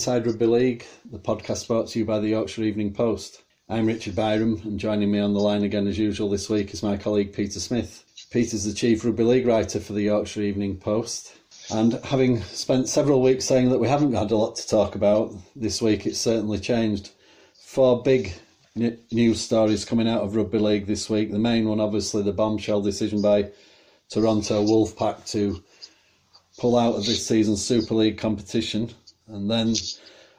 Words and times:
Inside 0.00 0.24
Rugby 0.24 0.46
League, 0.46 0.86
the 1.12 1.18
podcast 1.18 1.68
brought 1.68 1.88
to 1.88 1.98
you 1.98 2.06
by 2.06 2.18
the 2.20 2.28
Yorkshire 2.28 2.62
Evening 2.62 2.90
Post. 2.90 3.42
I'm 3.68 3.84
Richard 3.84 4.16
Byram, 4.16 4.58
and 4.64 4.80
joining 4.80 5.10
me 5.10 5.18
on 5.18 5.34
the 5.34 5.40
line 5.40 5.62
again 5.62 5.86
as 5.86 5.98
usual 5.98 6.30
this 6.30 6.48
week 6.48 6.72
is 6.72 6.82
my 6.82 6.96
colleague 6.96 7.34
Peter 7.34 7.60
Smith. 7.60 8.02
Peter's 8.30 8.64
the 8.64 8.72
chief 8.72 9.04
rugby 9.04 9.24
league 9.24 9.46
writer 9.46 9.78
for 9.78 9.92
the 9.92 10.00
Yorkshire 10.00 10.40
Evening 10.40 10.78
Post. 10.78 11.34
And 11.70 11.92
having 12.02 12.40
spent 12.44 12.88
several 12.88 13.20
weeks 13.20 13.44
saying 13.44 13.68
that 13.68 13.78
we 13.78 13.88
haven't 13.88 14.14
had 14.14 14.30
a 14.30 14.36
lot 14.38 14.56
to 14.56 14.66
talk 14.66 14.94
about, 14.94 15.34
this 15.54 15.82
week 15.82 16.06
it's 16.06 16.18
certainly 16.18 16.60
changed. 16.60 17.10
Four 17.62 18.02
big 18.02 18.32
news 18.74 19.42
stories 19.42 19.84
coming 19.84 20.08
out 20.08 20.22
of 20.22 20.34
rugby 20.34 20.60
league 20.60 20.86
this 20.86 21.10
week. 21.10 21.30
The 21.30 21.38
main 21.38 21.68
one, 21.68 21.78
obviously, 21.78 22.22
the 22.22 22.32
bombshell 22.32 22.80
decision 22.80 23.20
by 23.20 23.50
Toronto 24.08 24.64
Wolfpack 24.64 25.28
to 25.32 25.62
pull 26.56 26.78
out 26.78 26.94
of 26.94 27.04
this 27.04 27.26
season's 27.26 27.62
Super 27.62 27.94
League 27.94 28.16
competition. 28.16 28.94
And 29.30 29.50
then 29.50 29.74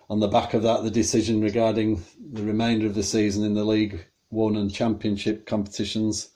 on 0.10 0.20
the 0.20 0.28
back 0.28 0.54
of 0.54 0.64
that, 0.64 0.84
the 0.84 0.92
decision 0.92 1.42
regarding 1.42 2.04
the 2.32 2.44
remainder 2.44 2.86
of 2.86 2.96
the 2.96 3.04
season 3.04 3.44
in 3.44 3.54
the 3.54 3.66
League 3.66 4.06
One 4.30 4.56
and 4.56 4.74
Championship 4.74 5.46
competitions 5.46 6.30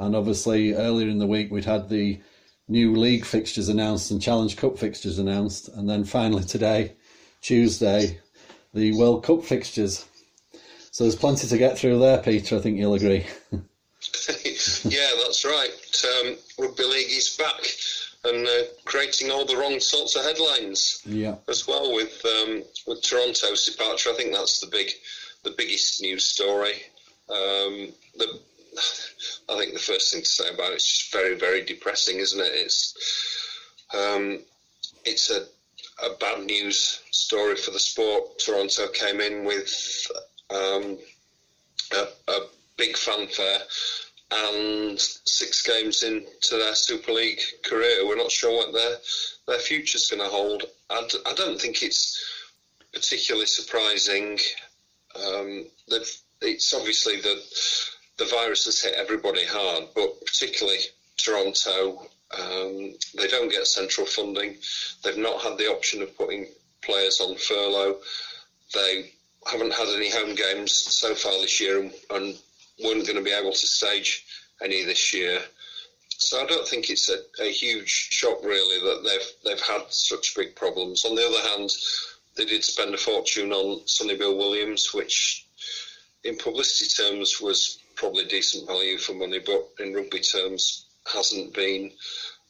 and 0.00 0.16
obviously, 0.16 0.72
earlier 0.72 1.08
in 1.08 1.18
the 1.18 1.26
week, 1.26 1.52
we'd 1.52 1.66
had 1.66 1.90
the 1.90 2.18
new 2.68 2.96
league 2.96 3.26
fixtures 3.26 3.68
announced 3.68 4.10
and 4.10 4.20
Challenge 4.20 4.56
Cup 4.56 4.78
fixtures 4.78 5.18
announced. 5.18 5.68
And 5.68 5.88
then 5.88 6.04
finally, 6.04 6.42
today, 6.42 6.94
Tuesday, 7.42 8.18
the 8.72 8.92
World 8.96 9.24
Cup 9.24 9.44
fixtures. 9.44 10.06
So 10.90 11.04
there's 11.04 11.16
plenty 11.16 11.46
to 11.48 11.58
get 11.58 11.76
through 11.76 11.98
there, 11.98 12.16
Peter. 12.16 12.56
I 12.56 12.60
think 12.60 12.78
you'll 12.78 12.94
agree. 12.94 13.26
yeah, 13.52 15.10
that's 15.22 15.44
right. 15.44 15.70
Um, 16.02 16.36
rugby 16.58 16.84
league 16.84 17.10
is 17.10 17.36
back 17.36 17.60
and 18.24 18.46
uh, 18.46 18.64
creating 18.84 19.30
all 19.30 19.44
the 19.44 19.56
wrong 19.56 19.80
sorts 19.80 20.16
of 20.16 20.24
headlines. 20.24 21.02
Yeah. 21.06 21.36
As 21.48 21.66
well 21.66 21.94
with 21.94 22.24
um, 22.24 22.62
with 22.86 23.02
Toronto's 23.02 23.64
departure, 23.64 24.10
I 24.10 24.14
think 24.14 24.32
that's 24.32 24.60
the 24.60 24.66
big, 24.66 24.90
the 25.44 25.54
biggest 25.56 26.02
news 26.02 26.26
story. 26.26 26.74
Um, 27.28 27.92
the 28.16 28.40
I 29.48 29.58
think 29.58 29.72
the 29.72 29.80
first 29.80 30.12
thing 30.12 30.22
to 30.22 30.28
say 30.28 30.48
about 30.52 30.72
it 30.72 30.76
is 30.76 30.86
just 30.86 31.12
very, 31.12 31.36
very 31.36 31.64
depressing, 31.64 32.18
isn't 32.18 32.40
it? 32.40 32.52
It's 32.52 32.94
um, 33.94 34.40
it's 35.04 35.30
a, 35.30 35.46
a 36.04 36.14
bad 36.20 36.44
news 36.44 37.02
story 37.10 37.56
for 37.56 37.70
the 37.70 37.78
sport. 37.78 38.38
Toronto 38.38 38.88
came 38.88 39.20
in 39.20 39.44
with 39.44 40.06
um, 40.50 40.98
a, 41.92 42.06
a 42.28 42.40
big 42.76 42.96
fanfare 42.96 43.60
and 44.32 45.00
six 45.00 45.62
games 45.62 46.02
into 46.02 46.56
their 46.56 46.74
Super 46.74 47.12
League 47.12 47.40
career, 47.64 48.06
we're 48.06 48.16
not 48.16 48.30
sure 48.30 48.56
what 48.56 48.72
their 48.72 48.96
their 49.48 49.58
future's 49.58 50.08
going 50.08 50.22
to 50.22 50.28
hold. 50.28 50.64
I 50.88 51.06
d- 51.08 51.18
I 51.26 51.34
don't 51.34 51.60
think 51.60 51.82
it's 51.82 52.22
particularly 52.92 53.46
surprising. 53.46 54.38
Um, 55.16 55.66
it's 56.40 56.74
obviously 56.74 57.20
that 57.20 57.42
the 58.18 58.24
virus 58.26 58.66
has 58.66 58.80
hit 58.80 58.94
everybody 58.94 59.44
hard, 59.44 59.84
but 59.94 60.24
particularly 60.24 60.78
Toronto. 61.16 62.06
Um, 62.38 62.94
they 63.16 63.26
don't 63.26 63.50
get 63.50 63.66
central 63.66 64.06
funding. 64.06 64.56
They've 65.02 65.18
not 65.18 65.42
had 65.42 65.58
the 65.58 65.68
option 65.68 66.00
of 66.00 66.16
putting 66.16 66.46
players 66.82 67.20
on 67.20 67.36
furlough. 67.36 67.98
They 68.72 69.12
haven't 69.50 69.72
had 69.72 69.88
any 69.88 70.10
home 70.10 70.34
games 70.34 70.72
so 70.72 71.14
far 71.14 71.32
this 71.40 71.60
year 71.60 71.80
and, 71.80 71.92
and 72.10 72.38
weren't 72.84 73.06
going 73.06 73.16
to 73.16 73.24
be 73.24 73.32
able 73.32 73.52
to 73.52 73.66
stage 73.66 74.24
any 74.62 74.84
this 74.84 75.12
year. 75.14 75.40
So 76.08 76.42
I 76.42 76.46
don't 76.46 76.68
think 76.68 76.90
it's 76.90 77.08
a, 77.08 77.18
a 77.42 77.50
huge 77.50 77.88
shock 77.88 78.44
really 78.44 78.78
that 78.80 79.02
they've 79.08 79.32
they've 79.44 79.66
had 79.66 79.82
such 79.88 80.36
big 80.36 80.54
problems. 80.54 81.04
On 81.04 81.14
the 81.14 81.26
other 81.26 81.48
hand, 81.48 81.70
they 82.36 82.44
did 82.44 82.62
spend 82.62 82.94
a 82.94 82.98
fortune 82.98 83.52
on 83.52 83.86
Sonny 83.86 84.16
Bill 84.16 84.36
Williams, 84.36 84.92
which 84.92 85.46
in 86.24 86.36
publicity 86.36 86.90
terms 86.90 87.40
was 87.40 87.78
probably 87.94 88.26
decent 88.26 88.66
value 88.66 88.98
for 88.98 89.14
money, 89.14 89.38
but 89.38 89.68
in 89.78 89.94
rugby 89.94 90.20
terms 90.20 90.86
hasn't 91.12 91.54
been. 91.54 91.90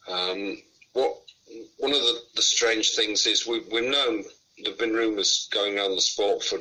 Um, 0.09 0.59
what 0.93 1.19
one 1.79 1.93
of 1.93 2.01
the, 2.01 2.23
the 2.37 2.43
strange 2.43 2.91
things 2.91 3.27
is 3.27 3.47
we, 3.47 3.61
we've 3.73 3.91
known 3.91 4.25
there've 4.63 4.79
been 4.79 4.93
rumours 4.93 5.49
going 5.53 5.79
around 5.79 5.95
the 5.95 6.01
sport 6.01 6.43
for 6.43 6.59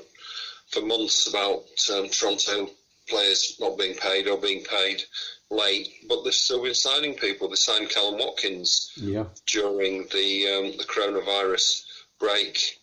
for 0.70 0.82
months 0.82 1.28
about 1.28 1.64
um, 1.94 2.10
Toronto 2.10 2.70
players 3.08 3.58
not 3.60 3.78
being 3.78 3.96
paid 3.96 4.28
or 4.28 4.38
being 4.38 4.64
paid 4.64 5.02
late, 5.50 6.06
but 6.08 6.24
they've 6.24 6.34
still 6.34 6.64
been 6.64 6.76
signing 6.76 7.16
people. 7.16 7.50
They 7.50 7.56
signed 7.56 7.90
Kallum 7.90 8.20
Watkins 8.20 8.92
yeah. 8.96 9.26
during 9.48 10.08
the 10.12 10.48
um, 10.48 10.78
the 10.78 10.86
coronavirus 10.88 11.86
break. 12.20 12.80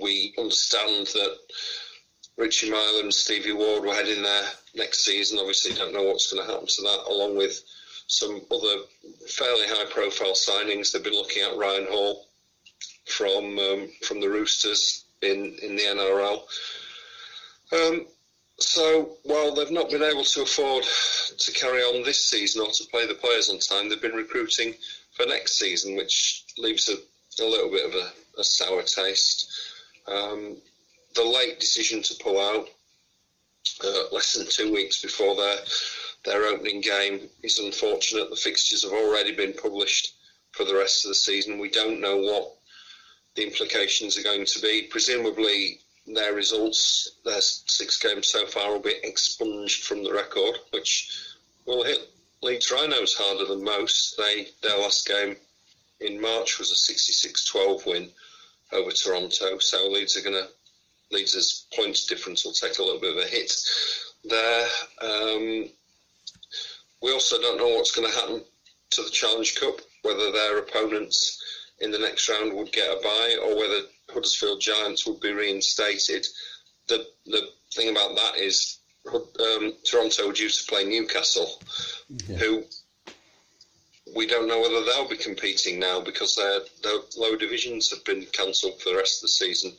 We 0.00 0.34
understand 0.38 1.06
that 1.08 1.38
Richie 2.36 2.70
Myler 2.70 3.00
and 3.00 3.14
Stevie 3.14 3.52
Ward 3.52 3.84
were 3.84 3.94
heading 3.94 4.22
there 4.22 4.44
next 4.74 5.04
season. 5.04 5.38
Obviously, 5.38 5.74
don't 5.74 5.94
know 5.94 6.04
what's 6.04 6.32
going 6.32 6.46
to 6.46 6.52
happen 6.52 6.68
to 6.68 6.82
that, 6.82 7.04
along 7.08 7.36
with 7.36 7.62
some 8.06 8.40
other 8.50 8.82
fairly 9.26 9.66
high-profile 9.66 10.32
signings. 10.32 10.92
They've 10.92 11.02
been 11.02 11.14
looking 11.14 11.42
at 11.42 11.56
Ryan 11.56 11.86
Hall 11.90 12.26
from 13.06 13.58
um, 13.58 13.88
from 14.02 14.20
the 14.20 14.28
Roosters 14.28 15.04
in 15.22 15.56
in 15.62 15.76
the 15.76 15.82
NRL. 15.82 16.42
Um, 17.72 18.06
so 18.58 19.16
while 19.22 19.54
they've 19.54 19.70
not 19.70 19.90
been 19.90 20.02
able 20.02 20.24
to 20.24 20.42
afford 20.42 20.84
to 21.38 21.52
carry 21.52 21.80
on 21.82 22.02
this 22.02 22.28
season 22.28 22.62
or 22.62 22.70
to 22.70 22.84
play 22.86 23.06
the 23.06 23.14
players 23.14 23.48
on 23.50 23.58
time, 23.58 23.88
they've 23.88 24.02
been 24.02 24.12
recruiting 24.12 24.74
for 25.12 25.26
next 25.26 25.58
season, 25.58 25.96
which 25.96 26.44
leaves 26.58 26.88
a, 26.88 26.94
a 27.42 27.46
little 27.46 27.70
bit 27.70 27.86
of 27.86 27.94
a, 27.94 28.40
a 28.40 28.44
sour 28.44 28.82
taste. 28.82 29.50
Um, 30.06 30.56
the 31.14 31.24
late 31.24 31.60
decision 31.60 32.02
to 32.02 32.14
pull 32.22 32.40
out 32.40 32.68
uh, 33.84 34.04
less 34.12 34.34
than 34.34 34.46
two 34.48 34.72
weeks 34.72 35.02
before 35.02 35.36
their 35.36 35.56
their 36.24 36.46
opening 36.46 36.80
game 36.80 37.28
is 37.42 37.58
unfortunate. 37.60 38.28
The 38.28 38.36
fixtures 38.36 38.82
have 38.82 38.92
already 38.92 39.34
been 39.34 39.52
published 39.52 40.14
for 40.50 40.64
the 40.64 40.74
rest 40.74 41.04
of 41.04 41.10
the 41.10 41.14
season. 41.14 41.58
We 41.58 41.70
don't 41.70 42.00
know 42.00 42.16
what 42.16 42.54
the 43.36 43.44
implications 43.44 44.18
are 44.18 44.24
going 44.24 44.44
to 44.44 44.60
be. 44.60 44.88
Presumably, 44.90 45.80
their 46.14 46.34
results, 46.34 47.12
their 47.24 47.40
six 47.40 47.98
games 47.98 48.28
so 48.28 48.46
far, 48.46 48.72
will 48.72 48.80
be 48.80 48.94
expunged 49.02 49.84
from 49.84 50.02
the 50.02 50.12
record, 50.12 50.56
which 50.70 51.10
will 51.66 51.84
hit 51.84 52.10
Leeds 52.42 52.70
Rhinos 52.70 53.14
harder 53.14 53.44
than 53.44 53.62
most. 53.62 54.16
They 54.16 54.48
their 54.62 54.78
last 54.78 55.06
game 55.06 55.36
in 56.00 56.20
March 56.20 56.58
was 56.58 56.70
a 56.70 56.92
66-12 56.92 57.86
win 57.86 58.10
over 58.72 58.90
Toronto, 58.90 59.58
so 59.58 59.88
Leeds 59.88 60.16
are 60.16 60.22
going 60.22 60.34
to 60.34 60.48
Leeds' 61.10 61.66
points 61.74 62.04
difference 62.04 62.44
will 62.44 62.52
take 62.52 62.78
a 62.78 62.82
little 62.82 63.00
bit 63.00 63.16
of 63.16 63.24
a 63.24 63.26
hit 63.26 63.52
there. 64.24 64.68
Um, 65.00 65.70
we 67.00 67.12
also 67.12 67.40
don't 67.40 67.56
know 67.56 67.68
what's 67.68 67.92
going 67.92 68.10
to 68.10 68.18
happen 68.18 68.44
to 68.90 69.02
the 69.02 69.10
Challenge 69.10 69.54
Cup, 69.58 69.80
whether 70.02 70.30
their 70.30 70.58
opponents 70.58 71.42
in 71.80 71.90
the 71.90 71.98
next 71.98 72.28
round 72.28 72.52
would 72.52 72.72
get 72.72 72.90
a 72.90 73.00
bye 73.02 73.36
or 73.42 73.56
whether 73.56 73.82
Huddersfield 74.12 74.60
Giants 74.60 75.06
would 75.06 75.20
be 75.20 75.32
reinstated. 75.32 76.26
The 76.88 77.06
the 77.26 77.48
thing 77.74 77.90
about 77.90 78.16
that 78.16 78.38
is 78.38 78.78
um, 79.06 79.74
Toronto 79.84 80.26
would 80.26 80.36
due 80.36 80.48
to 80.48 80.64
play 80.66 80.84
Newcastle, 80.84 81.60
yeah. 82.26 82.36
who 82.36 82.64
we 84.14 84.26
don't 84.26 84.48
know 84.48 84.60
whether 84.60 84.84
they'll 84.84 85.08
be 85.08 85.16
competing 85.16 85.78
now 85.78 86.00
because 86.00 86.34
their, 86.34 86.60
their 86.82 87.00
lower 87.16 87.36
divisions 87.36 87.90
have 87.90 88.04
been 88.04 88.24
cancelled 88.32 88.80
for 88.80 88.90
the 88.90 88.96
rest 88.96 89.18
of 89.18 89.22
the 89.22 89.28
season. 89.28 89.72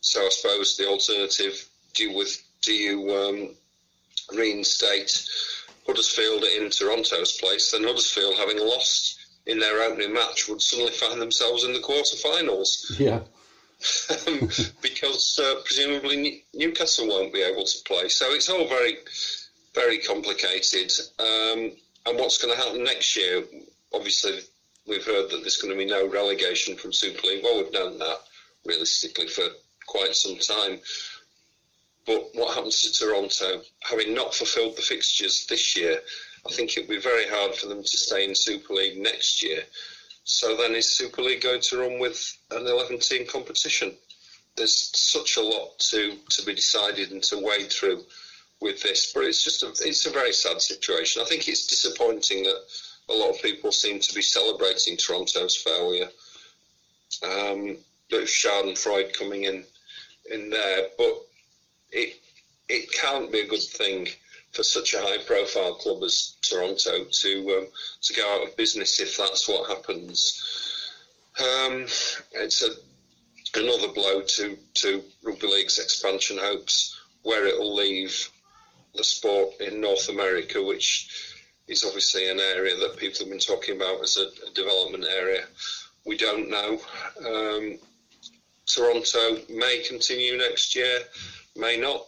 So 0.00 0.24
I 0.24 0.28
suppose 0.30 0.76
the 0.76 0.88
alternative: 0.88 1.68
do 1.94 2.04
you 2.04 2.16
with 2.16 2.42
do 2.62 2.72
you 2.72 3.10
um, 3.14 3.50
reinstate 4.36 5.24
Huddersfield 5.86 6.44
in 6.44 6.70
Toronto's 6.70 7.32
place? 7.32 7.70
Then 7.70 7.84
Huddersfield, 7.84 8.36
having 8.36 8.58
lost 8.58 9.18
in 9.46 9.58
their 9.58 9.82
opening 9.82 10.12
match, 10.12 10.48
would 10.48 10.62
suddenly 10.62 10.92
find 10.92 11.20
themselves 11.20 11.64
in 11.64 11.72
the 11.72 11.80
quarterfinals. 11.80 12.98
Yeah. 12.98 13.20
Um, 14.26 14.48
because 14.80 15.38
uh, 15.42 15.60
presumably 15.64 16.44
Newcastle 16.54 17.08
won't 17.08 17.32
be 17.32 17.42
able 17.42 17.64
to 17.64 17.78
play. 17.84 18.08
So 18.08 18.26
it's 18.32 18.48
all 18.48 18.68
very, 18.68 18.98
very 19.74 19.98
complicated. 19.98 20.92
Um, 21.18 21.72
and 22.06 22.18
what's 22.18 22.38
going 22.38 22.54
to 22.54 22.60
happen 22.62 22.84
next 22.84 23.16
year? 23.16 23.44
Obviously, 23.94 24.40
we've 24.86 25.04
heard 25.04 25.30
that 25.30 25.40
there's 25.42 25.58
going 25.58 25.72
to 25.72 25.78
be 25.78 25.90
no 25.90 26.08
relegation 26.08 26.76
from 26.76 26.92
Super 26.92 27.26
League. 27.26 27.44
Well, 27.44 27.62
we've 27.62 27.72
known 27.72 27.98
that 27.98 28.18
realistically 28.64 29.28
for 29.28 29.44
quite 29.86 30.14
some 30.14 30.36
time. 30.38 30.80
But 32.04 32.30
what 32.34 32.54
happens 32.54 32.82
to 32.82 32.92
Toronto, 32.92 33.62
having 33.80 34.14
not 34.14 34.34
fulfilled 34.34 34.76
the 34.76 34.82
fixtures 34.82 35.46
this 35.46 35.76
year, 35.76 36.00
I 36.46 36.52
think 36.52 36.76
it'll 36.76 36.88
be 36.88 37.00
very 37.00 37.28
hard 37.28 37.54
for 37.54 37.68
them 37.68 37.82
to 37.82 37.98
stay 37.98 38.28
in 38.28 38.34
Super 38.34 38.74
League 38.74 39.00
next 39.00 39.42
year. 39.42 39.62
So 40.24 40.56
then 40.56 40.74
is 40.74 40.90
Super 40.90 41.22
League 41.22 41.42
going 41.42 41.60
to 41.62 41.78
run 41.78 41.98
with 41.98 42.36
an 42.50 42.66
11 42.66 43.00
team 43.00 43.26
competition? 43.26 43.96
There's 44.56 44.90
such 44.96 45.36
a 45.36 45.42
lot 45.42 45.78
to, 45.90 46.16
to 46.30 46.44
be 46.44 46.54
decided 46.54 47.10
and 47.10 47.22
to 47.24 47.38
wade 47.38 47.72
through 47.72 48.04
with 48.60 48.82
this, 48.82 49.12
but 49.12 49.24
it's 49.24 49.42
just 49.42 49.62
a, 49.62 49.68
it's 49.86 50.06
a 50.06 50.10
very 50.10 50.32
sad 50.32 50.62
situation. 50.62 51.20
I 51.20 51.24
think 51.24 51.48
it's 51.48 51.66
disappointing 51.66 52.44
that 52.44 52.62
a 53.08 53.14
lot 53.14 53.30
of 53.30 53.42
people 53.42 53.72
seem 53.72 53.98
to 53.98 54.14
be 54.14 54.22
celebrating 54.22 54.96
Toronto's 54.96 55.56
failure. 55.56 56.08
Um, 57.22 57.76
bit 58.08 58.22
of 58.22 58.28
Schadenfreude 58.28 59.12
coming 59.14 59.44
in 59.44 59.64
in 60.30 60.50
there, 60.50 60.88
but 60.96 61.26
it 61.90 62.20
it 62.68 62.92
can't 62.92 63.32
be 63.32 63.40
a 63.40 63.48
good 63.48 63.62
thing 63.62 64.06
for 64.52 64.62
such 64.62 64.94
a 64.94 65.00
high 65.00 65.18
profile 65.18 65.74
club 65.74 66.02
as 66.02 66.36
Toronto 66.42 67.04
to 67.04 67.58
um, 67.58 67.66
to 68.02 68.14
go 68.14 68.34
out 68.34 68.46
of 68.46 68.56
business 68.56 69.00
if 69.00 69.16
that's 69.16 69.48
what 69.48 69.68
happens. 69.68 70.40
Um, 71.40 71.86
it's 72.32 72.62
a, 72.62 72.70
another 73.58 73.88
blow 73.88 74.20
to, 74.20 74.58
to 74.74 75.02
rugby 75.22 75.46
league's 75.46 75.78
expansion 75.78 76.38
hopes, 76.38 77.00
where 77.22 77.46
it 77.46 77.58
will 77.58 77.74
leave 77.74 78.28
the 78.94 79.04
sport 79.04 79.54
in 79.60 79.80
North 79.80 80.10
America, 80.10 80.62
which 80.62 81.08
is 81.68 81.84
obviously 81.84 82.28
an 82.28 82.38
area 82.38 82.76
that 82.76 82.98
people 82.98 83.20
have 83.20 83.30
been 83.30 83.38
talking 83.38 83.76
about 83.76 84.02
as 84.02 84.18
a, 84.18 84.26
development 84.54 85.06
area. 85.10 85.44
We 86.04 86.16
don't 86.18 86.50
know. 86.50 86.78
Um, 87.24 87.78
Toronto 88.66 89.38
may 89.48 89.82
continue 89.88 90.36
next 90.36 90.74
year, 90.74 90.98
may 91.56 91.78
not. 91.78 92.06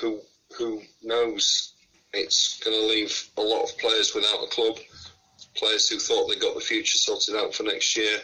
Who 0.00 0.20
who 0.58 0.82
knows? 1.02 1.72
It's 2.16 2.58
going 2.60 2.76
to 2.76 2.86
leave 2.86 3.28
a 3.36 3.42
lot 3.42 3.64
of 3.64 3.78
players 3.78 4.14
without 4.14 4.42
a 4.42 4.48
club. 4.48 4.78
Players 5.54 5.88
who 5.88 5.98
thought 5.98 6.28
they 6.28 6.38
got 6.38 6.54
the 6.54 6.60
future 6.60 6.98
sorted 6.98 7.36
out 7.36 7.54
for 7.54 7.62
next 7.62 7.96
year 7.96 8.18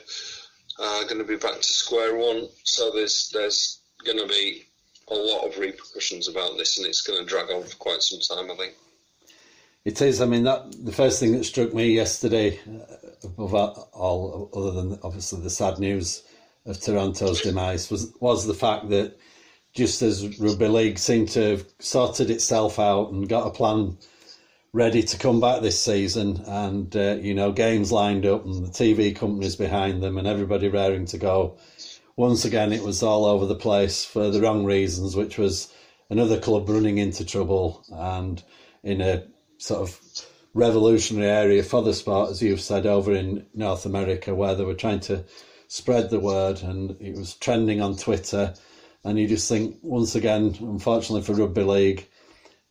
are 0.79 1.05
going 1.05 1.19
to 1.19 1.25
be 1.25 1.37
back 1.37 1.57
to 1.57 1.63
square 1.63 2.17
one. 2.17 2.49
So 2.65 2.91
there's 2.91 3.31
there's 3.33 3.81
going 4.05 4.19
to 4.19 4.27
be 4.27 4.67
a 5.09 5.15
lot 5.15 5.47
of 5.47 5.59
repercussions 5.59 6.29
about 6.29 6.57
this, 6.57 6.79
and 6.79 6.87
it's 6.87 7.03
going 7.03 7.19
to 7.19 7.27
drag 7.27 7.51
on 7.51 7.65
for 7.65 7.77
quite 7.77 8.03
some 8.03 8.21
time. 8.21 8.51
I 8.51 8.57
think. 8.57 8.75
It 9.85 10.01
is. 10.01 10.21
I 10.21 10.27
mean, 10.27 10.45
that 10.45 10.73
the 10.85 10.93
first 10.93 11.21
thing 11.21 11.33
that 11.33 11.45
struck 11.45 11.75
me 11.75 11.93
yesterday, 11.93 12.61
uh, 12.61 12.97
above 13.25 13.55
all, 13.93 14.49
other 14.55 14.71
than 14.71 14.99
obviously 15.03 15.41
the 15.43 15.51
sad 15.51 15.79
news 15.79 16.23
of 16.67 16.81
Toronto's 16.81 17.43
demise, 17.43 17.91
was 17.91 18.13
was 18.21 18.47
the 18.47 18.55
fact 18.55 18.89
that 18.91 19.19
just 19.73 20.03
as 20.03 20.39
rugby 20.39 20.69
league 20.69 20.99
seemed 20.99 21.29
to 21.31 21.51
have 21.51 21.65
sorted 21.79 22.31
itself 22.31 22.79
out 22.79 23.11
and 23.11 23.29
got 23.29 23.47
a 23.47 23.51
plan 23.51 23.97
ready 24.73 25.03
to 25.03 25.19
come 25.19 25.41
back 25.41 25.61
this 25.61 25.83
season, 25.83 26.43
and 26.47 26.97
uh, 26.97 27.17
you 27.21 27.35
know 27.35 27.53
games 27.53 27.93
lined 27.93 28.27
up 28.27 28.45
and 28.45 28.65
the 28.65 28.71
TV 28.71 29.15
companies 29.15 29.57
behind 29.57 30.03
them 30.03 30.19
and 30.19 30.27
everybody 30.27 30.69
raring 30.69 31.07
to 31.07 31.19
go. 31.19 31.57
Once 32.17 32.45
again, 32.45 32.73
it 32.73 32.83
was 32.83 33.03
all 33.03 33.25
over 33.25 33.47
the 33.47 33.55
place 33.55 34.05
for 34.05 34.31
the 34.31 34.41
wrong 34.41 34.65
reasons, 34.65 35.17
which 35.17 35.39
was 35.39 35.73
another 36.11 36.39
club 36.39 36.69
running 36.69 36.99
into 36.99 37.25
trouble 37.25 37.83
and 37.91 38.43
in 38.83 39.01
a 39.01 39.25
sort 39.57 39.81
of 39.81 39.99
revolutionary 40.55 41.31
area 41.31 41.63
for 41.63 41.83
the 41.83 41.95
sport, 41.95 42.31
as 42.31 42.43
you've 42.43 42.61
said, 42.61 42.85
over 42.85 43.13
in 43.13 43.47
North 43.55 43.87
America, 43.87 44.35
where 44.35 44.55
they 44.55 44.65
were 44.65 44.75
trying 44.75 45.01
to 45.01 45.25
spread 45.69 46.11
the 46.11 46.21
word 46.21 46.63
and 46.63 46.97
it 47.01 47.17
was 47.17 47.35
trending 47.35 47.81
on 47.81 47.97
Twitter 47.97 48.53
and 49.05 49.19
you 49.19 49.27
just 49.27 49.49
think, 49.49 49.77
once 49.83 50.15
again, 50.15 50.57
unfortunately 50.61 51.23
for 51.23 51.35
rugby 51.35 51.63
league, 51.63 52.09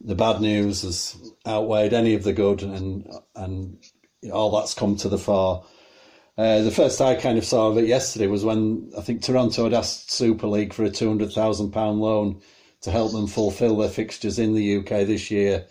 the 0.03 0.15
bad 0.15 0.41
news 0.41 0.81
has 0.81 1.33
outweighed 1.45 1.93
any 1.93 2.13
of 2.13 2.23
the 2.23 2.33
good, 2.33 2.63
and 2.63 3.07
and 3.35 3.77
all 4.31 4.51
that's 4.51 4.73
come 4.73 4.95
to 4.97 5.09
the 5.09 5.17
fore. 5.17 5.65
Uh, 6.37 6.61
the 6.61 6.71
first 6.71 7.01
I 7.01 7.15
kind 7.15 7.37
of 7.37 7.45
saw 7.45 7.67
of 7.67 7.77
it 7.77 7.85
yesterday 7.85 8.27
was 8.27 8.45
when 8.45 8.91
I 8.97 9.01
think 9.01 9.21
Toronto 9.21 9.65
had 9.65 9.73
asked 9.73 10.11
Super 10.11 10.47
League 10.47 10.73
for 10.73 10.83
a 10.83 10.89
two 10.89 11.07
hundred 11.07 11.33
thousand 11.33 11.71
pound 11.71 11.99
loan 11.99 12.41
to 12.81 12.91
help 12.91 13.11
them 13.11 13.27
fulfil 13.27 13.77
their 13.77 13.89
fixtures 13.89 14.39
in 14.39 14.55
the 14.55 14.77
UK 14.77 15.05
this 15.05 15.29
year. 15.29 15.65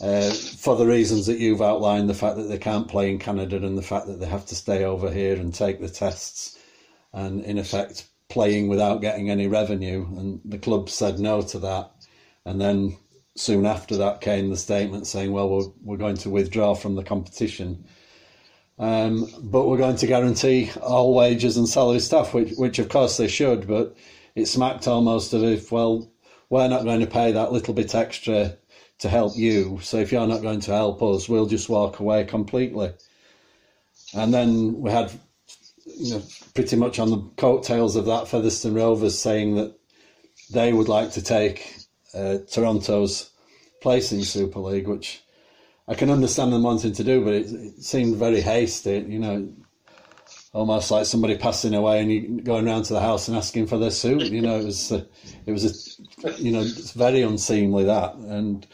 Uh, 0.00 0.30
for 0.30 0.76
the 0.76 0.86
reasons 0.86 1.26
that 1.26 1.38
you've 1.38 1.60
outlined, 1.60 2.08
the 2.08 2.14
fact 2.14 2.36
that 2.36 2.44
they 2.44 2.56
can't 2.56 2.88
play 2.88 3.10
in 3.10 3.18
Canada 3.18 3.56
and 3.56 3.76
the 3.76 3.82
fact 3.82 4.06
that 4.06 4.18
they 4.18 4.26
have 4.26 4.46
to 4.46 4.54
stay 4.54 4.84
over 4.84 5.10
here 5.10 5.34
and 5.34 5.52
take 5.52 5.80
the 5.80 5.90
tests, 5.90 6.58
and 7.12 7.44
in 7.44 7.58
effect 7.58 8.06
playing 8.30 8.68
without 8.68 9.00
getting 9.00 9.30
any 9.30 9.46
revenue, 9.46 10.06
and 10.16 10.40
the 10.44 10.58
club 10.58 10.88
said 10.88 11.18
no 11.18 11.42
to 11.42 11.58
that. 11.58 11.90
And 12.46 12.60
then 12.60 12.96
soon 13.36 13.66
after 13.66 13.96
that 13.98 14.20
came 14.20 14.50
the 14.50 14.56
statement 14.56 15.06
saying, 15.06 15.32
"Well, 15.32 15.48
we're, 15.48 15.68
we're 15.82 15.96
going 15.96 16.16
to 16.18 16.30
withdraw 16.30 16.74
from 16.74 16.94
the 16.94 17.04
competition." 17.04 17.84
Um, 18.78 19.28
but 19.42 19.66
we're 19.66 19.76
going 19.76 19.96
to 19.96 20.06
guarantee 20.06 20.70
all 20.80 21.14
wages 21.14 21.58
and 21.58 21.68
salary 21.68 22.00
staff, 22.00 22.32
which, 22.32 22.52
which 22.56 22.78
of 22.78 22.88
course 22.88 23.18
they 23.18 23.28
should, 23.28 23.66
but 23.68 23.94
it 24.34 24.46
smacked 24.46 24.88
almost 24.88 25.34
of 25.34 25.44
if, 25.44 25.70
well, 25.70 26.10
we're 26.48 26.66
not 26.66 26.84
going 26.84 27.00
to 27.00 27.06
pay 27.06 27.30
that 27.32 27.52
little 27.52 27.74
bit 27.74 27.94
extra 27.94 28.56
to 29.00 29.08
help 29.08 29.36
you, 29.36 29.78
so 29.82 29.98
if 29.98 30.10
you're 30.10 30.26
not 30.26 30.40
going 30.40 30.60
to 30.60 30.72
help 30.72 31.02
us, 31.02 31.28
we'll 31.28 31.46
just 31.46 31.68
walk 31.68 32.00
away 32.00 32.24
completely. 32.24 32.90
And 34.14 34.32
then 34.32 34.80
we 34.80 34.90
had 34.90 35.12
you 36.00 36.14
know, 36.14 36.22
pretty 36.54 36.76
much 36.76 36.98
on 36.98 37.10
the 37.10 37.20
coattails 37.36 37.94
of 37.94 38.06
that, 38.06 38.26
Featherstone 38.26 38.74
Rovers 38.74 39.18
saying 39.18 39.56
that 39.56 39.74
they 40.50 40.72
would 40.72 40.88
like 40.88 41.12
to 41.12 41.22
take 41.22 41.76
uh, 42.14 42.38
Toronto's 42.50 43.30
place 43.82 44.10
in 44.10 44.22
Super 44.22 44.60
League, 44.60 44.88
which 44.88 45.22
I 45.86 45.94
can 45.94 46.10
understand 46.10 46.52
them 46.52 46.62
wanting 46.62 46.92
to 46.92 47.04
do, 47.04 47.22
but 47.22 47.34
it, 47.34 47.52
it 47.52 47.82
seemed 47.82 48.16
very 48.16 48.40
hasty. 48.40 49.04
You 49.06 49.18
know, 49.18 49.52
almost 50.52 50.90
like 50.90 51.04
somebody 51.04 51.36
passing 51.36 51.74
away 51.74 52.00
and 52.00 52.10
you 52.10 52.40
going 52.40 52.66
around 52.66 52.84
to 52.84 52.94
the 52.94 53.00
house 53.00 53.28
and 53.28 53.36
asking 53.36 53.66
for 53.66 53.76
their 53.76 53.90
suit. 53.90 54.22
You 54.22 54.40
know, 54.40 54.58
it 54.58 54.64
was 54.64 54.92
uh, 54.92 55.04
it 55.44 55.52
was 55.52 55.98
a, 56.24 56.32
you 56.42 56.50
know 56.50 56.60
it's 56.60 56.92
very 56.92 57.22
unseemly 57.22 57.84
that 57.84 58.14
and. 58.14 58.66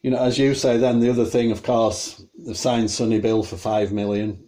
You 0.00 0.12
know, 0.12 0.22
as 0.22 0.38
you 0.38 0.54
say, 0.54 0.76
then 0.76 1.00
the 1.00 1.10
other 1.10 1.24
thing, 1.24 1.50
of 1.50 1.64
course, 1.64 2.22
they've 2.38 2.56
signed 2.56 2.88
Sonny 2.88 3.18
Bill 3.18 3.42
for 3.42 3.56
five 3.56 3.92
million 3.92 4.47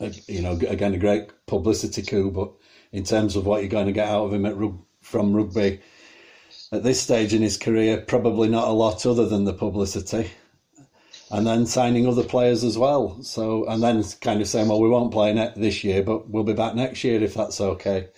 you 0.00 0.42
know, 0.42 0.52
again, 0.68 0.94
a 0.94 0.98
great 0.98 1.30
publicity 1.46 2.02
coup, 2.02 2.30
but 2.30 2.50
in 2.92 3.04
terms 3.04 3.36
of 3.36 3.46
what 3.46 3.60
you're 3.60 3.70
going 3.70 3.86
to 3.86 3.92
get 3.92 4.08
out 4.08 4.24
of 4.24 4.32
him 4.32 4.46
at 4.46 4.56
from 5.00 5.34
rugby 5.34 5.80
at 6.72 6.82
this 6.82 7.00
stage 7.00 7.32
in 7.32 7.42
his 7.42 7.56
career, 7.56 7.98
probably 7.98 8.48
not 8.48 8.68
a 8.68 8.72
lot 8.72 9.06
other 9.06 9.26
than 9.26 9.44
the 9.44 9.52
publicity. 9.52 10.30
And 11.30 11.46
then 11.46 11.66
signing 11.66 12.06
other 12.06 12.22
players 12.22 12.62
as 12.62 12.78
well. 12.78 13.20
So, 13.22 13.64
and 13.66 13.82
then 13.82 14.02
kind 14.20 14.40
of 14.40 14.48
saying, 14.48 14.68
well, 14.68 14.80
we 14.80 14.88
won't 14.88 15.12
play 15.12 15.32
net 15.32 15.54
this 15.56 15.82
year, 15.82 16.02
but 16.02 16.28
we'll 16.28 16.44
be 16.44 16.52
back 16.52 16.74
next 16.74 17.02
year 17.02 17.20
if 17.22 17.34
that's 17.34 17.60
okay. 17.60 18.08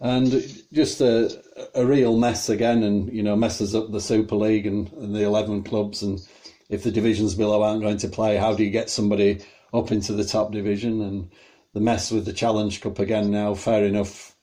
And 0.00 0.30
just 0.72 1.00
a, 1.00 1.42
a 1.74 1.84
real 1.84 2.16
mess 2.16 2.48
again, 2.48 2.84
and 2.84 3.12
you 3.12 3.24
know, 3.24 3.34
messes 3.34 3.74
up 3.74 3.90
the 3.90 4.00
Super 4.00 4.36
League 4.36 4.66
and, 4.66 4.92
and 4.92 5.14
the 5.14 5.24
11 5.24 5.64
clubs. 5.64 6.02
And 6.02 6.20
if 6.68 6.84
the 6.84 6.92
divisions 6.92 7.34
below 7.34 7.62
aren't 7.62 7.82
going 7.82 7.98
to 7.98 8.08
play, 8.08 8.36
how 8.36 8.54
do 8.54 8.62
you 8.62 8.70
get 8.70 8.90
somebody 8.90 9.40
up 9.72 9.92
into 9.92 10.12
the 10.12 10.24
top 10.24 10.52
division 10.52 11.00
and 11.02 11.30
the 11.74 11.80
mess 11.80 12.10
with 12.10 12.24
the 12.24 12.32
Challenge 12.32 12.80
Cup 12.80 12.98
again 12.98 13.30
now. 13.30 13.54
Fair 13.54 13.84
enough. 13.84 14.34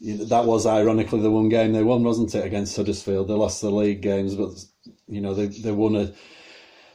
That 0.00 0.46
was 0.46 0.66
ironically 0.66 1.20
the 1.20 1.30
one 1.30 1.50
game 1.50 1.72
they 1.72 1.82
won, 1.82 2.02
wasn't 2.02 2.34
it, 2.34 2.44
against 2.44 2.76
Huddersfield? 2.76 3.28
They 3.28 3.34
lost 3.34 3.60
the 3.60 3.70
league 3.70 4.00
games, 4.00 4.34
but 4.34 4.52
you 5.06 5.20
know 5.20 5.34
they 5.34 5.46
they 5.46 5.72
won 5.72 5.94
a, 5.94 6.12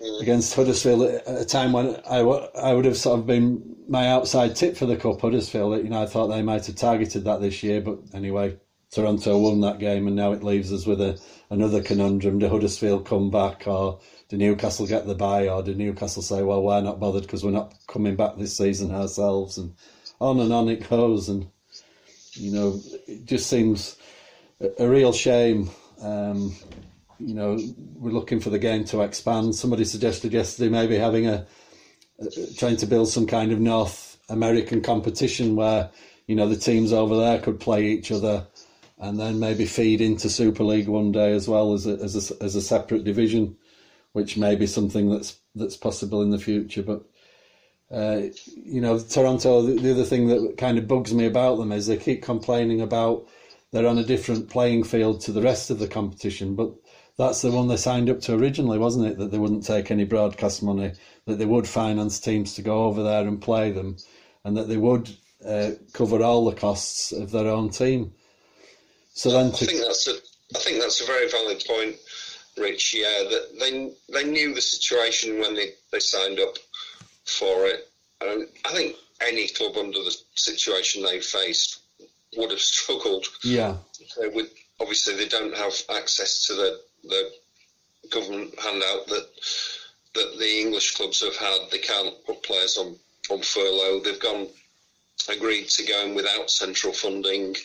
mm. 0.02 0.22
against 0.22 0.56
Huddersfield 0.56 1.04
at 1.04 1.42
a 1.42 1.46
time 1.46 1.72
when 1.72 1.98
I, 2.10 2.20
I 2.20 2.74
would 2.74 2.86
have 2.86 2.98
sort 2.98 3.20
of 3.20 3.28
been 3.28 3.76
my 3.88 4.08
outside 4.08 4.56
tip 4.56 4.76
for 4.76 4.88
the 4.88 4.96
cup. 4.96 5.22
Huddersfield, 5.22 5.84
you 5.84 5.90
know, 5.90 6.02
I 6.02 6.08
thought 6.08 6.28
they 6.28 6.42
might 6.42 6.66
have 6.66 6.76
targeted 6.78 7.26
that 7.26 7.42
this 7.42 7.62
year, 7.62 7.80
but 7.80 8.00
anyway, 8.12 8.58
Toronto 8.92 9.38
won 9.38 9.62
that 9.62 9.78
game, 9.78 10.08
and 10.08 10.16
now 10.16 10.32
it 10.32 10.44
leaves 10.44 10.74
us 10.74 10.88
with 10.88 11.00
a 11.00 11.22
another 11.52 11.84
conundrum: 11.84 12.40
do 12.40 12.50
Huddersfield 12.50 13.06
come 13.06 13.30
back, 13.30 13.68
or 13.68 14.00
do 14.30 14.38
Newcastle 14.38 14.88
get 14.88 15.06
the 15.06 15.16
bye, 15.16 15.48
or 15.48 15.62
do 15.62 15.74
Newcastle 15.74 16.22
say, 16.22 16.42
well, 16.42 16.64
we're 16.64 16.82
not 16.82 17.00
bothered 17.00 17.24
because 17.24 17.44
we're 17.44 17.52
not 17.52 17.74
coming 17.88 18.16
back 18.16 18.38
this 18.38 18.58
season 18.58 18.94
ourselves, 18.94 19.58
and 19.58 19.74
on 20.20 20.40
and 20.40 20.52
on 20.52 20.70
it 20.70 20.90
goes, 20.90 21.30
and 21.30 21.48
you 22.34 22.52
know, 22.52 22.80
it 23.08 23.26
just 23.26 23.48
seems 23.50 23.98
a, 24.60 24.84
a 24.84 24.90
real 24.90 25.14
shame. 25.14 25.70
Um, 26.02 26.56
you 27.20 27.34
know, 27.34 27.58
we're 27.96 28.12
looking 28.12 28.40
for 28.40 28.50
the 28.50 28.60
game 28.60 28.84
to 28.86 29.02
expand. 29.02 29.56
Somebody 29.56 29.86
suggested 29.86 30.34
yesterday 30.34 30.70
maybe 30.70 30.98
having 30.98 31.28
a, 31.28 31.46
a 32.20 32.54
trying 32.58 32.78
to 32.78 32.88
build 32.88 33.08
some 33.10 33.28
kind 33.28 33.52
of 33.52 33.60
North 33.60 34.18
American 34.30 34.82
competition 34.82 35.56
where 35.56 35.90
you 36.28 36.36
know 36.36 36.50
the 36.50 36.58
teams 36.58 36.92
over 36.92 37.16
there 37.16 37.40
could 37.40 37.60
play 37.60 37.86
each 37.86 38.12
other 38.12 38.48
and 38.98 39.20
then 39.20 39.40
maybe 39.40 39.66
feed 39.66 40.02
into 40.02 40.30
Super 40.30 40.64
League 40.64 40.88
one 40.88 41.12
day 41.12 41.34
as 41.34 41.48
well 41.48 41.74
as 41.74 41.86
a, 41.86 41.94
as 42.02 42.32
a, 42.32 42.44
as 42.44 42.56
a 42.56 42.62
separate 42.62 43.04
division, 43.04 43.56
which 44.16 44.38
may 44.38 44.56
be 44.56 44.66
something 44.66 45.12
that's 45.12 45.38
that's 45.56 45.76
possible 45.76 46.22
in 46.22 46.30
the 46.30 46.40
future. 46.40 46.82
But 46.82 47.04
uh, 47.92 48.30
you 48.64 48.80
know, 48.80 48.98
Toronto. 48.98 49.62
The, 49.62 49.74
the, 49.74 49.92
other 49.92 50.06
thing 50.06 50.28
that 50.28 50.56
kind 50.58 50.78
of 50.78 50.88
bugs 50.88 51.14
me 51.14 51.26
about 51.26 51.58
them 51.58 51.74
is 51.74 51.86
they 51.86 51.98
keep 51.98 52.24
complaining 52.24 52.80
about 52.80 53.28
they're 53.72 53.86
on 53.86 53.98
a 53.98 54.06
different 54.06 54.50
playing 54.50 54.86
field 54.86 55.20
to 55.22 55.34
the 55.34 55.42
rest 55.42 55.70
of 55.70 55.80
the 55.80 55.88
competition, 55.90 56.56
but 56.56 56.72
that's 57.18 57.42
the 57.42 57.52
one 57.52 57.68
they 57.68 57.76
signed 57.76 58.10
up 58.10 58.22
to 58.22 58.36
originally, 58.36 58.78
wasn't 58.78 59.06
it? 59.06 59.18
That 59.18 59.32
they 59.32 59.38
wouldn't 59.38 59.66
take 59.66 59.92
any 59.92 60.06
broadcast 60.06 60.64
money, 60.64 60.94
that 61.26 61.38
they 61.38 61.46
would 61.46 61.68
finance 61.68 62.18
teams 62.18 62.54
to 62.56 62.62
go 62.62 62.86
over 62.86 63.04
there 63.04 63.28
and 63.28 63.42
play 63.42 63.72
them, 63.72 63.98
and 64.46 64.56
that 64.56 64.70
they 64.70 64.78
would 64.78 65.10
uh, 65.46 65.72
cover 65.92 66.24
all 66.24 66.46
the 66.46 66.56
costs 66.56 67.12
of 67.12 67.32
their 67.32 67.50
own 67.50 67.70
team. 67.70 68.14
So 69.14 69.30
then, 69.30 69.52
to... 69.52 69.66
I 69.66 69.68
think 69.68 69.82
that's 69.82 70.08
a, 70.08 70.16
I 70.56 70.60
think 70.60 70.80
that's 70.80 71.02
a 71.02 71.06
very 71.06 71.30
valid 71.30 71.62
point, 71.68 71.98
Rich. 72.58 72.94
Yeah, 72.96 73.30
that 73.30 73.60
they 73.60 73.92
they 74.12 74.30
knew 74.30 74.54
the 74.54 74.62
situation 74.62 75.40
when 75.40 75.56
they, 75.56 75.74
they 75.92 76.00
signed 76.00 76.40
up 76.40 76.58
for 77.26 77.66
it. 77.66 77.90
And 78.22 78.48
I 78.64 78.72
think 78.72 78.96
any 79.22 79.48
club 79.48 79.78
under 79.78 80.00
the 80.00 80.16
situation 80.36 81.04
they 81.04 81.20
faced 81.20 81.80
would 82.38 82.52
have 82.52 82.60
struggled. 82.74 83.26
Yeah. 83.44 83.78
Uh, 84.22 84.30
with 84.34 84.54
obviously 84.80 85.16
they 85.16 85.28
don't 85.28 85.56
have 85.56 85.74
access 85.90 86.46
to 86.48 86.54
the 86.54 86.82
the 87.04 87.32
government 88.12 88.58
handout 88.60 89.08
that 89.08 89.28
that 90.14 90.38
the 90.40 90.62
English 90.62 90.96
clubs 90.96 91.22
have 91.22 91.36
had. 91.36 91.70
They 91.72 91.80
can't 91.80 92.14
put 92.26 92.44
players 92.44 92.78
on 92.78 92.96
on 93.30 93.42
furlough. 93.42 94.00
They've 94.00 94.20
gone 94.20 94.48
agreed 95.30 95.70
to 95.70 95.86
going 95.86 96.16
without 96.16 96.50
central 96.50 96.94
funding. 96.94 97.56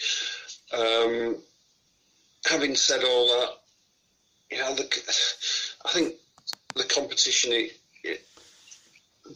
Um, 0.73 1.37
having 2.47 2.75
said 2.77 3.05
all 3.05 3.27
that, 3.29 3.51
you 4.51 4.59
know, 4.59 4.75
the, 4.75 4.85
I 5.85 5.91
think 5.91 6.15
the 6.75 6.85
competition 6.85 7.53
it, 7.53 7.73
it 8.05 8.27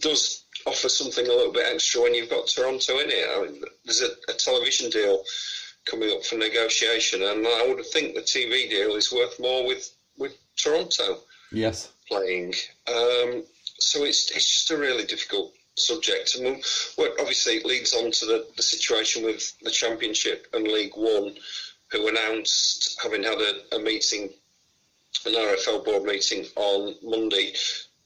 does 0.01 0.45
offer 0.67 0.89
something 0.89 1.27
a 1.27 1.33
little 1.33 1.53
bit 1.53 1.67
extra 1.73 2.03
when 2.03 2.15
you've 2.15 2.31
got 2.31 2.49
Toronto 2.49 2.99
in 2.99 3.11
it. 3.11 3.29
I 3.29 3.43
mean, 3.43 3.63
there's 3.85 4.03
a, 4.03 4.11
a, 4.29 4.35
television 4.35 4.91
deal 4.91 5.23
coming 5.85 6.11
up 6.11 6.25
for 6.25 6.37
negotiation, 6.37 7.23
and 7.23 7.47
I 7.47 7.67
would 7.69 7.85
think 7.87 8.15
the 8.15 8.23
TV 8.23 8.69
deal 8.71 8.97
is 8.97 9.13
worth 9.13 9.39
more 9.39 9.67
with, 9.67 9.95
with 10.19 10.37
Toronto. 10.57 11.21
Yes, 11.53 11.93
playing. 12.09 12.55
Um, 12.89 13.45
so 13.79 14.05
it's 14.05 14.31
it's 14.31 14.51
just 14.51 14.71
a 14.71 14.77
really 14.77 15.05
difficult 15.05 15.53
subject, 15.77 16.35
and 16.37 16.63
well, 16.97 17.13
obviously 17.21 17.55
it 17.57 17.67
leads 17.67 17.95
on 17.95 18.11
to 18.11 18.27
the, 18.27 18.47
the 18.57 18.63
situation 18.63 19.25
with 19.25 19.57
the 19.63 19.71
Championship 19.71 20.47
and 20.53 20.67
League 20.67 20.97
One, 20.97 21.35
who 21.91 22.09
announced 22.09 22.99
having 23.03 23.23
had 23.23 23.39
a, 23.39 23.77
a 23.77 23.79
meeting, 23.79 24.31
an 25.27 25.35
RFL 25.35 25.85
board 25.85 26.05
meeting 26.05 26.45
on 26.57 26.95
Monday, 27.03 27.55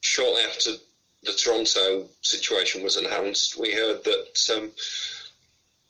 shortly 0.00 0.42
after 0.42 0.70
the 1.22 1.32
Toronto 1.32 2.08
situation 2.22 2.82
was 2.82 2.96
announced, 2.96 3.58
we 3.58 3.72
heard 3.72 4.04
that 4.04 4.56
um, 4.56 4.70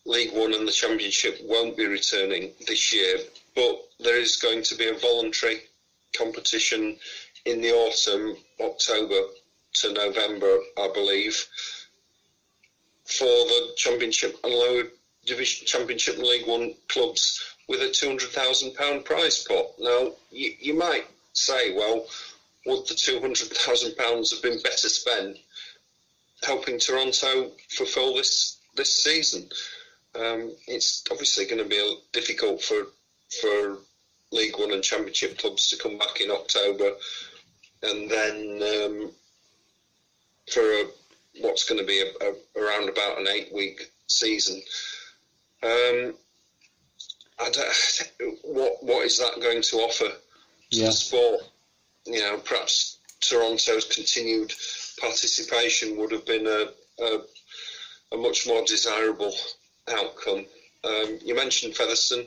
League 0.06 0.32
One 0.32 0.54
and 0.54 0.66
the 0.66 0.72
Championship 0.72 1.38
won't 1.42 1.76
be 1.76 1.86
returning 1.86 2.52
this 2.66 2.92
year, 2.92 3.18
but 3.54 3.78
there 4.00 4.18
is 4.18 4.36
going 4.36 4.62
to 4.64 4.74
be 4.74 4.88
a 4.88 4.94
voluntary 4.94 5.62
competition 6.16 6.96
in 7.44 7.60
the 7.60 7.72
autumn, 7.72 8.36
October 8.60 9.20
to 9.74 9.92
November, 9.92 10.58
I 10.78 10.90
believe, 10.94 11.46
for 13.04 13.24
the 13.24 13.72
Championship 13.76 14.36
and 14.44 14.52
Lower 14.54 14.84
Division 15.26 15.66
Championship 15.66 16.16
and 16.16 16.26
League 16.26 16.46
One 16.46 16.74
clubs 16.88 17.47
with 17.68 17.80
a 17.82 17.90
two 17.90 18.08
hundred 18.08 18.30
thousand 18.30 18.74
pound 18.74 19.04
prize 19.04 19.44
pot. 19.44 19.66
Now, 19.78 20.12
you, 20.30 20.52
you 20.58 20.74
might 20.74 21.06
say, 21.32 21.74
well, 21.74 22.06
would 22.66 22.86
the 22.88 22.94
two 22.94 23.20
hundred 23.20 23.48
thousand 23.48 23.96
pounds 23.96 24.32
have 24.32 24.42
been 24.42 24.60
better 24.62 24.88
spent 24.88 25.38
helping 26.42 26.78
Toronto 26.78 27.52
fulfil 27.68 28.14
this 28.14 28.58
this 28.74 29.02
season? 29.02 29.48
Um, 30.14 30.52
it's 30.66 31.04
obviously 31.10 31.44
going 31.44 31.62
to 31.62 31.68
be 31.68 31.98
difficult 32.12 32.62
for 32.62 32.86
for 33.40 33.78
League 34.32 34.58
One 34.58 34.72
and 34.72 34.82
Championship 34.82 35.38
clubs 35.38 35.68
to 35.68 35.76
come 35.76 35.98
back 35.98 36.20
in 36.20 36.30
October, 36.30 36.92
and 37.82 38.10
then 38.10 38.62
um, 38.62 39.10
for 40.52 40.62
a, 40.62 40.84
what's 41.40 41.68
going 41.68 41.80
to 41.80 41.86
be 41.86 42.00
a, 42.00 42.26
a, 42.26 42.62
around 42.62 42.88
about 42.88 43.18
an 43.18 43.28
eight 43.28 43.52
week 43.52 43.90
season. 44.06 44.60
Um, 45.62 46.14
what 48.42 48.82
what 48.82 49.06
is 49.06 49.18
that 49.18 49.40
going 49.40 49.62
to 49.62 49.76
offer 49.76 50.08
to 50.08 50.16
yeah. 50.70 50.86
the 50.86 50.92
sport? 50.92 51.40
You 52.06 52.20
know, 52.20 52.38
perhaps 52.38 52.98
Toronto's 53.20 53.84
continued 53.84 54.52
participation 55.00 55.96
would 55.98 56.12
have 56.12 56.26
been 56.26 56.46
a, 56.46 56.68
a, 57.02 57.20
a 58.12 58.16
much 58.16 58.46
more 58.46 58.64
desirable 58.64 59.34
outcome. 59.88 60.44
Um, 60.84 61.18
you 61.24 61.34
mentioned 61.34 61.76
Featherstone. 61.76 62.26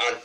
I, 0.00 0.18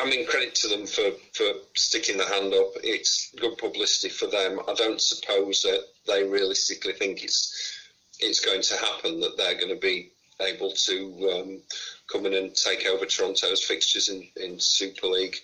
I 0.00 0.08
mean, 0.08 0.26
credit 0.26 0.54
to 0.56 0.68
them 0.68 0.86
for, 0.86 1.10
for 1.34 1.46
sticking 1.74 2.16
the 2.16 2.26
hand 2.26 2.54
up. 2.54 2.72
It's 2.82 3.32
good 3.38 3.58
publicity 3.58 4.08
for 4.08 4.26
them. 4.26 4.60
I 4.66 4.74
don't 4.74 5.00
suppose 5.00 5.62
that 5.62 5.84
they 6.06 6.24
realistically 6.24 6.94
think 6.94 7.22
it's 7.22 7.74
it's 8.20 8.44
going 8.44 8.62
to 8.62 8.76
happen 8.76 9.20
that 9.20 9.36
they're 9.36 9.54
going 9.54 9.68
to 9.68 9.80
be 9.80 10.10
able 10.40 10.72
to 10.72 11.30
um, 11.32 11.60
come 12.10 12.26
in 12.26 12.34
and 12.34 12.54
take 12.54 12.86
over 12.86 13.06
Toronto's 13.06 13.62
fixtures 13.62 14.08
in, 14.08 14.26
in 14.36 14.58
Super 14.58 15.06
League. 15.06 15.36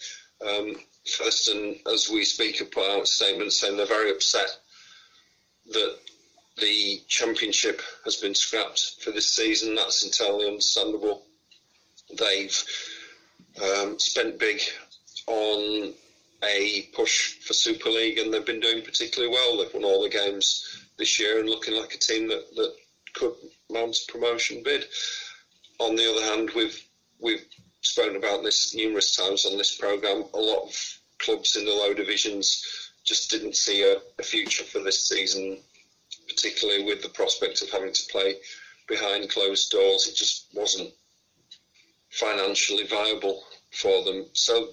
Um, 0.47 0.76
Featherstone, 1.06 1.76
as 1.92 2.09
we 2.09 2.25
speak, 2.25 2.59
have 2.59 2.71
put 2.71 2.90
out 2.90 3.02
a 3.02 3.06
statement 3.06 3.52
saying 3.52 3.76
they're 3.76 3.87
very 3.87 4.11
upset 4.11 4.59
that 5.73 5.99
the 6.59 7.02
championship 7.09 7.83
has 8.04 8.16
been 8.16 8.35
scrapped 8.35 8.97
for 9.00 9.11
this 9.11 9.33
season. 9.33 9.75
That's 9.75 10.04
entirely 10.04 10.47
understandable. 10.47 11.23
They've 12.16 12.64
um, 13.62 13.99
spent 13.99 14.38
big 14.38 14.61
on 15.26 15.92
a 16.42 16.88
push 16.94 17.38
for 17.40 17.52
Super 17.54 17.90
League, 17.90 18.18
and 18.18 18.33
they've 18.33 18.44
been 18.44 18.61
doing 18.61 18.83
particularly 18.83 19.33
well. 19.33 19.59
They've 19.59 19.73
won 19.75 19.85
all 19.85 20.02
the 20.02 20.09
games 20.09 20.85
this 20.99 21.18
year 21.18 21.40
and 21.40 21.49
looking 21.49 21.75
like 21.75 21.94
a 21.94 21.99
team 21.99 22.28
that, 22.28 22.44
that 22.56 22.75
could 23.14 23.35
mount 23.71 23.97
a 23.97 24.12
promotion 24.12 24.62
bid. 24.62 24.85
On 25.78 25.97
the 25.97 26.11
other 26.11 26.25
hand, 26.25 26.50
we've 26.54 26.81
we've 27.21 27.45
spoken 27.81 28.16
about 28.16 28.43
this 28.43 28.75
numerous 28.75 29.14
times 29.14 29.45
on 29.45 29.59
this 29.59 29.76
program. 29.76 30.25
A 30.35 30.38
lot 30.38 30.69
of 30.69 30.99
clubs 31.19 31.57
in 31.57 31.64
the 31.64 31.73
low 31.73 31.95
divisions 31.95 32.64
just 33.04 33.31
didn't 33.31 33.57
see 33.57 33.83
a, 33.83 33.97
a 34.19 34.23
future 34.23 34.64
for 34.64 34.81
this 34.81 35.09
season, 35.09 35.59
particularly 36.28 36.85
with 36.85 37.02
the 37.02 37.09
prospect 37.11 37.62
of 37.62 37.71
having 37.71 37.93
to 37.93 38.07
play 38.11 38.37
behind 38.88 39.31
closed 39.31 39.71
doors. 39.71 40.07
It 40.07 40.14
just 40.14 40.47
wasn't 40.54 40.93
financially 42.11 42.87
viable 42.87 43.45
for 43.73 44.04
them. 44.04 44.26
So, 44.33 44.69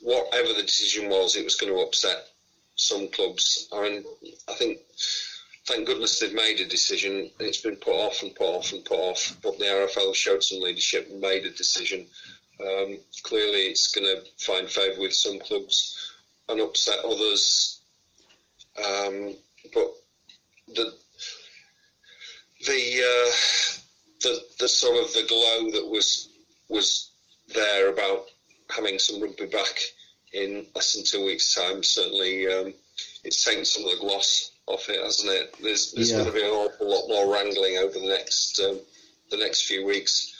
whatever 0.00 0.52
the 0.52 0.62
decision 0.62 1.08
was, 1.08 1.36
it 1.36 1.44
was 1.44 1.56
going 1.56 1.72
to 1.72 1.80
upset 1.80 2.28
some 2.76 3.08
clubs. 3.08 3.68
I 3.72 3.82
mean, 3.82 4.04
I 4.48 4.54
think, 4.54 4.78
thank 5.68 5.86
goodness 5.86 6.18
they've 6.18 6.32
made 6.32 6.60
a 6.60 6.66
decision. 6.66 7.30
It's 7.38 7.60
been 7.60 7.76
put 7.76 7.92
off 7.92 8.22
and 8.22 8.34
put 8.34 8.46
off 8.46 8.72
and 8.72 8.82
put 8.84 8.98
off, 8.98 9.36
but 9.42 9.58
the 9.58 9.66
RFL 9.66 10.14
showed 10.14 10.42
some 10.42 10.62
leadership 10.62 11.08
and 11.10 11.20
made 11.20 11.44
a 11.44 11.50
decision. 11.50 12.06
Um, 12.58 12.98
clearly, 13.22 13.66
it's 13.66 13.88
going 13.88 14.06
to 14.06 14.22
find 14.38 14.68
favour 14.68 14.98
with 14.98 15.12
some 15.12 15.38
clubs 15.38 16.14
and 16.48 16.60
upset 16.60 17.04
others. 17.04 17.80
Um, 18.78 19.34
but 19.74 19.92
the 20.68 20.94
the 22.66 23.02
uh, 23.02 23.32
the 24.22 24.40
the 24.60 24.68
sort 24.68 25.04
of 25.04 25.12
the 25.12 25.26
glow 25.28 25.70
that 25.72 25.86
was 25.86 26.30
was 26.68 27.10
there 27.54 27.90
about 27.90 28.24
having 28.70 28.98
some 28.98 29.20
rugby 29.20 29.46
back 29.46 29.80
in 30.32 30.66
less 30.74 30.94
than 30.94 31.04
two 31.04 31.26
weeks' 31.26 31.54
time. 31.54 31.82
Certainly, 31.82 32.48
um, 32.48 32.74
it's 33.22 33.44
taken 33.44 33.66
some 33.66 33.84
of 33.84 33.90
the 33.90 34.00
gloss 34.00 34.52
off 34.68 34.88
it, 34.88 35.02
hasn't 35.02 35.32
it? 35.32 35.54
There's, 35.62 35.92
there's 35.92 36.10
yeah. 36.10 36.18
going 36.18 36.28
to 36.28 36.34
be 36.34 36.42
an 36.42 36.50
awful 36.50 36.90
lot 36.90 37.08
more 37.08 37.32
wrangling 37.32 37.78
over 37.78 37.98
the 37.98 38.06
next 38.06 38.60
um, 38.60 38.78
the 39.30 39.36
next 39.36 39.62
few 39.62 39.84
weeks. 39.84 40.34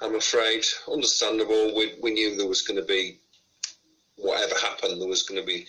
I'm 0.00 0.16
afraid, 0.16 0.64
understandable. 0.90 1.74
We, 1.74 1.94
we 2.02 2.12
knew 2.12 2.36
there 2.36 2.48
was 2.48 2.62
going 2.62 2.80
to 2.80 2.86
be 2.86 3.18
whatever 4.16 4.54
happened. 4.56 5.00
There 5.00 5.08
was 5.08 5.22
going 5.22 5.40
to 5.40 5.46
be 5.46 5.66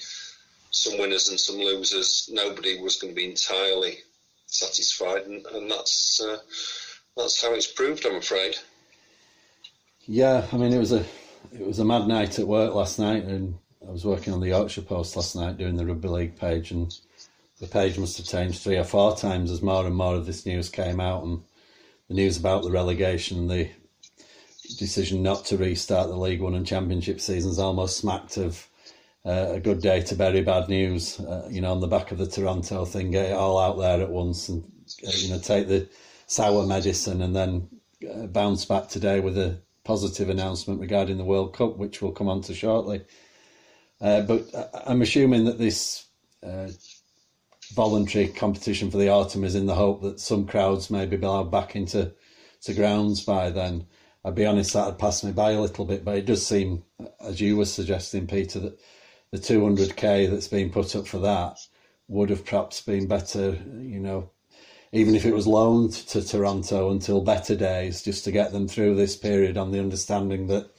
some 0.72 0.98
winners 0.98 1.30
and 1.30 1.40
some 1.40 1.58
losers. 1.58 2.30
Nobody 2.32 2.82
was 2.82 2.98
going 2.98 3.14
to 3.14 3.16
be 3.16 3.30
entirely 3.30 4.00
satisfied, 4.48 5.24
and, 5.24 5.46
and 5.48 5.70
that's 5.70 6.22
uh, 6.22 6.38
that's 7.16 7.42
how 7.42 7.54
it's 7.54 7.72
proved. 7.72 8.06
I'm 8.06 8.16
afraid. 8.16 8.56
Yeah, 10.06 10.46
I 10.52 10.58
mean 10.58 10.74
it 10.74 10.80
was 10.80 10.92
a 10.92 11.06
it 11.52 11.66
was 11.66 11.80
a 11.80 11.86
mad 11.86 12.08
night 12.08 12.40
at 12.40 12.48
work 12.48 12.74
last 12.74 13.00
night, 13.00 13.24
and 13.24 13.56
I 13.88 13.92
was 13.92 14.06
working 14.06 14.34
on 14.34 14.42
the 14.42 14.50
Yorkshire 14.50 14.82
Post 14.82 15.16
last 15.16 15.36
night 15.36 15.58
doing 15.58 15.76
the 15.76 15.86
rugby 15.86 16.08
league 16.08 16.40
page, 16.40 16.72
and 16.72 16.94
the 17.60 17.68
page 17.68 17.98
must 17.98 18.18
have 18.18 18.28
changed 18.28 18.62
three 18.62 18.78
or 18.78 18.84
four 18.84 19.16
times 19.16 19.50
as 19.52 19.62
more 19.62 19.86
and 19.86 19.96
more 19.96 20.16
of 20.16 20.26
this 20.26 20.46
news 20.46 20.70
came 20.70 21.00
out, 21.00 21.24
and 21.24 21.42
the 22.08 22.14
news 22.14 22.38
about 22.38 22.64
the 22.64 22.72
relegation, 22.72 23.48
the 23.48 23.70
decision 24.78 25.24
not 25.24 25.46
to 25.46 25.58
restart 25.58 26.10
the 26.10 26.18
League 26.18 26.42
One 26.42 26.56
and 26.56 26.68
Championship 26.68 27.22
seasons 27.22 27.60
almost 27.60 27.98
smacked 27.98 28.38
of 28.38 28.68
uh, 29.26 29.54
a 29.54 29.60
good 29.60 29.82
day 29.82 30.02
to 30.02 30.16
bury 30.16 30.42
bad 30.42 30.70
news. 30.70 31.20
Uh, 31.20 31.48
you 31.50 31.62
know, 31.62 31.72
on 31.72 31.80
the 31.80 31.88
back 31.88 32.12
of 32.12 32.18
the 32.18 32.28
Toronto 32.28 32.86
thing, 32.86 33.12
get 33.12 33.32
it 33.32 33.34
all 33.34 33.58
out 33.58 33.78
there 33.78 34.02
at 34.02 34.10
once, 34.10 34.50
and 34.50 34.64
uh, 35.08 35.12
you 35.14 35.30
know, 35.30 35.40
take 35.40 35.68
the 35.68 35.88
sour 36.28 36.66
medicine, 36.66 37.22
and 37.22 37.36
then 37.36 37.70
uh, 38.14 38.28
bounce 38.28 38.66
back 38.66 38.90
today 38.90 39.20
with 39.20 39.38
a 39.38 39.58
positive 39.84 40.30
announcement 40.30 40.82
regarding 40.82 41.18
the 41.18 41.24
World 41.24 41.56
Cup, 41.56 41.78
which 41.78 42.02
we'll 42.02 42.12
come 42.12 42.28
on 42.28 42.42
to 42.42 42.54
shortly. 42.54 43.02
Uh, 44.02 44.22
but 44.22 44.46
I'm 44.86 45.02
assuming 45.02 45.46
that 45.46 45.58
this 45.58 46.06
voluntary 47.74 48.28
competition 48.28 48.92
for 48.92 48.98
the 48.98 49.10
autumn 49.10 49.44
is 49.44 49.56
in 49.56 49.66
the 49.66 49.76
hope 49.76 50.02
that 50.02 50.20
some 50.20 50.46
crowds 50.46 50.90
may 50.90 51.06
be 51.06 51.18
allowed 51.18 51.52
back 51.52 51.76
into 51.76 52.14
to 52.62 52.74
grounds 52.74 53.24
by 53.24 53.50
then. 53.50 53.88
I'd 54.24 54.36
be 54.36 54.46
honest, 54.46 54.74
that 54.74 54.86
had 54.86 54.98
passed 54.98 55.24
me 55.24 55.32
by 55.32 55.52
a 55.52 55.62
little 55.62 55.86
bit, 55.86 56.04
but 56.04 56.18
it 56.18 56.26
does 56.26 56.46
seem, 56.46 56.84
as 57.22 57.40
you 57.40 57.58
were 57.58 57.66
suggesting, 57.66 58.26
Peter, 58.26 58.60
that 58.60 58.80
the 59.32 59.38
200k 59.38 60.30
that's 60.30 60.48
been 60.48 60.72
put 60.72 60.96
up 60.96 61.08
for 61.08 61.20
that 61.20 61.60
would 62.08 62.30
have 62.30 62.46
perhaps 62.46 62.82
been 62.82 63.08
better, 63.08 63.58
you 63.80 64.00
know, 64.00 64.32
even 64.92 65.14
if 65.14 65.26
it 65.26 65.34
was 65.34 65.46
loaned 65.46 65.94
to 65.94 66.26
Toronto 66.26 66.90
until 66.90 67.22
better 67.22 67.56
days, 67.56 68.02
just 68.02 68.24
to 68.24 68.32
get 68.32 68.52
them 68.52 68.68
through 68.68 68.96
this 68.96 69.16
period 69.16 69.58
on 69.58 69.72
the 69.72 69.80
understanding 69.80 70.48
that 70.48 70.70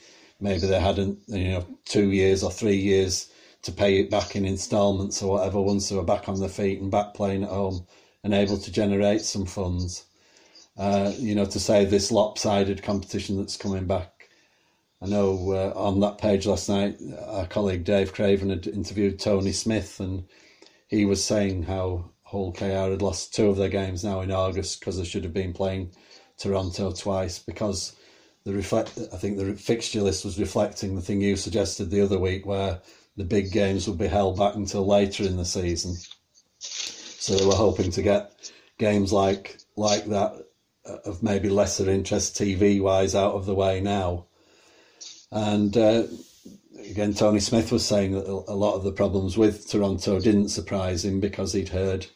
maybe 0.41 0.67
they 0.67 0.81
hadn't, 0.81 1.19
you 1.29 1.51
know, 1.51 1.67
two 1.85 2.11
years 2.11 2.43
or 2.43 2.51
three 2.51 2.77
years 2.77 3.31
to 3.67 3.73
pay 3.73 3.99
it 3.99 4.11
back 4.11 4.37
in 4.37 4.45
instalments 4.45 5.21
or 5.23 5.33
whatever 5.33 5.61
once 5.61 5.89
they 5.89 5.97
were 5.97 6.05
back 6.05 6.29
on 6.29 6.39
their 6.39 6.49
feet 6.49 6.81
and 6.81 6.91
back 6.91 7.15
playing 7.15 7.43
at 7.43 7.51
home 7.51 7.85
and 8.23 8.33
able 8.33 8.57
to 8.57 8.73
generate 8.73 9.21
some 9.21 9.45
funds. 9.45 10.05
Uh, 10.79 11.13
you 11.19 11.35
know, 11.35 11.45
to 11.45 11.59
say 11.59 11.85
this 11.85 12.13
lopsided 12.13 12.83
competition 12.83 13.37
that's 13.37 13.57
coming 13.57 13.87
back. 13.87 14.29
I 15.03 15.07
know 15.07 15.53
uh, 15.53 15.79
on 15.79 16.01
that 16.01 16.19
page 16.19 16.47
last 16.47 16.69
night, 16.69 16.99
our 17.27 17.47
colleague 17.47 17.85
Dave 17.85 18.13
Craven 18.13 18.51
had 18.51 18.67
interviewed 18.67 19.19
Tony 19.19 19.53
Smith, 19.53 20.01
and 20.01 20.25
he 20.87 21.05
was 21.05 21.25
saying 21.25 21.65
how 21.65 22.11
Hull 22.23 22.53
KR 22.53 22.91
had 22.91 23.03
lost 23.03 23.35
two 23.35 23.49
of 23.49 23.57
their 23.57 23.69
games 23.69 24.05
now 24.05 24.21
in 24.21 24.31
August 24.31 24.81
because 24.81 24.97
they 24.97 25.05
should 25.05 25.25
have 25.25 25.35
been 25.35 25.53
playing 25.53 25.93
Toronto 26.39 26.93
twice 26.93 27.39
because 27.39 27.97
the 28.45 28.53
reflect. 28.53 28.99
I 29.13 29.17
think 29.17 29.39
the 29.39 29.55
fixture 29.55 30.03
list 30.03 30.25
was 30.25 30.39
reflecting 30.39 30.95
the 30.95 31.03
thing 31.03 31.21
you 31.21 31.37
suggested 31.37 31.91
the 31.91 32.03
other 32.03 32.19
week, 32.19 32.47
where 32.47 32.81
the 33.17 33.25
big 33.25 33.53
games 33.53 33.89
would 33.89 33.99
be 33.99 34.07
held 34.07 34.39
back 34.39 34.55
until 34.55 34.87
later 34.87 35.25
in 35.25 35.37
the 35.37 35.45
season. 35.45 35.97
So 36.59 37.37
they 37.37 37.47
were 37.47 37.55
hoping 37.55 37.91
to 37.93 38.03
get 38.03 38.53
games 38.79 39.13
like 39.13 39.59
like 39.77 40.07
that 40.07 40.47
uh, 40.85 40.97
of 41.05 41.23
maybe 41.23 41.49
lesser 41.49 41.91
interest 41.91 42.37
TV 42.37 42.81
wise 42.81 43.15
out 43.15 43.35
of 43.35 43.47
the 43.47 43.55
way 43.55 43.81
now. 43.81 44.27
And 45.31 45.77
uh, 45.77 46.05
again, 46.89 47.15
Tony 47.15 47.41
Smith 47.41 47.73
was 47.73 47.85
saying 47.85 48.13
that 48.13 48.27
a 48.27 48.55
lot 48.55 48.75
of 48.75 48.85
the 48.85 48.93
problems 48.93 49.37
with 49.37 49.69
Toronto 49.69 50.21
didn't 50.21 50.49
surprise 50.51 51.05
him 51.05 51.21
because 51.21 51.53
he'd 51.53 51.71
heard, 51.71 52.07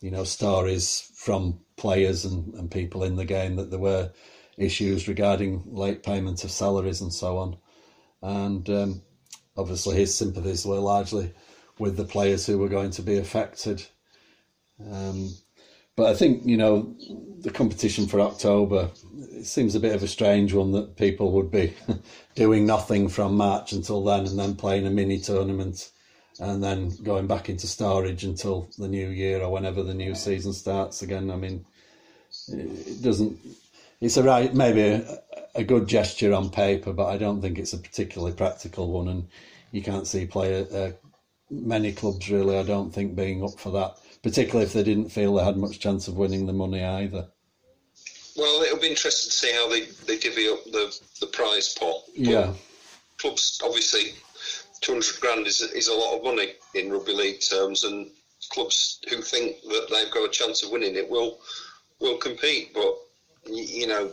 you 0.00 0.10
know, 0.10 0.24
stories 0.24 1.10
from 1.14 1.60
players 1.76 2.24
and, 2.24 2.54
and 2.54 2.70
people 2.70 3.04
in 3.04 3.16
the 3.16 3.24
game 3.24 3.56
that 3.56 3.70
there 3.70 3.78
were 3.78 4.10
issues 4.56 5.08
regarding 5.08 5.62
late 5.66 6.02
payment 6.02 6.42
of 6.44 6.50
salaries 6.50 7.00
and 7.00 7.12
so 7.12 7.38
on. 7.38 7.56
And 8.20 8.68
um, 8.68 9.02
obviously, 9.58 9.96
his 9.96 10.14
sympathies 10.14 10.64
were 10.64 10.78
largely 10.78 11.32
with 11.78 11.96
the 11.96 12.04
players 12.04 12.46
who 12.46 12.58
were 12.58 12.68
going 12.68 12.90
to 12.92 13.02
be 13.02 13.18
affected. 13.18 13.84
Um, 14.90 15.30
but 15.96 16.06
I 16.06 16.14
think 16.14 16.46
you 16.46 16.56
know 16.56 16.94
the 17.40 17.50
competition 17.50 18.06
for 18.06 18.20
October 18.20 18.90
it 19.32 19.46
seems 19.46 19.74
a 19.74 19.80
bit 19.80 19.94
of 19.94 20.02
a 20.02 20.08
strange 20.08 20.52
one 20.52 20.72
that 20.72 20.96
people 20.96 21.32
would 21.32 21.50
be 21.50 21.74
doing 22.34 22.66
nothing 22.66 23.08
from 23.08 23.36
March 23.36 23.72
until 23.72 24.02
then, 24.04 24.26
and 24.26 24.38
then 24.38 24.54
playing 24.54 24.86
a 24.86 24.90
mini 24.90 25.18
tournament, 25.18 25.90
and 26.40 26.62
then 26.62 26.90
going 27.02 27.26
back 27.26 27.48
into 27.48 27.66
storage 27.66 28.24
until 28.24 28.68
the 28.78 28.88
new 28.88 29.08
year 29.08 29.42
or 29.42 29.52
whenever 29.52 29.82
the 29.82 29.94
new 29.94 30.14
season 30.14 30.52
starts 30.52 31.02
again. 31.02 31.30
I 31.30 31.36
mean, 31.36 31.64
it 32.48 33.02
doesn't 33.02 33.38
it's 34.00 34.16
a 34.16 34.22
right 34.22 34.54
maybe 34.54 34.82
a, 34.82 35.18
a, 35.54 35.64
good 35.64 35.88
gesture 35.88 36.32
on 36.32 36.50
paper, 36.50 36.92
but 36.92 37.06
I 37.06 37.18
don't 37.18 37.40
think 37.40 37.58
it's 37.58 37.72
a 37.72 37.78
particularly 37.78 38.34
practical 38.34 38.90
one, 38.90 39.08
and 39.08 39.28
you 39.70 39.82
can't 39.82 40.06
see 40.06 40.26
player 40.26 40.66
uh, 40.72 40.90
many 41.50 41.92
clubs 41.92 42.30
really. 42.30 42.58
I 42.58 42.62
don't 42.62 42.92
think 42.92 43.14
being 43.14 43.42
up 43.44 43.58
for 43.58 43.70
that, 43.72 43.96
particularly 44.22 44.66
if 44.66 44.72
they 44.72 44.82
didn't 44.82 45.10
feel 45.10 45.34
they 45.34 45.44
had 45.44 45.56
much 45.56 45.78
chance 45.78 46.08
of 46.08 46.16
winning 46.16 46.46
the 46.46 46.52
money 46.52 46.84
either. 46.84 47.28
Well, 48.36 48.62
it'll 48.62 48.78
be 48.78 48.88
interesting 48.88 49.30
to 49.30 49.36
see 49.36 49.52
how 49.52 49.68
they, 49.68 49.86
they 50.06 50.16
divvy 50.16 50.48
up 50.48 50.64
the, 50.64 50.96
the 51.20 51.26
prize 51.26 51.74
pot. 51.74 52.02
But 52.06 52.24
yeah. 52.24 52.52
Clubs, 53.18 53.60
obviously, 53.64 54.12
200 54.80 55.20
grand 55.20 55.46
is, 55.48 55.60
is 55.60 55.88
a 55.88 55.94
lot 55.94 56.16
of 56.16 56.24
money 56.24 56.52
in 56.74 56.92
rugby 56.92 57.12
league 57.12 57.40
terms, 57.40 57.82
and 57.82 58.08
clubs 58.50 59.00
who 59.10 59.20
think 59.20 59.60
that 59.62 59.88
they've 59.90 60.12
got 60.12 60.28
a 60.28 60.30
chance 60.30 60.62
of 60.62 60.70
winning 60.70 60.94
it 60.94 61.10
will 61.10 61.38
will 62.00 62.16
compete. 62.16 62.72
But 62.72 62.94
you 63.46 63.88
know, 63.88 64.12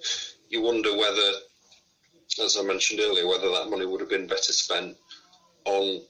you 0.50 0.60
wonder 0.60 0.96
whether, 0.96 1.32
as 2.38 2.56
I 2.56 2.62
mentioned 2.62 3.00
earlier, 3.00 3.26
whether 3.26 3.50
that 3.50 3.70
money 3.70 3.86
would 3.86 4.00
have 4.00 4.08
been 4.08 4.26
better 4.26 4.52
spent 4.52 4.96
on 5.64 6.00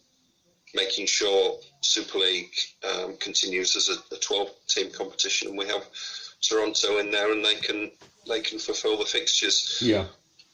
making 0.74 1.06
sure 1.06 1.58
Super 1.80 2.18
League 2.18 2.54
um, 2.88 3.16
continues 3.18 3.76
as 3.76 3.88
a, 3.88 4.14
a 4.14 4.18
12 4.18 4.48
team 4.68 4.90
competition 4.90 5.48
and 5.48 5.58
we 5.58 5.66
have 5.66 5.84
Toronto 6.40 6.98
in 6.98 7.10
there 7.10 7.32
and 7.32 7.44
they 7.44 7.56
can 7.56 7.90
they 8.26 8.40
can 8.40 8.58
fulfil 8.58 8.98
the 8.98 9.04
fixtures. 9.04 9.78
Yeah. 9.80 10.06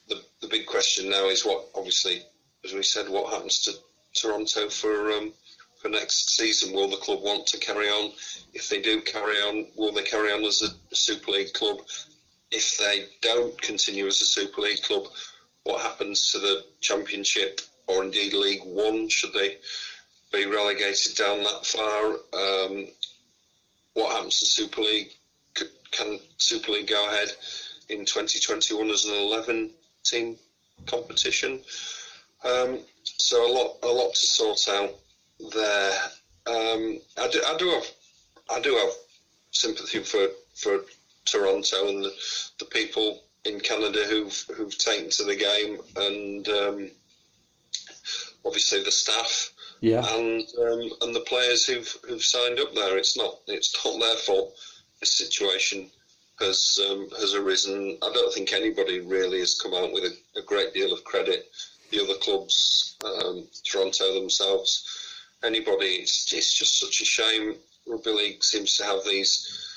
The, 0.08 0.22
the 0.40 0.48
big 0.48 0.66
question 0.66 1.10
now 1.10 1.28
is 1.28 1.44
what, 1.44 1.68
obviously, 1.74 2.22
as 2.64 2.72
we 2.72 2.82
said, 2.82 3.08
what 3.08 3.32
happens 3.32 3.60
to 3.62 3.72
Toronto 4.14 4.68
for 4.68 5.12
um, 5.12 5.32
for 5.80 5.88
next 5.88 6.36
season? 6.36 6.72
Will 6.72 6.88
the 6.88 6.96
club 6.96 7.22
want 7.22 7.46
to 7.48 7.58
carry 7.58 7.88
on? 7.88 8.12
If 8.54 8.68
they 8.68 8.80
do 8.80 9.00
carry 9.02 9.36
on, 9.36 9.66
will 9.76 9.92
they 9.92 10.02
carry 10.02 10.32
on 10.32 10.44
as 10.44 10.62
a 10.62 10.96
Super 10.96 11.32
League 11.32 11.52
club? 11.52 11.78
If 12.50 12.78
they 12.78 13.06
don't 13.20 13.60
continue 13.60 14.06
as 14.06 14.20
a 14.22 14.24
Super 14.24 14.62
League 14.62 14.82
club, 14.82 15.04
what 15.68 15.82
happens 15.82 16.32
to 16.32 16.38
the 16.38 16.64
Championship 16.80 17.60
or 17.86 18.02
indeed 18.02 18.32
League 18.32 18.62
One? 18.64 19.06
Should 19.10 19.34
they 19.34 19.58
be 20.32 20.46
relegated 20.46 21.14
down 21.14 21.42
that 21.42 21.66
far? 21.66 22.12
Um, 22.32 22.86
what 23.92 24.12
happens 24.16 24.40
to 24.40 24.46
Super 24.46 24.80
League? 24.80 25.12
Can 25.90 26.20
Super 26.38 26.72
League 26.72 26.88
go 26.88 27.06
ahead 27.08 27.32
in 27.90 28.06
2021 28.06 28.88
as 28.88 29.04
an 29.04 29.14
11 29.14 29.70
team 30.04 30.38
competition? 30.86 31.60
Um, 32.44 32.78
so 33.02 33.46
a 33.46 33.52
lot, 33.52 33.76
a 33.82 33.88
lot 33.88 34.14
to 34.14 34.26
sort 34.26 34.68
out 34.70 34.94
there. 35.52 35.92
Um, 36.46 36.98
I, 37.18 37.28
do, 37.28 37.42
I 37.46 37.56
do 37.58 37.68
have 37.68 37.86
I 38.50 38.60
do 38.60 38.74
have 38.74 38.92
sympathy 39.50 39.98
for 39.98 40.28
for 40.54 40.80
Toronto 41.26 41.88
and 41.88 42.04
the, 42.04 42.14
the 42.58 42.64
people 42.64 43.22
in 43.44 43.60
Canada 43.60 44.04
who've 44.08 44.44
who've 44.54 44.76
taken 44.78 45.10
to 45.10 45.24
the 45.24 45.36
game 45.36 45.78
and 45.96 46.48
um, 46.48 46.90
obviously 48.44 48.82
the 48.82 48.90
staff 48.90 49.50
yeah. 49.80 50.04
and 50.16 50.42
um, 50.58 50.90
and 51.02 51.14
the 51.14 51.24
players 51.26 51.66
who've 51.66 51.96
who've 52.06 52.22
signed 52.22 52.58
up 52.58 52.74
there. 52.74 52.98
It's 52.98 53.16
not 53.16 53.38
it's 53.46 53.74
not 53.84 54.00
their 54.00 54.16
fault. 54.16 54.54
This 55.00 55.12
situation 55.12 55.90
has 56.40 56.78
um, 56.88 57.08
has 57.18 57.34
arisen. 57.34 57.98
I 58.02 58.12
don't 58.12 58.32
think 58.32 58.52
anybody 58.52 59.00
really 59.00 59.40
has 59.40 59.60
come 59.60 59.74
out 59.74 59.92
with 59.92 60.04
a, 60.04 60.38
a 60.38 60.42
great 60.42 60.74
deal 60.74 60.92
of 60.92 61.04
credit. 61.04 61.50
The 61.90 62.02
other 62.02 62.18
clubs, 62.20 62.96
um, 63.04 63.46
Toronto 63.64 64.14
themselves, 64.14 64.84
anybody. 65.42 66.02
It's, 66.02 66.32
it's 66.32 66.52
just 66.52 66.78
such 66.78 67.00
a 67.00 67.04
shame. 67.04 67.54
Rugby 67.86 68.10
league 68.10 68.44
seems 68.44 68.76
to 68.76 68.84
have 68.84 69.04
these 69.04 69.67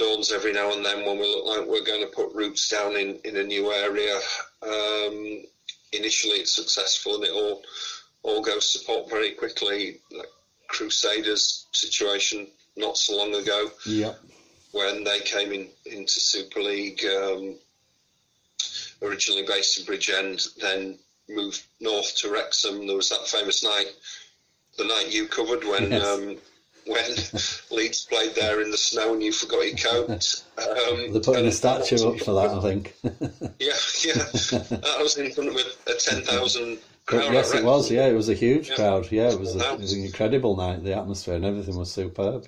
dawns 0.00 0.32
every 0.32 0.52
now 0.52 0.72
and 0.72 0.84
then 0.84 1.04
when 1.04 1.18
we 1.18 1.26
look 1.26 1.46
like 1.46 1.66
we're 1.66 1.84
going 1.84 2.00
to 2.00 2.14
put 2.14 2.34
roots 2.34 2.68
down 2.68 2.96
in, 2.96 3.18
in 3.24 3.36
a 3.36 3.42
new 3.42 3.70
area. 3.70 4.16
Um, 4.62 5.44
initially, 5.92 6.38
it's 6.38 6.56
successful 6.56 7.16
and 7.16 7.24
it 7.24 7.32
all 7.32 7.62
all 8.22 8.42
goes 8.42 8.72
to 8.72 8.84
pot 8.86 9.08
very 9.10 9.32
quickly. 9.32 10.00
Like 10.10 10.28
Crusaders 10.68 11.66
situation 11.72 12.46
not 12.76 12.96
so 12.96 13.16
long 13.16 13.34
ago. 13.34 13.70
Yeah. 13.86 14.14
When 14.72 15.04
they 15.04 15.20
came 15.20 15.52
in 15.52 15.68
into 15.84 16.20
Super 16.20 16.60
League, 16.60 17.04
um, 17.04 17.56
originally 19.02 19.44
based 19.46 19.78
in 19.78 19.84
Bridgend, 19.84 20.54
then 20.56 20.98
moved 21.28 21.62
north 21.80 22.16
to 22.18 22.30
Wrexham. 22.30 22.86
There 22.86 22.96
was 22.96 23.10
that 23.10 23.26
famous 23.26 23.62
night 23.62 23.92
the 24.78 24.84
night 24.84 25.12
you 25.12 25.26
covered 25.26 25.64
when 25.64 25.90
yes. 25.90 26.06
um, 26.06 26.36
when 26.86 27.10
Leeds 27.70 28.04
played 28.04 28.34
there 28.34 28.60
in 28.60 28.70
the 28.70 28.76
snow 28.76 29.12
and 29.12 29.22
you 29.22 29.32
forgot 29.32 29.66
your 29.66 29.76
coat. 29.76 30.42
Um, 30.58 31.12
They're 31.12 31.20
putting 31.20 31.46
a 31.46 31.52
statue 31.52 32.08
up 32.08 32.20
for 32.20 32.34
that, 32.34 32.50
I 32.50 32.60
think. 32.60 32.94
yeah, 33.58 33.76
yeah. 34.04 34.24
That 34.24 34.98
was 35.00 35.16
in 35.16 35.32
front 35.32 35.50
of 35.50 35.56
a, 35.56 35.90
a 35.90 35.94
10,000 35.94 36.78
crowd. 37.06 37.32
Yes, 37.32 37.54
it 37.54 37.64
was. 37.64 37.90
Yeah, 37.90 38.06
it 38.06 38.14
was 38.14 38.28
a 38.28 38.34
huge 38.34 38.70
yeah. 38.70 38.76
crowd. 38.76 39.10
Yeah, 39.10 39.30
it 39.30 39.40
was, 39.40 39.56
a, 39.56 39.72
it 39.72 39.80
was 39.80 39.92
an 39.92 40.04
incredible 40.04 40.56
night. 40.56 40.84
The 40.84 40.96
atmosphere 40.96 41.34
and 41.34 41.44
everything 41.44 41.76
was 41.76 41.92
superb. 41.92 42.46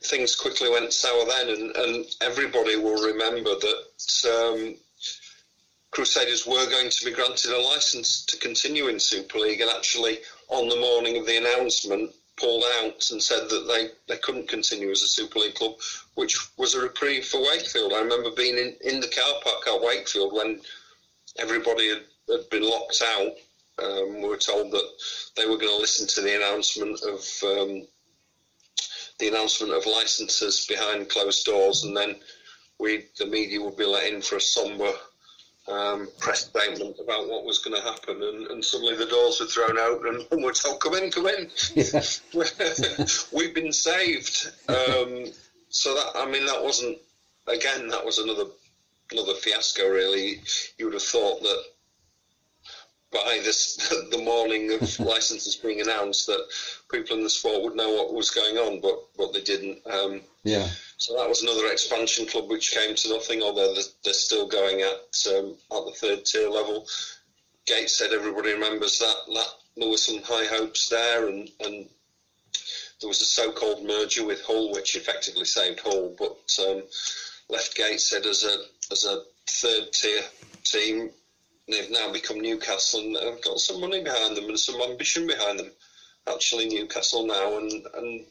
Things 0.00 0.36
quickly 0.36 0.70
went 0.70 0.92
sour 0.92 1.24
then, 1.26 1.48
and, 1.48 1.76
and 1.76 2.06
everybody 2.20 2.76
will 2.76 3.02
remember 3.02 3.50
that 3.50 3.84
um, 4.30 4.76
Crusaders 5.90 6.46
were 6.46 6.68
going 6.70 6.90
to 6.90 7.04
be 7.04 7.10
granted 7.10 7.50
a 7.50 7.60
license 7.60 8.24
to 8.26 8.36
continue 8.36 8.88
in 8.88 9.00
Super 9.00 9.38
League, 9.38 9.60
and 9.60 9.70
actually, 9.70 10.18
on 10.48 10.68
the 10.68 10.76
morning 10.76 11.16
of 11.16 11.26
the 11.26 11.38
announcement, 11.38 12.14
pulled 12.38 12.64
out 12.80 13.10
and 13.10 13.22
said 13.22 13.48
that 13.48 13.66
they, 13.66 13.90
they 14.12 14.18
couldn't 14.20 14.48
continue 14.48 14.90
as 14.90 15.02
a 15.02 15.06
Super 15.06 15.40
League 15.40 15.54
club, 15.54 15.74
which 16.14 16.36
was 16.56 16.74
a 16.74 16.80
reprieve 16.80 17.26
for 17.26 17.42
Wakefield. 17.42 17.92
I 17.92 18.00
remember 18.00 18.30
being 18.30 18.56
in, 18.56 18.74
in 18.82 19.00
the 19.00 19.08
car 19.08 19.34
park 19.42 19.66
at 19.66 19.82
Wakefield 19.82 20.32
when 20.32 20.60
everybody 21.38 21.88
had, 21.88 22.02
had 22.28 22.48
been 22.50 22.62
locked 22.62 23.02
out. 23.04 23.32
Um, 23.82 24.22
we 24.22 24.28
were 24.28 24.36
told 24.36 24.72
that 24.72 24.88
they 25.36 25.46
were 25.46 25.56
going 25.56 25.72
to 25.72 25.76
listen 25.76 26.06
to 26.08 26.20
the 26.20 26.36
announcement 26.36 27.00
of 27.02 27.20
um, 27.44 27.86
the 29.18 29.28
announcement 29.28 29.72
of 29.72 29.86
licenses 29.86 30.66
behind 30.68 31.08
closed 31.08 31.44
doors, 31.44 31.84
and 31.84 31.96
then 31.96 32.16
we 32.78 33.06
the 33.18 33.26
media 33.26 33.60
would 33.60 33.76
be 33.76 33.84
let 33.84 34.12
in 34.12 34.20
for 34.20 34.36
a 34.36 34.40
sombre 34.40 34.92
um, 35.70 36.08
press 36.18 36.46
statement 36.46 36.96
about 36.98 37.28
what 37.28 37.44
was 37.44 37.58
going 37.58 37.76
to 37.76 37.86
happen, 37.86 38.22
and, 38.22 38.46
and, 38.46 38.64
suddenly 38.64 38.96
the 38.96 39.06
doors 39.06 39.40
were 39.40 39.46
thrown 39.46 39.78
open, 39.78 40.26
and 40.30 40.42
we're 40.42 40.52
told, 40.52 40.80
"Come 40.80 40.94
in, 40.94 41.10
come 41.10 41.26
in, 41.26 41.50
yeah. 41.74 42.02
we've 43.32 43.54
been 43.54 43.72
saved." 43.72 44.50
Um, 44.68 45.26
so 45.68 45.94
that 45.94 46.12
I 46.14 46.30
mean 46.30 46.46
that 46.46 46.62
wasn't 46.62 46.98
again 47.46 47.88
that 47.88 48.04
was 48.04 48.18
another 48.18 48.44
another 49.12 49.34
fiasco. 49.34 49.88
Really, 49.88 50.40
you 50.78 50.86
would 50.86 50.94
have 50.94 51.02
thought 51.02 51.42
that 51.42 51.62
by 53.12 53.40
this 53.42 53.76
the 54.10 54.22
morning 54.22 54.72
of 54.72 55.00
licenses 55.00 55.56
being 55.56 55.80
announced 55.80 56.26
that 56.26 56.46
people 56.90 57.16
in 57.16 57.22
the 57.22 57.30
sport 57.30 57.62
would 57.62 57.76
know 57.76 57.94
what 57.94 58.14
was 58.14 58.30
going 58.30 58.56
on, 58.58 58.80
but 58.80 58.98
but 59.16 59.32
they 59.32 59.42
didn't. 59.42 59.78
Um, 59.86 60.22
yeah. 60.44 60.68
So 60.96 61.16
that 61.16 61.28
was 61.28 61.42
another 61.42 61.68
expansion 61.68 62.26
club 62.26 62.50
which 62.50 62.72
came 62.72 62.94
to 62.94 63.08
nothing, 63.08 63.40
although 63.40 63.72
they're, 63.74 63.84
they're 64.04 64.12
still 64.12 64.48
going 64.48 64.80
at 64.80 65.34
um, 65.34 65.56
at 65.72 65.84
the 65.84 65.94
third 65.96 66.24
tier 66.24 66.48
level. 66.48 66.86
Gateshead 67.66 68.12
everybody 68.12 68.52
remembers 68.52 68.98
that 68.98 69.16
that 69.34 69.48
there 69.76 69.88
were 69.88 69.96
some 69.96 70.22
high 70.22 70.46
hopes 70.46 70.88
there, 70.88 71.28
and 71.28 71.48
and 71.60 71.88
there 73.00 73.08
was 73.08 73.20
a 73.20 73.24
so-called 73.24 73.86
merger 73.86 74.24
with 74.24 74.42
Hull, 74.42 74.72
which 74.72 74.96
effectively 74.96 75.44
saved 75.44 75.80
Hull, 75.80 76.16
but 76.18 76.66
um, 76.66 76.82
left 77.48 77.76
Gateshead 77.76 78.26
as 78.26 78.44
a 78.44 78.56
as 78.90 79.04
a 79.04 79.22
third 79.46 79.92
tier 79.92 80.22
team. 80.64 81.10
They've 81.68 81.90
now 81.90 82.10
become 82.12 82.40
Newcastle 82.40 83.00
and 83.00 83.16
have 83.16 83.42
got 83.42 83.60
some 83.60 83.80
money 83.80 84.02
behind 84.02 84.36
them 84.36 84.48
and 84.48 84.58
some 84.58 84.80
ambition 84.80 85.26
behind 85.26 85.58
them. 85.58 85.70
Actually, 86.26 86.66
Newcastle 86.66 87.26
now, 87.26 87.58
and 87.58 87.86
and 87.94 88.24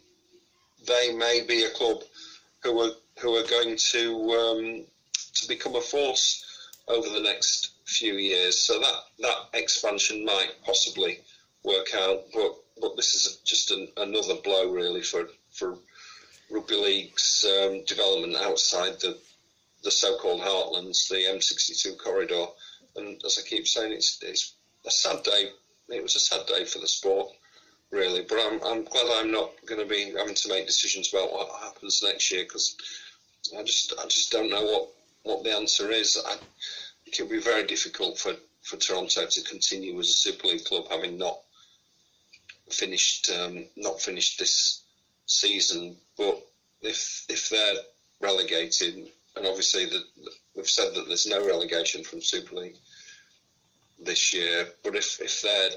they 0.86 1.14
may 1.14 1.42
be 1.42 1.64
a 1.64 1.70
club 1.72 2.04
who 2.64 2.80
are 2.82 2.92
who 3.20 3.36
are 3.36 3.48
going 3.48 3.78
to 3.78 4.32
um, 4.34 4.86
to 5.36 5.48
become 5.48 5.76
a 5.76 5.82
force 5.82 6.44
over 6.88 7.10
the 7.10 7.22
next 7.22 7.72
few 7.86 8.16
years. 8.16 8.58
So 8.58 8.80
that 8.80 9.04
that 9.20 9.50
expansion 9.54 10.26
might 10.26 10.52
possibly 10.66 11.20
work 11.64 11.94
out, 11.96 12.24
but 12.34 12.56
but 12.82 12.96
this 12.96 13.14
is 13.14 13.38
just 13.46 13.72
an, 13.72 13.88
another 13.98 14.36
blow 14.44 14.72
really 14.72 15.04
for 15.04 15.30
for 15.52 15.78
rugby 16.50 16.76
league's 16.76 17.46
um, 17.46 17.84
development 17.86 18.36
outside 18.36 19.00
the 19.00 19.18
the 19.84 19.92
so-called 19.92 20.42
heartlands, 20.42 21.08
the 21.08 21.16
M62 21.16 21.98
corridor. 21.98 22.48
And 22.98 23.22
as 23.24 23.40
I 23.40 23.48
keep 23.48 23.68
saying, 23.68 23.94
it's 23.94 24.20
it's 24.24 24.54
a 24.86 24.92
sad 24.92 25.24
day. 25.24 25.52
It 25.90 26.04
was 26.04 26.16
a 26.16 26.20
sad 26.20 26.46
day 26.48 26.66
for 26.66 26.80
the 26.80 26.88
sport, 26.88 27.30
really. 27.92 28.26
But 28.28 28.40
I'm 28.40 28.62
I'm 28.64 28.84
glad 28.84 29.08
I'm 29.18 29.32
not 29.32 29.52
going 29.66 29.82
to 29.82 29.88
be 29.88 30.14
having 30.18 30.36
to 30.36 30.50
make 30.50 30.66
decisions 30.66 31.14
about 31.14 31.32
what 31.32 31.62
happens 31.62 32.04
next 32.04 32.32
year 32.32 32.44
because 32.44 32.76
I 33.58 33.64
just 33.64 33.94
I 34.00 34.04
just 34.08 34.32
don't 34.32 34.50
know 34.50 34.64
what 34.64 34.90
what 35.24 35.44
the 35.44 35.56
answer 35.56 35.92
is. 35.92 36.18
I 36.26 36.38
it'll 37.06 37.28
be 37.28 37.40
very 37.40 37.66
difficult 37.66 38.18
for 38.18 38.34
for 38.64 38.78
Toronto 38.78 39.26
to 39.26 39.42
continue 39.44 39.98
as 40.00 40.10
a 40.10 40.14
Super 40.14 40.48
League 40.48 40.66
club, 40.66 40.88
having 40.90 41.18
not 41.18 41.40
finished 42.70 43.30
um, 43.30 43.66
not 43.76 44.02
finished 44.02 44.40
this 44.40 44.84
season. 45.26 45.98
But 46.18 46.42
if 46.82 47.26
if 47.30 47.50
they're 47.50 47.76
relegated, 48.22 49.10
and 49.36 49.46
obviously 49.46 49.86
the, 49.86 50.04
we've 50.56 50.70
said 50.70 50.94
that 50.96 51.08
there's 51.08 51.28
no 51.28 51.46
relegation 51.46 52.04
from 52.04 52.22
Super 52.22 52.56
League 52.56 52.78
this 54.00 54.34
year, 54.34 54.68
but 54.84 54.96
if 54.96 55.20
if 55.22 55.42
they're 55.42 55.72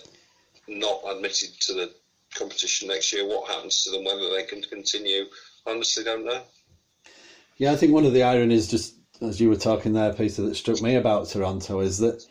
not 0.69 1.01
admitted 1.09 1.51
to 1.61 1.75
the 1.75 1.95
competition 2.35 2.89
next 2.89 3.13
year, 3.13 3.27
what 3.27 3.51
happens 3.51 3.83
to 3.85 3.91
them? 3.91 4.05
Whether 4.05 4.31
they 4.31 4.45
can 4.45 4.63
continue, 4.63 5.25
I 5.67 5.71
honestly 5.73 6.05
don't 6.05 6.25
know. 6.25 6.43
Yeah, 7.57 7.73
I 7.73 7.77
think 7.77 7.93
one 7.93 8.07
of 8.07 8.13
the 8.13 8.23
ironies, 8.23 8.69
just 8.69 8.95
as 9.21 9.41
you 9.41 9.49
were 9.49 9.57
talking 9.57 9.93
there, 9.93 10.13
Peter, 10.13 10.43
that 10.43 10.55
struck 10.55 10.81
me 10.81 10.95
about 10.95 11.29
Toronto 11.29 11.81
is 11.81 11.99
that 11.99 12.25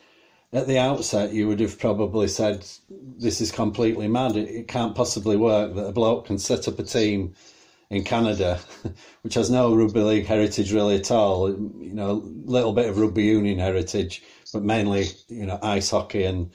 at 0.52 0.68
the 0.68 0.80
outset, 0.80 1.32
you 1.32 1.48
would 1.48 1.60
have 1.60 1.78
probably 1.78 2.28
said, 2.28 2.66
"This 2.90 3.40
is 3.40 3.52
completely 3.52 4.08
mad. 4.08 4.36
It, 4.36 4.50
it, 4.50 4.68
can't 4.68 4.96
possibly 4.96 5.38
work 5.38 5.76
that 5.76 5.86
a 5.86 5.92
bloke 5.92 6.26
can 6.26 6.40
set 6.40 6.68
up 6.68 6.80
a 6.80 6.84
team 6.84 7.36
in 7.92 8.04
Canada, 8.04 8.60
which 9.22 9.36
has 9.36 9.52
no 9.52 9.76
rugby 9.76 10.02
league 10.02 10.26
heritage 10.26 10.74
really 10.74 10.96
at 10.96 11.12
all. 11.12 11.50
You 11.50 11.94
know, 11.94 12.10
a 12.10 12.50
little 12.50 12.74
bit 12.74 12.90
of 12.90 12.98
rugby 12.98 13.24
union 13.26 13.60
heritage, 13.60 14.24
but 14.52 14.64
mainly 14.64 15.08
you 15.28 15.46
know 15.46 15.60
ice 15.62 15.90
hockey 15.90 16.24
and 16.24 16.52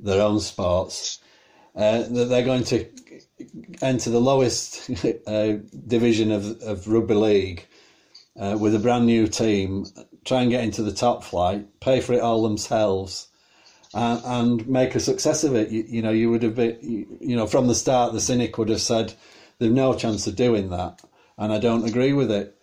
their 0.00 0.22
own 0.22 0.40
sports. 0.40 1.20
Uh, 1.76 2.02
that 2.08 2.26
they're 2.26 2.44
going 2.44 2.62
to 2.62 2.86
enter 3.82 4.10
the 4.10 4.20
lowest 4.20 4.90
uh, 5.26 5.54
division 5.86 6.30
of 6.30 6.60
of 6.62 6.88
rugby 6.88 7.14
league." 7.14 7.66
Uh, 8.36 8.58
with 8.60 8.74
a 8.74 8.80
brand 8.80 9.06
new 9.06 9.28
team, 9.28 9.86
try 10.24 10.42
and 10.42 10.50
get 10.50 10.64
into 10.64 10.82
the 10.82 10.92
top 10.92 11.22
flight, 11.22 11.64
pay 11.78 12.00
for 12.00 12.14
it 12.14 12.20
all 12.20 12.42
themselves, 12.42 13.28
and, 13.94 14.20
and 14.24 14.68
make 14.68 14.94
a 14.94 15.00
success 15.00 15.44
of 15.44 15.54
it. 15.54 15.70
You, 15.70 15.84
you, 15.86 16.02
know, 16.02 16.10
you 16.10 16.30
would 16.30 16.42
have 16.42 16.56
been, 16.56 16.78
you 17.20 17.36
know, 17.36 17.46
from 17.46 17.68
the 17.68 17.74
start, 17.74 18.12
the 18.12 18.20
cynic 18.20 18.58
would 18.58 18.68
have 18.70 18.80
said, 18.80 19.14
"There's 19.58 19.72
no 19.72 19.94
chance 19.94 20.26
of 20.26 20.36
doing 20.36 20.70
that," 20.70 21.00
and 21.38 21.52
I 21.52 21.58
don't 21.58 21.88
agree 21.88 22.12
with 22.12 22.30
it. 22.30 22.58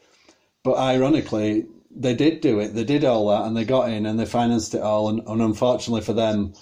But 0.63 0.77
ironically, 0.77 1.65
they 1.95 2.15
did 2.15 2.41
do 2.41 2.59
it. 2.59 2.69
They 2.69 2.83
did 2.83 3.03
all 3.03 3.27
that, 3.29 3.45
and 3.45 3.55
they 3.55 3.65
got 3.65 3.89
in, 3.89 4.05
and 4.05 4.19
they 4.19 4.25
financed 4.25 4.73
it 4.73 4.81
all. 4.81 5.09
And, 5.09 5.21
and 5.27 5.41
unfortunately 5.41 6.01
for 6.01 6.13
them, 6.13 6.53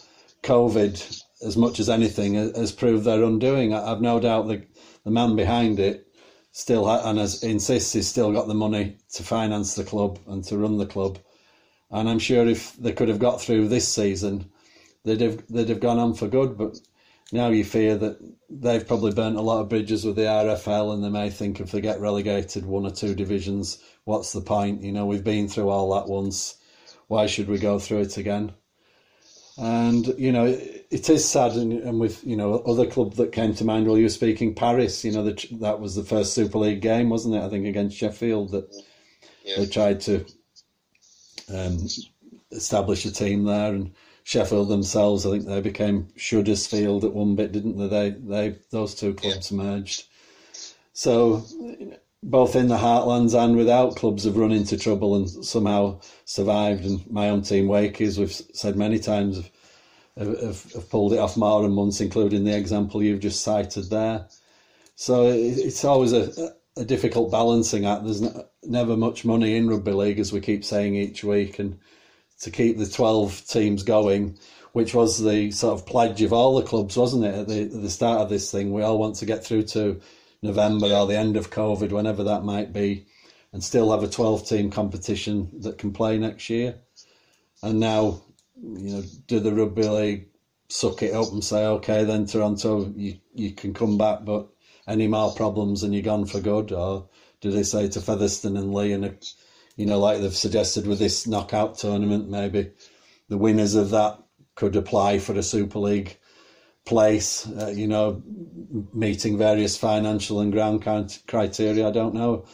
COVID, 0.44 1.24
as 1.46 1.58
much 1.58 1.80
as 1.80 1.90
anything, 1.90 2.34
has 2.34 2.72
proved 2.72 3.06
their 3.06 3.24
undoing. 3.24 3.74
I, 3.74 3.90
have 3.90 4.02
no 4.02 4.20
doubt 4.20 4.48
that 4.48 4.68
the 5.04 5.12
man 5.12 5.36
behind 5.36 5.80
it 5.80 6.08
still 6.52 6.86
ha- 6.86 7.10
and 7.10 7.20
as 7.20 7.44
insists 7.44 7.94
he's 7.94 8.08
still 8.08 8.32
got 8.32 8.48
the 8.48 8.54
money 8.54 8.98
to 9.14 9.24
finance 9.24 9.76
the 9.76 9.84
club 9.84 10.20
and 10.28 10.44
to 10.46 10.58
run 10.58 10.78
the 10.78 10.86
club. 10.86 11.20
And 11.92 12.10
I'm 12.10 12.20
sure 12.20 12.48
if 12.48 12.76
they 12.78 12.92
could 12.92 13.10
have 13.10 13.20
got 13.20 13.42
through 13.42 13.68
this 13.68 13.88
season, 13.88 14.50
they'd 15.04 15.22
have 15.22 15.44
they'd 15.48 15.70
have 15.70 15.80
gone 15.80 16.00
on 16.00 16.14
for 16.14 16.28
good. 16.28 16.58
But 16.58 16.78
now 17.32 17.50
you 17.50 17.64
fear 17.64 17.96
that 17.98 18.18
they've 18.50 18.88
probably 18.88 19.14
burnt 19.14 19.38
a 19.38 19.42
lot 19.42 19.62
of 19.62 19.70
bridges 19.70 20.06
with 20.06 20.16
the 20.16 20.24
RFL, 20.24 20.94
and 20.94 21.04
they 21.04 21.10
may 21.10 21.30
think 21.30 21.60
if 21.60 21.72
they 21.72 21.82
get 21.82 22.00
relegated 22.00 22.66
one 22.66 22.86
or 22.86 22.92
two 22.92 23.16
divisions, 23.16 23.80
what's 24.06 24.34
the 24.34 24.42
point? 24.42 24.82
You 24.82 24.92
know, 24.92 25.06
we've 25.06 25.24
been 25.24 25.48
through 25.48 25.70
all 25.70 25.94
that 25.94 26.10
once. 26.10 26.56
Why 27.08 27.26
should 27.28 27.48
we 27.48 27.58
go 27.58 27.80
through 27.80 28.02
it 28.02 28.18
again? 28.18 28.54
And 29.58 30.08
you 30.18 30.32
know, 30.32 30.46
it, 30.46 30.88
it 30.90 31.10
is 31.10 31.28
sad, 31.28 31.54
and, 31.54 31.74
and, 31.74 32.00
with 32.00 32.26
you 32.26 32.38
know 32.38 32.60
other 32.60 32.86
club 32.86 33.16
that 33.16 33.34
came 33.34 33.54
to 33.56 33.66
mind 33.66 33.88
while 33.88 33.98
you 33.98 34.06
were 34.06 34.10
speaking, 34.10 34.56
Paris. 34.56 35.04
You 35.04 35.12
know, 35.12 35.24
the, 35.24 35.48
that 35.60 35.80
was 35.80 35.96
the 35.96 36.04
first 36.04 36.34
Super 36.34 36.60
League 36.60 36.82
game, 36.82 37.10
wasn't 37.10 37.36
it? 37.36 37.44
I 37.44 37.50
think 37.50 37.66
against 37.66 37.98
Sheffield 37.98 38.52
that 38.52 38.74
yeah. 39.44 39.58
they 39.58 39.66
tried 39.66 40.00
to 40.02 40.26
um, 41.54 41.88
establish 42.52 43.06
a 43.06 43.12
team 43.12 43.44
there, 43.44 43.74
and 43.74 43.92
Sheffield 44.24 44.70
themselves, 44.70 45.26
I 45.26 45.32
think 45.32 45.48
they 45.48 45.60
became 45.60 46.08
Shuddersfield 46.16 47.04
at 47.04 47.14
one 47.14 47.36
bit, 47.36 47.52
didn't 47.52 47.78
they? 47.78 47.88
They, 47.88 48.10
they 48.12 48.58
those 48.70 48.94
two 48.94 49.16
clubs 49.16 49.52
yeah. 49.52 49.58
merged. 49.58 50.04
So 50.94 51.44
both 52.22 52.56
in 52.56 52.68
the 52.68 52.78
heartlands 52.78 53.34
and 53.34 53.56
without 53.56 53.96
clubs 53.96 54.26
have 54.26 54.38
run 54.38 54.52
into 54.52 54.78
trouble 54.78 55.16
and 55.16 55.30
somehow 55.30 56.00
survived. 56.26 56.84
And 56.84 57.10
my 57.10 57.30
own 57.30 57.42
team, 57.42 57.68
Wakeys, 57.68 58.20
we've 58.20 58.32
said 58.32 58.76
many 58.76 59.00
times, 59.00 59.38
have, 60.18 60.40
have, 60.40 60.74
have 60.74 60.90
pulled 60.90 61.14
it 61.14 61.20
off 61.20 61.38
more 61.38 61.62
than 61.62 61.76
once, 61.76 62.02
including 62.02 62.44
the 62.44 62.58
example 62.58 63.02
you've 63.02 63.22
just 63.22 63.42
cited 63.42 63.90
there. 63.90 64.28
So 64.96 65.28
it's 65.28 65.86
always 65.86 66.12
a, 66.12 66.54
a 66.76 66.84
difficult 66.84 67.32
balancing 67.32 67.86
act. 67.86 68.04
There's 68.04 68.24
never 68.64 68.98
much 68.98 69.24
money 69.24 69.56
in 69.56 69.70
rugby 69.70 69.94
league, 69.94 70.20
as 70.20 70.34
we 70.34 70.42
keep 70.42 70.66
saying 70.66 70.96
each 70.96 71.24
week, 71.24 71.58
and 71.58 71.80
to 72.42 72.52
keep 72.52 72.78
the 72.78 72.86
12 72.86 73.48
teams 73.48 73.84
going, 73.84 74.38
which 74.74 74.94
was 74.94 75.24
the 75.24 75.52
sort 75.52 75.80
of 75.80 75.86
pledge 75.86 76.22
of 76.22 76.34
all 76.34 76.56
the 76.56 76.68
clubs, 76.68 76.98
wasn't 76.98 77.24
it? 77.24 77.34
At 77.34 77.48
the, 77.48 77.62
at 77.62 77.82
the 77.82 77.90
start 77.90 78.20
of 78.20 78.30
this 78.30 78.52
thing, 78.52 78.74
we 78.74 78.82
all 78.82 78.98
want 78.98 79.16
to 79.16 79.26
get 79.26 79.46
through 79.46 79.64
to 79.64 80.02
November 80.42 80.88
or 80.88 81.08
the 81.08 81.18
end 81.18 81.38
of 81.38 81.52
COVID, 81.52 81.92
whenever 81.92 82.24
that 82.24 82.44
might 82.44 82.74
be, 82.74 83.06
and 83.52 83.64
still 83.64 83.92
have 83.92 84.04
a 84.04 84.08
12 84.08 84.48
team 84.48 84.70
competition 84.70 85.50
that 85.62 85.78
can 85.78 85.92
play 85.92 86.18
next 86.18 86.50
year. 86.50 86.76
And 87.62 87.80
now, 87.80 88.22
you 88.62 88.96
know, 88.96 89.04
do 89.28 89.40
the 89.40 89.54
rugby 89.54 89.88
league 89.88 90.30
suck 90.70 91.02
it 91.02 91.14
up 91.14 91.32
and 91.32 91.44
say, 91.44 91.66
okay, 91.66 92.04
then 92.04 92.26
Toronto, 92.26 92.94
you, 92.96 93.20
you 93.34 93.52
can 93.52 93.74
come 93.74 93.98
back, 93.98 94.24
but 94.24 94.48
any 94.88 95.08
more 95.08 95.34
problems 95.34 95.84
and 95.84 95.94
you're 95.94 96.04
gone 96.04 96.26
for 96.26 96.40
good? 96.40 96.72
Or 96.72 97.10
do 97.42 97.52
they 97.52 97.64
say 97.64 97.90
to 97.90 98.02
Featherstone 98.02 98.56
and 98.56 98.74
Leigh 98.74 98.94
and 98.94 99.34
you 99.76 99.86
know, 99.86 100.00
like 100.00 100.20
they've 100.20 100.36
suggested 100.36 100.86
with 100.86 101.00
this 101.00 101.26
knockout 101.26 101.78
tournament, 101.78 102.30
maybe 102.30 102.72
the 103.30 103.38
winners 103.38 103.76
of 103.76 103.92
that 103.92 104.22
could 104.56 104.76
apply 104.76 105.20
for 105.20 105.34
a 105.34 105.44
Super 105.44 105.80
League 105.80 106.18
place, 106.90 107.48
uh, 107.62 107.68
you 107.68 107.88
know, 107.88 108.22
meeting 108.94 109.38
various 109.38 109.78
financial 109.78 110.40
and 110.40 110.52
ground 110.52 110.84
criteria. 111.28 111.88
I 111.88 111.92
don't 111.92 112.16
know. 112.16 112.46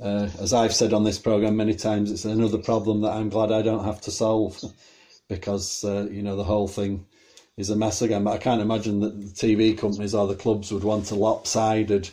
Uh, 0.00 0.28
as 0.40 0.52
I've 0.52 0.74
said 0.74 0.92
on 0.92 1.04
this 1.04 1.20
program 1.20 1.56
many 1.56 1.74
times, 1.74 2.10
it's 2.10 2.24
another 2.24 2.58
problem 2.58 3.02
that 3.02 3.12
I'm 3.12 3.28
glad 3.28 3.52
I 3.52 3.62
don't 3.62 3.84
have 3.84 4.00
to 4.02 4.10
solve 4.10 4.60
because, 5.28 5.84
uh, 5.84 6.08
you 6.10 6.20
know, 6.20 6.34
the 6.34 6.42
whole 6.42 6.66
thing 6.66 7.06
is 7.56 7.70
a 7.70 7.76
mess 7.76 8.02
again. 8.02 8.24
But 8.24 8.32
I 8.32 8.38
can't 8.38 8.60
imagine 8.60 8.98
that 9.00 9.20
the 9.20 9.26
TV 9.26 9.78
companies 9.78 10.16
or 10.16 10.26
the 10.26 10.34
clubs 10.34 10.72
would 10.72 10.82
want 10.82 11.12
a 11.12 11.14
lopsided 11.14 12.10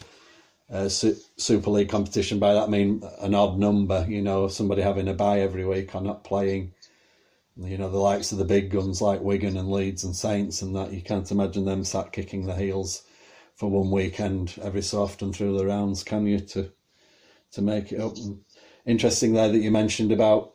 uh, 0.72 0.90
Super 0.90 1.72
League 1.72 1.90
competition. 1.90 2.38
By 2.38 2.54
that 2.54 2.68
I 2.68 2.68
mean 2.68 3.02
an 3.22 3.34
odd 3.34 3.58
number, 3.58 4.06
you 4.08 4.22
know, 4.22 4.48
somebody 4.48 4.84
having 4.84 5.08
a 5.08 5.14
bye 5.16 5.40
every 5.40 5.66
week 5.66 5.96
or 5.96 6.02
not 6.02 6.24
playing. 6.24 6.74
You 7.60 7.78
know, 7.78 7.90
the 7.90 7.98
likes 7.98 8.32
of 8.32 8.38
the 8.38 8.46
big 8.46 8.70
guns 8.70 9.02
like 9.02 9.22
Wigan 9.22 9.58
and 9.58 9.72
Leeds 9.72 10.04
and 10.04 10.16
Saints 10.16 10.62
and 10.62 10.76
that, 10.76 10.94
you 10.94 11.02
can't 11.02 11.32
imagine 11.32 11.66
them 11.66 11.84
sat 11.84 12.12
kicking 12.12 12.46
the 12.46 12.56
heels 12.56 13.04
for 13.56 13.70
one 13.70 13.90
weekend 13.90 14.54
every 14.62 14.84
so 14.84 15.02
often 15.02 15.34
through 15.34 15.58
the 15.58 15.66
rounds, 15.66 16.04
can 16.04 16.28
you, 16.28 16.40
to 16.40 16.72
to 17.52 17.62
make 17.62 17.92
it 17.92 18.00
up. 18.00 18.16
And 18.18 18.42
interesting 18.86 19.34
there 19.34 19.50
that 19.50 19.60
you 19.60 19.72
mentioned 19.72 20.12
about 20.12 20.54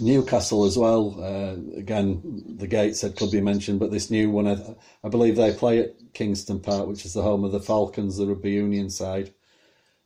Newcastle 0.00 0.64
as 0.64 0.76
well. 0.76 1.16
Uh, 1.18 1.78
again, 1.78 2.56
the 2.56 2.66
Gateshead 2.66 3.16
could 3.16 3.30
be 3.30 3.40
mentioned, 3.40 3.80
but 3.80 3.90
this 3.90 4.10
new 4.10 4.30
one, 4.30 4.46
I, 4.46 4.76
I, 5.02 5.08
believe 5.08 5.36
they 5.36 5.52
play 5.52 5.80
at 5.80 5.94
Kingston 6.14 6.60
Park, 6.60 6.86
which 6.88 7.04
is 7.04 7.12
the 7.12 7.22
home 7.22 7.44
of 7.44 7.52
the 7.52 7.60
Falcons, 7.60 8.16
the 8.16 8.26
rugby 8.26 8.52
union 8.52 8.90
side. 8.90 9.32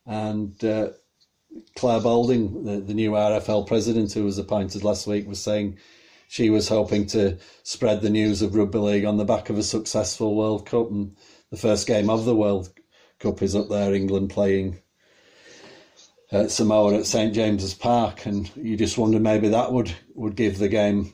And 0.07 0.63
uh, 0.65 0.91
Clare 1.77 2.01
Balding, 2.01 2.65
the, 2.65 2.81
the 2.81 2.95
new 2.95 3.13
RFL 3.13 3.67
president 3.67 4.13
who 4.13 4.25
was 4.25 4.39
appointed 4.39 4.85
last 4.85 5.07
week, 5.07 5.27
was 5.27 5.41
saying 5.41 5.79
she 6.29 6.51
was 6.51 6.69
hoping 6.69 7.07
to 7.07 7.39
spread 7.63 8.03
the 8.03 8.11
news 8.11 8.43
of 8.43 8.55
rugby 8.55 8.79
league 8.79 9.05
on 9.05 9.17
the 9.17 9.25
back 9.25 9.51
of 9.51 9.59
a 9.59 9.63
successful 9.63 10.35
World 10.35 10.67
Cup. 10.67 10.91
And 10.91 11.17
the 11.51 11.57
first 11.57 11.87
game 11.87 12.11
of 12.11 12.25
the 12.25 12.37
World 12.37 12.71
Cup 13.19 13.43
is 13.43 13.57
up 13.57 13.69
there, 13.69 13.95
England 13.95 14.31
playing 14.31 14.79
at 16.31 16.51
Samoa 16.51 16.99
at 16.99 17.07
St 17.07 17.35
James's 17.35 17.75
Park, 17.75 18.27
and 18.27 18.55
you 18.57 18.77
just 18.77 18.99
wonder 18.99 19.19
maybe 19.19 19.49
that 19.49 19.73
would, 19.73 19.95
would 20.15 20.37
give 20.37 20.59
the 20.59 20.69
game 20.69 21.13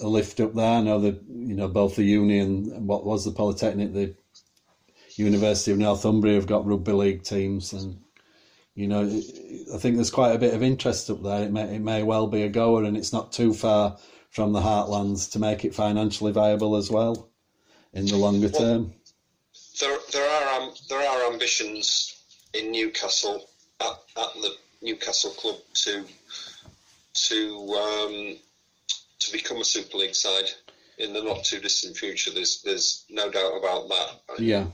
a 0.00 0.06
lift 0.06 0.40
up 0.40 0.54
there. 0.54 0.78
I 0.78 0.82
know 0.82 1.00
that 1.00 1.20
you 1.28 1.54
know 1.54 1.68
both 1.68 1.96
the 1.96 2.04
Union 2.04 2.70
and 2.72 2.86
what 2.86 3.04
was 3.04 3.24
the 3.24 3.32
Polytechnic, 3.32 3.92
the 3.92 4.14
University 5.16 5.72
of 5.72 5.78
Northumbria 5.78 6.34
have 6.34 6.46
got 6.46 6.66
rugby 6.66 6.92
league 6.92 7.22
teams, 7.24 7.72
and 7.72 8.00
you 8.74 8.88
know 8.88 9.02
I 9.02 9.78
think 9.78 9.96
there's 9.96 10.10
quite 10.10 10.34
a 10.34 10.38
bit 10.38 10.54
of 10.54 10.62
interest 10.62 11.10
up 11.10 11.22
there. 11.22 11.44
It 11.44 11.52
may 11.52 11.76
it 11.76 11.82
may 11.82 12.02
well 12.02 12.26
be 12.26 12.42
a 12.42 12.48
goer, 12.48 12.84
and 12.84 12.96
it's 12.96 13.12
not 13.12 13.32
too 13.32 13.52
far 13.52 13.98
from 14.30 14.52
the 14.52 14.60
heartlands 14.60 15.32
to 15.32 15.38
make 15.38 15.64
it 15.64 15.74
financially 15.74 16.32
viable 16.32 16.76
as 16.76 16.90
well 16.90 17.30
in 17.92 18.06
the 18.06 18.16
longer 18.16 18.48
well, 18.48 18.60
term. 18.60 18.94
There 19.80 19.98
there 20.12 20.28
are 20.28 20.60
um, 20.60 20.74
there 20.88 21.06
are 21.06 21.32
ambitions 21.32 22.24
in 22.54 22.70
Newcastle 22.70 23.48
at, 23.80 23.98
at 24.16 24.34
the 24.40 24.54
Newcastle 24.80 25.32
club 25.32 25.56
to 25.74 26.04
to 27.14 27.68
um, 27.74 28.36
to 29.18 29.32
become 29.32 29.58
a 29.58 29.64
Super 29.64 29.98
League 29.98 30.14
side 30.14 30.50
in 30.98 31.12
the 31.12 31.22
not 31.22 31.44
too 31.44 31.60
distant 31.60 31.96
future. 31.96 32.30
There's 32.30 32.62
there's 32.62 33.04
no 33.10 33.30
doubt 33.30 33.58
about 33.58 33.88
that. 33.88 34.40
Yeah, 34.40 34.66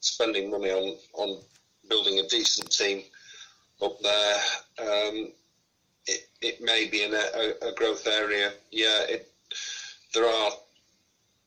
spending 0.00 0.50
money 0.50 0.70
on 0.70 0.96
on 1.14 1.38
building 1.88 2.18
a 2.18 2.28
decent 2.28 2.70
team 2.70 3.02
up 3.82 3.98
there. 4.00 4.34
Um, 4.78 5.32
it, 6.06 6.28
it 6.40 6.60
may 6.60 6.88
be 6.88 7.02
in 7.02 7.12
a, 7.14 7.68
a, 7.68 7.72
growth 7.74 8.06
area. 8.06 8.52
Yeah, 8.70 9.02
it, 9.08 9.28
there 10.14 10.26
are 10.26 10.50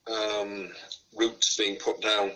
um, 0.08 0.72
roots 1.16 1.58
being 1.58 1.78
put 1.78 2.02
down 2.02 2.32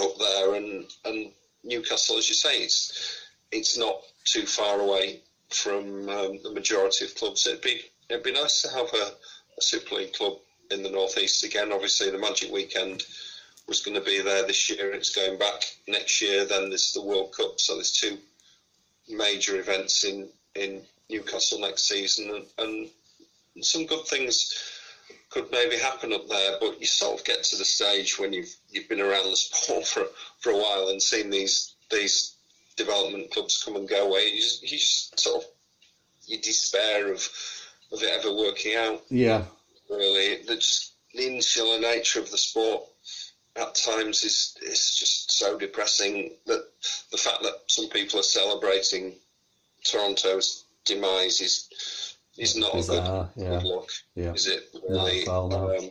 up 0.00 0.18
there, 0.18 0.54
and 0.54 0.84
and 1.04 1.30
Newcastle, 1.62 2.18
as 2.18 2.28
you 2.28 2.34
say, 2.34 2.62
it's 2.62 3.20
it's 3.52 3.78
not 3.78 4.00
too 4.24 4.46
far 4.46 4.80
away 4.80 5.20
from 5.50 6.08
um, 6.08 6.38
the 6.42 6.52
majority 6.52 7.04
of 7.04 7.14
clubs. 7.14 7.46
It'd 7.46 7.60
be 7.60 7.80
it'd 8.08 8.24
be 8.24 8.32
nice 8.32 8.62
to 8.62 8.68
have 8.70 8.92
a, 8.92 9.12
a 9.58 9.62
Super 9.62 9.96
League 9.96 10.12
club 10.14 10.34
in 10.70 10.82
the 10.82 10.90
northeast 10.90 11.44
again. 11.44 11.72
Obviously, 11.72 12.10
the 12.10 12.18
Magic 12.18 12.50
Weekend 12.50 13.04
was 13.66 13.80
going 13.80 13.94
to 13.94 14.04
be 14.04 14.20
there 14.20 14.46
this 14.46 14.68
year. 14.70 14.92
It's 14.92 15.14
going 15.14 15.38
back 15.38 15.62
next 15.88 16.20
year. 16.20 16.44
Then 16.44 16.68
there's 16.68 16.92
the 16.92 17.02
World 17.02 17.34
Cup. 17.36 17.60
So 17.60 17.74
there's 17.74 17.92
two 17.92 18.18
major 19.08 19.58
events 19.58 20.04
in 20.04 20.28
in 20.54 20.82
Newcastle 21.10 21.60
next 21.60 21.88
season, 21.88 22.30
and, 22.58 22.90
and 23.56 23.64
some 23.64 23.86
good 23.86 24.06
things 24.06 24.54
could 25.30 25.50
maybe 25.50 25.76
happen 25.76 26.12
up 26.12 26.28
there. 26.28 26.56
But 26.60 26.80
you 26.80 26.86
sort 26.86 27.18
of 27.18 27.26
get 27.26 27.42
to 27.44 27.56
the 27.56 27.64
stage 27.64 28.18
when 28.18 28.32
you've 28.32 28.54
you've 28.70 28.88
been 28.88 29.00
around 29.00 29.30
the 29.30 29.36
sport 29.36 29.86
for 29.92 30.06
for 30.40 30.50
a 30.50 30.56
while 30.56 30.88
and 30.88 31.02
seen 31.02 31.30
these 31.30 31.74
these 31.90 32.34
development 32.76 33.30
clubs 33.30 33.62
come 33.62 33.76
and 33.76 33.88
go 33.88 34.08
away. 34.08 34.28
You 34.32 34.40
just, 34.40 34.62
you 34.62 34.78
just 34.78 35.18
sort 35.20 35.42
of 35.42 35.50
you 36.26 36.38
despair 36.40 37.12
of 37.12 37.28
of 37.92 38.02
it 38.02 38.10
ever 38.10 38.34
working 38.34 38.76
out. 38.76 39.02
Yeah, 39.10 39.44
really, 39.90 40.42
the, 40.42 40.56
just 40.56 40.92
the 41.14 41.26
insular 41.26 41.78
nature 41.78 42.20
of 42.20 42.30
the 42.30 42.38
sport 42.38 42.84
at 43.56 43.74
times 43.74 44.24
is 44.24 44.56
is 44.62 44.94
just 44.96 45.30
so 45.30 45.58
depressing 45.58 46.32
that 46.46 46.66
the 47.10 47.16
fact 47.16 47.42
that 47.42 47.54
some 47.66 47.88
people 47.88 48.20
are 48.20 48.24
celebrating 48.24 49.14
Toronto's 49.84 50.64
demise 50.84 51.40
is 51.40 52.16
is 52.36 52.56
not 52.56 52.74
a 52.74 52.82
good, 52.82 53.28
yeah. 53.36 53.50
good 53.50 53.62
look, 53.62 53.90
yeah. 54.16 54.32
is 54.32 54.46
it? 54.48 54.64
Really, 54.88 55.24
no. 55.24 55.76
um, 55.78 55.90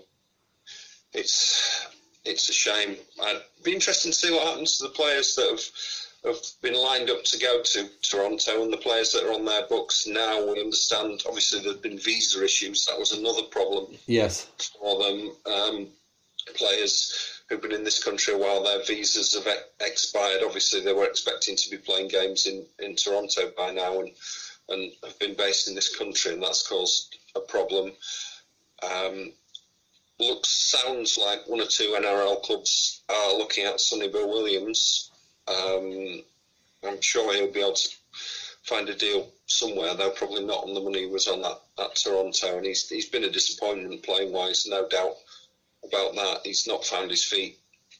it's 1.13 1.87
it's 2.25 2.49
a 2.49 2.53
shame. 2.53 2.97
I'd 3.21 3.41
be 3.63 3.73
interested 3.73 4.09
to 4.09 4.17
see 4.17 4.31
what 4.31 4.47
happens 4.47 4.77
to 4.77 4.83
the 4.85 4.89
players 4.89 5.35
that 5.35 5.49
have 5.49 5.69
have 6.25 6.41
been 6.61 6.75
lined 6.75 7.09
up 7.09 7.23
to 7.23 7.39
go 7.39 7.61
to 7.61 7.89
Toronto, 8.01 8.63
and 8.63 8.71
the 8.71 8.77
players 8.77 9.11
that 9.11 9.25
are 9.25 9.33
on 9.33 9.45
their 9.45 9.67
books 9.67 10.07
now, 10.07 10.45
we 10.45 10.59
understand. 10.59 11.21
Obviously, 11.25 11.61
there've 11.61 11.81
been 11.81 11.99
visa 11.99 12.43
issues. 12.43 12.85
That 12.85 12.99
was 12.99 13.11
another 13.11 13.43
problem. 13.43 13.97
Yes. 14.05 14.47
For 14.79 15.03
them, 15.03 15.31
um, 15.45 15.87
players 16.55 17.32
who've 17.53 17.61
been 17.61 17.71
in 17.71 17.83
this 17.83 18.03
country 18.03 18.33
a 18.33 18.37
while, 18.37 18.63
their 18.63 18.83
visas 18.83 19.33
have 19.35 19.47
expired. 19.79 20.41
Obviously, 20.43 20.81
they 20.81 20.93
were 20.93 21.05
expecting 21.05 21.55
to 21.55 21.69
be 21.69 21.77
playing 21.77 22.07
games 22.09 22.45
in, 22.45 22.65
in 22.79 22.95
Toronto 22.95 23.51
by 23.55 23.71
now, 23.71 23.99
and 23.99 24.11
and 24.69 24.91
have 25.03 25.19
been 25.19 25.35
based 25.35 25.67
in 25.67 25.75
this 25.75 25.95
country, 25.95 26.33
and 26.33 26.41
that's 26.41 26.67
caused 26.67 27.17
a 27.35 27.41
problem. 27.41 27.91
Um, 28.81 29.33
looks 30.19 30.49
sounds 30.49 31.17
like 31.17 31.47
one 31.47 31.59
or 31.59 31.65
two 31.65 31.95
NRL 31.99 32.41
clubs 32.43 33.01
are 33.09 33.37
looking 33.37 33.65
at 33.65 33.81
Sonny 33.81 34.07
Bill 34.07 34.29
Williams 34.29 35.11
um, 35.47 36.21
I'm 36.83 37.01
sure 37.01 37.33
he'll 37.33 37.51
be 37.51 37.59
able 37.59 37.73
to 37.73 37.89
find 38.63 38.87
a 38.89 38.95
deal 38.95 39.29
somewhere, 39.45 39.93
though 39.95 40.11
probably 40.11 40.45
not 40.45 40.63
on 40.63 40.73
the 40.73 40.79
money 40.79 41.01
he 41.01 41.05
was 41.05 41.27
on 41.27 41.43
at, 41.43 41.59
at 41.79 41.95
Toronto. 41.95 42.57
And 42.57 42.65
he's 42.65 42.87
he's 42.89 43.09
been 43.09 43.25
a 43.25 43.29
disappointment 43.29 44.03
playing 44.03 44.31
wise, 44.31 44.65
no 44.67 44.87
doubt 44.87 45.15
about 45.85 46.15
that. 46.15 46.41
He's 46.43 46.67
not 46.67 46.85
found 46.85 47.11
his 47.11 47.23
feet 47.23 47.59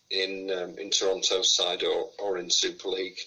in 0.10 0.52
um, 0.52 0.78
in 0.78 0.90
Toronto's 0.90 1.52
side 1.52 1.84
or, 1.84 2.10
or 2.20 2.38
in 2.38 2.50
Super 2.50 2.90
League. 2.90 3.20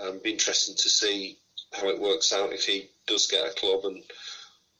Um, 0.00 0.20
be 0.22 0.32
interesting 0.32 0.76
to 0.76 0.88
see 0.88 1.38
how 1.72 1.88
it 1.88 2.00
works 2.00 2.32
out 2.32 2.52
if 2.52 2.64
he 2.64 2.90
does 3.06 3.26
get 3.26 3.46
a 3.46 3.54
club 3.54 3.84
and 3.84 4.02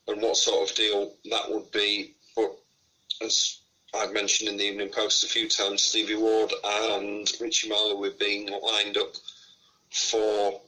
and 0.07 0.21
what 0.21 0.37
sort 0.37 0.69
of 0.69 0.75
deal 0.75 1.15
that 1.29 1.49
would 1.49 1.71
be. 1.71 2.15
But 2.35 2.51
as 3.21 3.59
I've 3.95 4.13
mentioned 4.13 4.49
in 4.49 4.57
the 4.57 4.65
Evening 4.65 4.89
Post 4.89 5.23
a 5.23 5.27
few 5.27 5.47
times, 5.47 5.83
Stevie 5.83 6.15
Ward 6.15 6.51
and 6.63 7.31
Richie 7.39 7.69
Myler 7.69 7.95
were 7.95 8.11
being 8.19 8.49
lined 8.49 8.97
up 8.97 9.13
for 9.91 10.61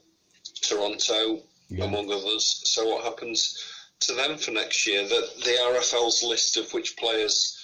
Toronto, 0.62 1.42
yeah. 1.68 1.84
among 1.84 2.10
others. 2.12 2.62
So 2.64 2.86
what 2.86 3.04
happens 3.04 3.62
to 4.00 4.14
them 4.14 4.38
for 4.38 4.52
next 4.52 4.86
year? 4.86 5.02
The, 5.02 5.28
the 5.38 5.56
RFL's 5.60 6.22
list 6.22 6.56
of 6.56 6.72
which 6.72 6.96
players 6.96 7.55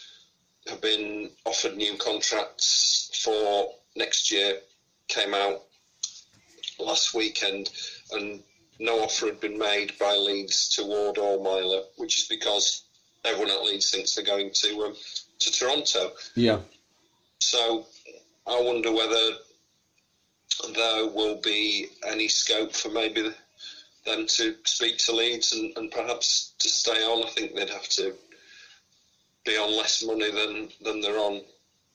have 0.69 0.81
been 0.81 1.31
offered 1.45 1.77
new 1.77 1.97
contracts 1.97 3.21
for 3.23 3.73
next 3.97 4.31
year 4.31 4.59
came 5.09 5.35
out 5.35 5.63
last 6.79 7.15
weekend, 7.15 7.71
and 8.13 8.43
no 8.79 9.03
offer 9.03 9.27
had 9.27 9.41
been 9.41 9.59
made 9.59 9.93
by 9.99 10.15
Leeds 10.15 10.69
to 10.77 10.85
Ward 10.85 11.19
or 11.19 11.43
Myler, 11.43 11.83
which 11.97 12.19
is 12.19 12.27
because 12.29 12.85
everyone 13.25 13.51
at 13.51 13.63
Leeds 13.63 13.91
thinks 13.91 14.15
they're 14.15 14.25
going 14.25 14.51
to 14.53 14.85
um, 14.85 14.95
to 15.41 15.53
Toronto. 15.53 16.13
Yeah. 16.35 16.61
So 17.39 17.87
I 18.47 18.61
wonder 18.61 18.93
whether 18.93 19.37
there 20.75 21.07
will 21.07 21.41
be 21.41 21.89
any 22.07 22.29
scope 22.29 22.73
for 22.73 22.89
maybe 22.89 23.33
them 24.05 24.27
to 24.27 24.55
speak 24.65 24.99
to 24.99 25.13
Leeds 25.13 25.53
and, 25.53 25.77
and 25.77 25.91
perhaps 25.91 26.55
to 26.59 26.69
stay 26.69 27.05
on. 27.05 27.25
I 27.25 27.31
think 27.31 27.55
they'd 27.55 27.71
have 27.71 27.89
to 27.91 28.15
be 29.45 29.57
on 29.57 29.77
less 29.77 30.05
money 30.05 30.31
than, 30.31 30.69
than 30.83 31.01
they're 31.01 31.19
on 31.19 31.43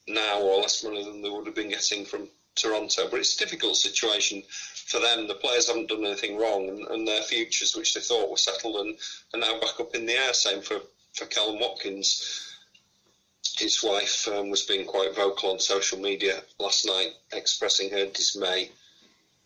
now, 0.07 0.41
or 0.41 0.61
less 0.61 0.83
money 0.83 1.03
than 1.03 1.21
they 1.21 1.29
would 1.29 1.45
have 1.45 1.55
been 1.55 1.69
getting 1.69 2.05
from 2.05 2.27
Toronto. 2.55 3.07
But 3.09 3.19
it's 3.19 3.35
a 3.35 3.45
difficult 3.45 3.77
situation 3.77 4.43
for 4.49 4.99
them. 4.99 5.27
The 5.27 5.35
players 5.35 5.67
haven't 5.67 5.89
done 5.89 6.05
anything 6.05 6.37
wrong, 6.37 6.69
and, 6.69 6.79
and 6.87 7.07
their 7.07 7.21
futures, 7.21 7.75
which 7.75 7.93
they 7.93 8.01
thought 8.01 8.29
were 8.29 8.37
settled, 8.37 8.85
and 8.85 8.97
are 9.33 9.39
now 9.39 9.59
back 9.59 9.79
up 9.79 9.95
in 9.95 10.05
the 10.05 10.13
air. 10.13 10.33
Same 10.33 10.61
for 10.61 10.79
for 11.13 11.25
Kallum 11.25 11.59
Watkins 11.59 12.47
his 13.57 13.83
wife 13.83 14.27
um, 14.27 14.49
was 14.49 14.63
being 14.63 14.85
quite 14.85 15.15
vocal 15.15 15.51
on 15.51 15.59
social 15.59 15.99
media 15.99 16.41
last 16.59 16.85
night, 16.85 17.13
expressing 17.33 17.89
her 17.89 18.05
dismay 18.07 18.69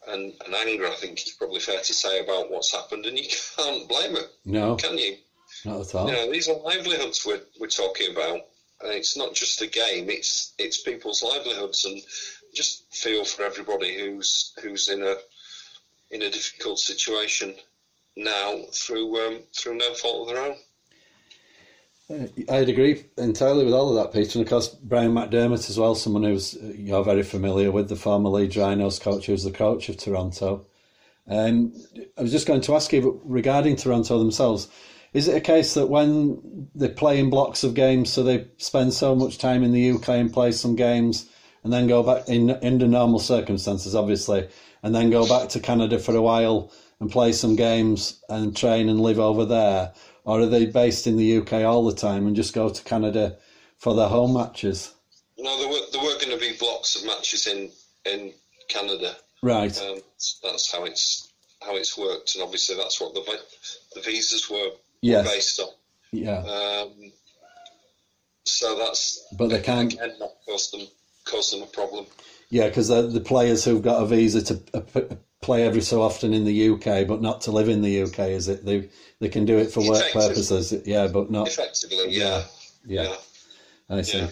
and, 0.08 0.34
and, 0.46 0.56
anger. 0.56 0.88
I 0.88 0.96
think 0.96 1.14
it's 1.14 1.34
probably 1.34 1.60
fair 1.60 1.80
to 1.80 1.94
say 1.94 2.20
about 2.20 2.52
what's 2.52 2.72
happened, 2.72 3.06
and 3.06 3.18
you 3.18 3.30
can't 3.58 3.88
blame 3.88 4.16
her. 4.16 4.26
No, 4.46 4.76
can 4.76 4.98
you? 4.98 5.18
Not 5.66 5.82
at 5.82 5.96
all. 5.96 6.08
You 6.08 6.14
know, 6.14 6.32
these 6.32 6.50
are 6.50 6.58
livelihoods 6.58 7.26
we're, 7.26 7.42
we're 7.60 7.68
talking 7.68 8.12
about. 8.12 8.42
And 8.84 8.94
it's 8.94 9.16
not 9.16 9.36
just 9.36 9.62
a 9.62 9.68
game; 9.68 10.10
it's 10.10 10.54
it's 10.58 10.82
people's 10.82 11.22
livelihoods, 11.22 11.86
and 11.86 12.02
just 12.54 12.92
feel 12.92 13.24
for 13.24 13.44
everybody 13.44 14.00
who's 14.00 14.54
who's 14.62 14.90
in 14.90 15.04
a 15.04 15.18
in 16.10 16.24
a 16.24 16.32
difficult 16.32 16.80
situation 16.80 17.54
now 18.18 18.58
through 18.74 19.28
um, 19.28 19.40
through 19.56 19.78
no 19.78 19.94
fault 19.94 20.30
of 20.30 20.36
their 20.36 20.44
own. 20.44 20.58
I'd 22.50 22.68
agree 22.68 23.06
entirely 23.18 23.64
with 23.64 23.74
all 23.74 23.90
of 23.90 23.96
that, 23.96 24.12
Peter. 24.12 24.38
And 24.38 24.46
of 24.46 24.50
course, 24.50 24.68
Brian 24.68 25.14
McDermott 25.14 25.70
as 25.70 25.80
well, 25.80 25.96
someone 25.96 26.24
who's 26.24 26.56
you're 26.56 27.04
very 27.04 27.24
familiar 27.24 27.72
with, 27.72 27.88
the 27.88 27.96
former 27.96 28.30
Leeds 28.30 28.58
Rhinos 28.58 29.00
coach, 29.00 29.28
who's 29.28 29.44
the 29.44 29.52
coach 29.52 29.88
of 29.88 29.98
Toronto. 29.98 30.66
Um, 31.28 31.74
I 32.18 32.22
was 32.22 32.32
just 32.32 32.48
going 32.48 32.62
to 32.62 32.76
ask 32.76 32.92
you 32.92 33.22
regarding 33.24 33.76
Toronto 33.78 34.20
themselves. 34.20 34.68
Is 35.14 35.28
it 35.28 35.36
a 35.36 35.42
case 35.42 35.74
that 35.74 35.88
when 35.88 36.70
they 36.74 36.88
play 36.88 37.20
in 37.20 37.30
blocks 37.30 37.64
of 37.64 37.74
games, 37.74 38.12
so 38.12 38.24
they 38.24 38.48
spend 38.58 38.94
so 38.94 39.14
much 39.14 39.38
time 39.38 39.64
in 39.64 39.74
the 39.74 39.92
UK 39.92 40.10
and 40.10 40.32
play 40.34 40.52
some 40.54 40.76
games, 40.76 41.30
and 41.64 41.74
then 41.74 41.88
go 41.88 42.02
back 42.02 42.30
in 42.30 42.52
under 42.64 42.88
normal 42.88 43.20
circumstances, 43.20 43.94
obviously, 43.94 44.48
and 44.84 44.96
then 44.96 45.10
go 45.10 45.28
back 45.28 45.50
to 45.50 45.60
Canada 45.60 46.00
for 46.00 46.16
a 46.16 46.22
while 46.22 46.72
and 47.00 47.12
play 47.12 47.34
some 47.34 47.56
games 47.56 48.22
and 48.30 48.56
train 48.56 48.88
and 48.88 49.02
live 49.02 49.20
over 49.20 49.44
there, 49.44 49.94
or 50.24 50.42
are 50.42 50.46
they 50.46 50.66
based 50.66 51.08
in 51.08 51.18
the 51.18 51.38
UK 51.38 51.54
all 51.64 51.86
the 51.86 51.96
time 51.96 52.26
and 52.26 52.36
just 52.36 52.54
go 52.54 52.70
to 52.70 52.84
Canada 52.84 53.38
for 53.78 53.96
their 53.96 54.08
home 54.08 54.34
matches? 54.34 54.94
No, 55.38 55.60
there 55.60 55.68
were 55.68 55.86
there 55.92 56.02
were 56.02 56.20
going 56.20 56.30
to 56.30 56.38
be 56.38 56.56
blocks 56.58 56.96
of 56.96 57.06
matches 57.06 57.48
in 57.48 57.70
in 58.06 58.34
Canada. 58.70 59.16
Right. 59.44 59.78
Um, 59.82 60.00
that's 60.44 60.72
how 60.72 60.86
it's 60.86 61.32
how 61.62 61.76
it's 61.76 61.98
worked, 61.98 62.36
and 62.36 62.44
obviously 62.44 62.76
that's 62.76 63.02
what 63.02 63.14
the 63.14 63.40
the 63.96 64.02
visas 64.02 64.50
were, 64.50 64.72
yes. 65.02 65.32
based 65.32 65.60
on. 65.60 65.70
Yeah. 66.12 66.40
Um, 66.40 67.12
so 68.44 68.78
that's 68.78 69.26
but 69.38 69.48
they 69.50 69.62
can't 69.62 69.94
again, 69.94 70.14
not 70.20 70.32
cause 70.46 70.72
them 70.72 70.88
cause 71.26 71.52
them 71.52 71.64
a 71.64 71.68
problem. 71.68 72.06
Yeah, 72.50 72.68
because 72.68 72.88
the 72.88 73.04
the 73.04 73.22
players 73.22 73.64
who've 73.64 73.82
got 73.82 74.04
a 74.04 74.06
visa 74.06 74.42
to 74.44 74.62
uh, 74.74 75.16
play 75.42 75.64
every 75.64 75.82
so 75.82 76.02
often 76.02 76.34
in 76.34 76.46
the 76.46 76.70
UK, 76.70 77.08
but 77.08 77.22
not 77.22 77.42
to 77.42 77.52
live 77.52 77.70
in 77.70 77.82
the 77.82 78.04
UK, 78.04 78.20
is 78.20 78.48
it? 78.48 78.66
They 78.66 78.90
they 79.20 79.30
can 79.30 79.46
do 79.46 79.58
it 79.58 79.72
for 79.72 79.88
work 79.88 80.12
purposes, 80.12 80.74
yeah, 80.86 81.08
but 81.08 81.32
not 81.32 81.48
effectively. 81.48 82.10
Yeah, 82.10 82.44
yeah, 82.86 83.04
yeah. 83.04 83.16
I 83.90 84.02
see. 84.02 84.20
Yeah. 84.20 84.30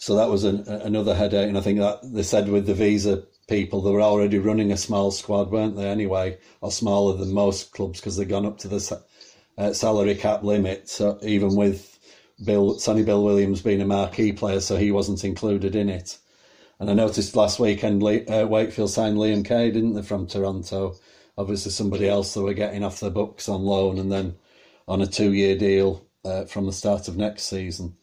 So 0.00 0.14
that 0.14 0.28
was 0.28 0.44
an, 0.44 0.68
another 0.68 1.14
headache, 1.14 1.48
and 1.48 1.58
I 1.58 1.60
think 1.60 1.80
that 1.80 2.00
they 2.02 2.22
said 2.22 2.48
with 2.48 2.66
the 2.66 2.74
visa 2.74 3.24
people, 3.48 3.80
they 3.80 3.90
were 3.90 4.02
already 4.02 4.38
running 4.38 4.70
a 4.70 4.76
small 4.76 5.10
squad, 5.10 5.50
weren't 5.50 5.76
they? 5.76 5.88
Anyway, 5.88 6.38
or 6.60 6.70
smaller 6.70 7.16
than 7.16 7.32
most 7.32 7.72
clubs 7.72 7.98
because 7.98 8.16
they've 8.16 8.28
gone 8.28 8.46
up 8.46 8.58
to 8.58 8.68
the 8.68 9.02
uh, 9.58 9.72
salary 9.72 10.14
cap 10.14 10.42
limit. 10.42 10.88
So 10.88 11.18
even 11.22 11.56
with 11.56 11.98
Bill, 12.44 12.78
Sonny 12.78 13.02
Bill 13.02 13.24
Williams 13.24 13.60
being 13.60 13.82
a 13.82 13.86
marquee 13.86 14.32
player, 14.32 14.60
so 14.60 14.76
he 14.76 14.92
wasn't 14.92 15.24
included 15.24 15.74
in 15.74 15.88
it. 15.88 16.16
And 16.80 16.88
I 16.88 16.94
noticed 16.94 17.34
last 17.34 17.58
weekend 17.58 18.02
uh, 18.02 18.46
Wakefield 18.48 18.90
signed 18.90 19.18
Liam 19.18 19.44
Kay, 19.44 19.72
didn't 19.72 19.94
they, 19.94 20.02
from 20.02 20.28
Toronto? 20.28 20.94
Obviously, 21.36 21.72
somebody 21.72 22.08
else 22.08 22.34
they 22.34 22.40
were 22.40 22.54
getting 22.54 22.84
off 22.84 23.00
the 23.00 23.10
books 23.10 23.48
on 23.48 23.62
loan 23.62 23.98
and 23.98 24.12
then 24.12 24.36
on 24.86 25.02
a 25.02 25.06
two 25.06 25.32
year 25.32 25.56
deal 25.56 26.06
uh, 26.24 26.44
from 26.44 26.66
the 26.66 26.72
start 26.72 27.08
of 27.08 27.16
next 27.16 27.44
season. 27.44 27.96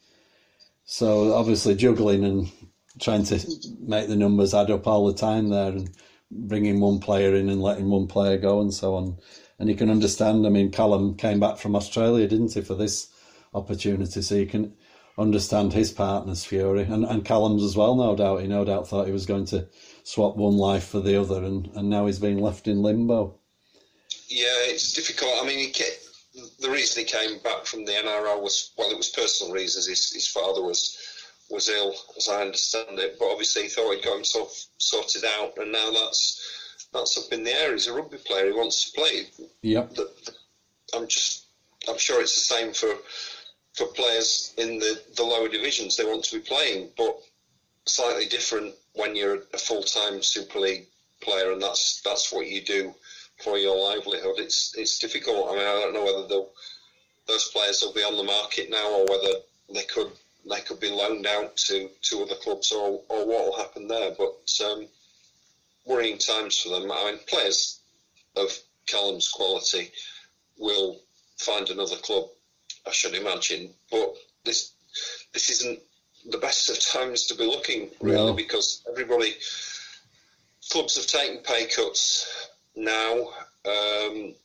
So 0.84 1.34
obviously, 1.34 1.76
juggling 1.76 2.26
and 2.26 2.52
trying 3.00 3.24
to 3.26 3.40
make 3.80 4.10
the 4.10 4.16
numbers 4.16 4.54
add 4.54 4.72
up 4.72 4.88
all 4.88 5.08
the 5.08 5.14
time 5.18 5.50
there 5.50 5.72
and 5.72 5.90
bringing 6.32 6.80
one 6.80 7.00
player 7.00 7.34
in 7.34 7.50
and 7.50 7.62
letting 7.62 7.90
one 7.90 8.08
player 8.08 8.38
go 8.38 8.60
and 8.62 8.74
so 8.74 8.96
on. 8.96 9.18
And 9.60 9.70
you 9.70 9.76
can 9.76 9.90
understand, 9.90 10.46
I 10.46 10.50
mean, 10.50 10.72
Kallum 10.72 11.18
came 11.18 11.40
back 11.40 11.58
from 11.58 11.76
Australia, 11.76 12.28
didn't 12.28 12.54
he, 12.54 12.62
for 12.62 12.76
this 12.76 13.08
opportunity? 13.54 14.22
So 14.22 14.36
you 14.36 14.46
can 14.46 14.74
understand 15.18 15.72
his 15.72 15.92
partner's 15.92 16.44
fury 16.44 16.84
and, 16.84 17.06
and 17.06 17.24
Kallum's 17.24 17.64
as 17.64 17.78
well, 17.78 17.96
no 17.96 18.16
doubt. 18.16 18.42
He 18.42 18.48
no 18.48 18.66
doubt 18.66 18.88
thought 18.88 19.08
he 19.08 19.14
was 19.14 19.26
going 19.26 19.46
to 19.46 19.68
swap 20.04 20.36
one 20.36 20.58
life 20.58 20.86
for 20.86 21.00
the 21.00 21.20
other, 21.20 21.44
and, 21.44 21.70
and 21.76 21.90
now 21.90 22.06
he's 22.06 22.20
being 22.20 22.40
left 22.40 22.68
in 22.68 22.82
limbo. 22.82 23.40
Yeah, 24.28 24.58
it's 24.66 24.94
difficult. 24.94 25.32
I 25.42 25.46
mean, 25.48 25.60
he 25.60 25.72
the 26.60 26.70
reason 26.70 27.06
he 27.06 27.10
came 27.10 27.40
back 27.40 27.66
from 27.66 27.86
the 27.86 27.94
NRL 27.94 28.42
was 28.42 28.72
well, 28.78 28.92
it 28.92 28.98
was 28.98 29.10
personal 29.10 29.54
reasons. 29.54 29.88
His, 29.88 30.12
his 30.12 30.28
father 30.28 30.62
was 30.62 30.98
was 31.50 31.70
ill, 31.70 31.96
as 32.18 32.28
I 32.28 32.42
understand 32.42 33.00
it, 33.00 33.18
but 33.20 33.30
obviously 33.30 33.64
he 33.64 33.70
thought 33.70 33.94
he'd 33.94 34.04
got 34.04 34.16
himself 34.16 34.66
sorted 34.78 35.24
out, 35.24 35.54
and 35.58 35.72
now 35.72 35.92
that's 35.92 36.42
that's 36.96 37.18
up 37.18 37.32
in 37.32 37.44
the 37.44 37.52
air. 37.52 37.74
He's 37.74 37.88
a 37.88 37.94
rugby 37.94 38.18
player. 38.18 38.48
He 38.48 38.54
wants 38.54 38.92
to 38.92 39.00
play. 39.00 39.28
Yep. 39.62 39.98
I'm 40.96 41.08
just 41.08 41.46
I'm 41.88 41.98
sure 41.98 42.22
it's 42.22 42.36
the 42.36 42.56
same 42.56 42.74
for 42.74 42.96
for 43.74 43.88
players 43.88 44.54
in 44.58 44.80
the, 44.80 45.02
the 45.16 45.24
lower 45.24 45.50
divisions. 45.50 45.98
They 45.98 46.06
want 46.06 46.24
to 46.26 46.40
be 46.40 46.42
playing, 46.42 46.90
but 46.98 47.18
slightly 47.86 48.26
different 48.26 48.74
when 48.94 49.16
you're 49.16 49.44
a 49.54 49.58
full 49.58 49.84
time 49.84 50.24
Super 50.24 50.60
League 50.60 50.88
player, 51.22 51.52
and 51.52 51.62
that's 51.62 52.02
that's 52.02 52.32
what 52.32 52.48
you 52.48 52.62
do 52.62 52.94
for 53.44 53.58
your 53.58 53.78
livelihood. 53.78 54.36
It's 54.38 54.74
it's 54.78 55.00
difficult. 55.00 55.50
I 55.50 55.56
mean, 55.56 55.68
I 55.68 55.82
don't 55.82 55.94
know 55.94 56.06
whether 56.06 56.46
those 57.28 57.50
players 57.50 57.82
will 57.82 57.94
be 57.94 58.04
on 58.04 58.18
the 58.18 58.24
market 58.24 58.70
now, 58.70 58.90
or 58.90 59.06
whether 59.06 59.40
they 59.74 59.84
could 59.84 60.12
they 60.50 60.62
could 60.62 60.80
be 60.80 60.90
loaned 60.90 61.26
out 61.26 61.58
to, 61.58 61.90
to 62.04 62.24
other 62.24 62.36
clubs, 62.36 62.72
or 62.72 63.02
or 63.10 63.26
what 63.26 63.46
will 63.46 63.58
happen 63.58 63.88
there. 63.88 64.12
But 64.18 64.66
um, 64.66 64.88
worrying 65.86 66.18
times 66.18 66.58
for 66.58 66.70
them. 66.70 66.92
I 66.92 67.12
mean, 67.12 67.20
players 67.28 67.80
of 68.36 68.52
Kallum's 68.88 69.30
quality 69.30 69.92
will 70.58 71.02
find 71.38 71.70
another 71.70 71.98
club 71.98 72.26
I 72.88 72.92
should 72.92 73.16
imagine. 73.16 73.74
But 73.90 74.16
this 74.44 74.74
this 75.34 75.50
isn't 75.50 75.80
the 76.30 76.38
best 76.38 76.70
of 76.70 76.80
times 76.80 77.26
to 77.28 77.36
be 77.36 77.46
looking 77.46 77.90
really 78.02 78.18
no. 78.18 78.34
because 78.34 78.84
everybody 78.90 79.36
clubs 80.72 80.96
have 80.96 81.08
taken 81.08 81.44
pay 81.44 81.66
cuts 81.66 82.50
now. 82.76 83.30
Um, 83.66 84.36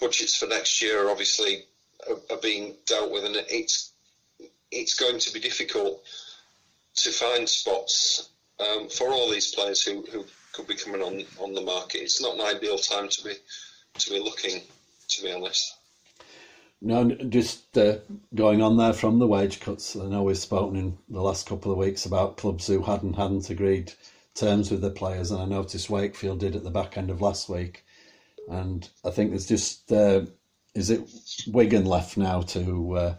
budgets 0.00 0.36
for 0.36 0.46
next 0.46 0.82
year 0.82 1.06
are 1.06 1.10
obviously 1.10 1.64
are, 2.08 2.16
are, 2.30 2.40
being 2.40 2.74
dealt 2.86 3.10
with, 3.10 3.24
and 3.24 3.36
it's 3.36 3.92
it's 4.70 4.94
going 4.94 5.18
to 5.18 5.32
be 5.32 5.40
difficult 5.40 6.02
to 6.96 7.10
find 7.10 7.48
spots 7.48 8.30
um, 8.60 8.88
for 8.88 9.08
all 9.08 9.30
these 9.30 9.54
players 9.54 9.82
who, 9.82 10.02
who 10.12 10.24
could 10.52 10.66
be 10.66 10.74
coming 10.74 11.02
on 11.02 11.24
on 11.38 11.54
the 11.54 11.60
market. 11.60 12.02
It's 12.02 12.20
not 12.20 12.34
an 12.34 12.40
ideal 12.40 12.78
time 12.78 13.08
to 13.08 13.24
be 13.24 13.34
to 13.98 14.10
be 14.10 14.20
looking, 14.20 14.62
to 15.08 15.22
be 15.22 15.32
honest. 15.32 15.74
No, 16.80 17.10
just 17.10 17.76
uh, 17.76 17.96
going 18.34 18.62
on 18.62 18.76
there 18.76 18.92
from 18.92 19.18
the 19.18 19.26
wage 19.26 19.58
cuts. 19.60 19.96
I 19.96 20.06
know 20.06 20.22
we've 20.22 20.38
spoken 20.38 20.76
in 20.76 20.98
the 21.08 21.20
last 21.20 21.48
couple 21.48 21.72
of 21.72 21.78
weeks 21.78 22.06
about 22.06 22.36
clubs 22.36 22.66
who 22.66 22.82
hadn't 22.82 23.14
hadn't 23.14 23.50
agreed 23.50 23.92
terms 24.34 24.70
with 24.70 24.80
the 24.80 24.90
players, 24.90 25.30
and 25.30 25.40
I 25.40 25.44
noticed 25.44 25.90
Wakefield 25.90 26.40
did 26.40 26.54
at 26.54 26.62
the 26.62 26.70
back 26.70 26.96
end 26.96 27.10
of 27.10 27.20
last 27.20 27.48
week. 27.48 27.84
And 28.48 28.88
I 29.04 29.10
think 29.10 29.30
there's 29.30 29.46
just 29.46 29.90
uh, 29.90 30.22
is 30.74 30.90
it 30.90 31.02
Wigan 31.48 31.84
left 31.84 32.16
now 32.16 32.42
to 32.42 32.96
uh, 32.96 33.14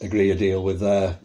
agree 0.00 0.30
a 0.30 0.34
deal 0.34 0.62
with 0.62 0.80
their 0.80 1.18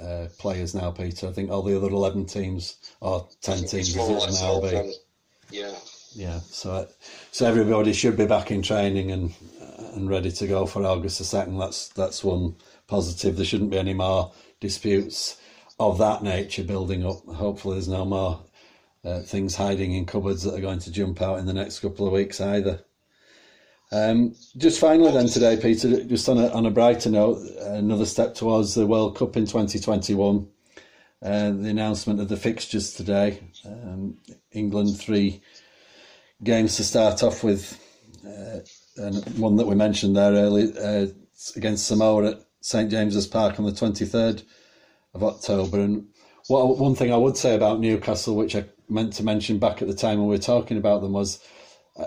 uh, 0.00 0.28
players 0.38 0.74
now, 0.74 0.90
Peter. 0.90 1.28
I 1.28 1.32
think 1.32 1.50
all 1.50 1.62
the 1.62 1.76
other 1.76 1.88
eleven 1.88 2.26
teams 2.26 2.76
or 3.00 3.28
ten 3.42 3.58
teams 3.58 3.94
is 3.94 3.96
it 3.96 4.42
now 4.42 4.60
be. 4.60 4.94
Yeah. 5.50 5.74
Yeah. 6.14 6.40
So 6.40 6.88
so 7.30 7.46
everybody 7.46 7.92
should 7.92 8.16
be 8.16 8.26
back 8.26 8.50
in 8.50 8.62
training 8.62 9.10
and 9.10 9.34
and 9.94 10.08
ready 10.08 10.30
to 10.32 10.46
go 10.46 10.66
for 10.66 10.84
August 10.84 11.18
the 11.18 11.24
second. 11.24 11.58
That's 11.58 11.88
that's 11.88 12.24
one 12.24 12.56
positive. 12.86 13.36
There 13.36 13.44
shouldn't 13.44 13.70
be 13.70 13.78
any 13.78 13.94
more 13.94 14.32
disputes 14.60 15.40
of 15.78 15.98
that 15.98 16.22
nature 16.22 16.64
building 16.64 17.06
up. 17.06 17.24
Hopefully, 17.26 17.74
there's 17.74 17.88
no 17.88 18.04
more 18.04 18.40
uh, 19.04 19.20
things 19.20 19.56
hiding 19.56 19.92
in 19.92 20.06
cupboards 20.06 20.42
that 20.42 20.54
are 20.54 20.60
going 20.60 20.80
to 20.80 20.92
jump 20.92 21.22
out 21.22 21.38
in 21.38 21.46
the 21.46 21.52
next 21.52 21.80
couple 21.80 22.06
of 22.06 22.12
weeks 22.12 22.40
either. 22.40 22.80
Um, 23.90 24.34
just 24.56 24.80
finally, 24.80 25.12
then 25.12 25.28
today, 25.28 25.56
Peter, 25.56 26.04
just 26.04 26.28
on 26.28 26.38
a, 26.38 26.48
on 26.48 26.66
a 26.66 26.70
brighter 26.70 27.10
note, 27.10 27.38
another 27.60 28.04
step 28.04 28.34
towards 28.34 28.74
the 28.74 28.86
World 28.86 29.16
Cup 29.16 29.36
in 29.36 29.46
2021. 29.46 30.46
Uh, 31.20 31.50
the 31.50 31.70
announcement 31.70 32.20
of 32.20 32.28
the 32.28 32.36
fixtures 32.36 32.92
today. 32.92 33.40
Um, 33.64 34.18
England 34.52 34.98
three 34.98 35.40
games 36.42 36.76
to 36.76 36.84
start 36.84 37.22
off 37.22 37.42
with. 37.42 37.82
Uh, 38.24 38.60
and 38.96 39.38
one 39.38 39.56
that 39.56 39.66
we 39.66 39.74
mentioned 39.74 40.16
there 40.16 40.32
earlier 40.32 40.72
uh, 40.78 41.06
against 41.56 41.86
Samoa 41.86 42.32
at 42.32 42.40
St 42.60 42.90
James's 42.90 43.26
Park 43.26 43.58
on 43.58 43.66
the 43.66 43.72
23rd 43.72 44.42
of 45.14 45.24
October. 45.24 45.80
And 45.80 46.08
what 46.48 46.78
one 46.78 46.94
thing 46.94 47.12
I 47.12 47.16
would 47.16 47.36
say 47.36 47.54
about 47.54 47.80
Newcastle, 47.80 48.36
which 48.36 48.56
I 48.56 48.64
meant 48.88 49.12
to 49.14 49.24
mention 49.24 49.58
back 49.58 49.82
at 49.82 49.88
the 49.88 49.94
time 49.94 50.18
when 50.18 50.28
we 50.28 50.36
were 50.36 50.42
talking 50.42 50.76
about 50.76 51.00
them, 51.00 51.12
was 51.12 51.42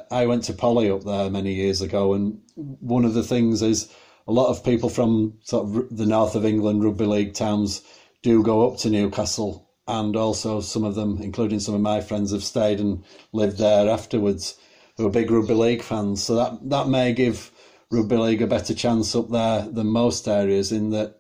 I 0.10 0.26
went 0.26 0.44
to 0.46 0.54
Poly 0.54 0.90
up 0.90 1.04
there 1.04 1.30
many 1.30 1.54
years 1.54 1.82
ago, 1.82 2.14
and 2.14 2.40
one 2.56 3.04
of 3.04 3.14
the 3.14 3.24
things 3.24 3.62
is 3.62 3.92
a 4.28 4.32
lot 4.32 4.50
of 4.50 4.64
people 4.64 4.90
from 4.90 5.38
sort 5.44 5.66
of 5.66 5.98
the 5.98 6.06
north 6.06 6.36
of 6.36 6.46
England 6.46 6.84
rugby 6.84 7.06
league 7.06 7.34
towns 7.34 7.82
do 8.22 8.42
go 8.44 8.70
up 8.70 8.78
to 8.80 8.90
Newcastle, 8.90 9.70
and 9.88 10.16
also 10.16 10.62
some 10.62 10.84
of 10.84 10.96
them, 10.96 11.20
including 11.22 11.60
some 11.60 11.76
of 11.76 11.82
my 11.82 12.00
friends, 12.00 12.32
have 12.32 12.44
stayed 12.44 12.80
and 12.80 13.04
lived 13.34 13.58
there 13.58 13.90
afterwards 13.90 14.56
who 14.96 15.06
are 15.06 15.12
big 15.12 15.30
rugby 15.30 15.54
league 15.54 15.82
fans. 15.82 16.24
So 16.24 16.36
that 16.36 16.70
that 16.70 16.88
may 16.88 17.14
give 17.14 17.52
rugby 17.90 18.16
league 18.16 18.42
a 18.42 18.48
better 18.48 18.74
chance 18.74 19.16
up 19.16 19.30
there 19.30 19.64
than 19.64 19.88
most 19.88 20.28
areas. 20.28 20.72
In 20.72 20.92
that, 20.92 21.20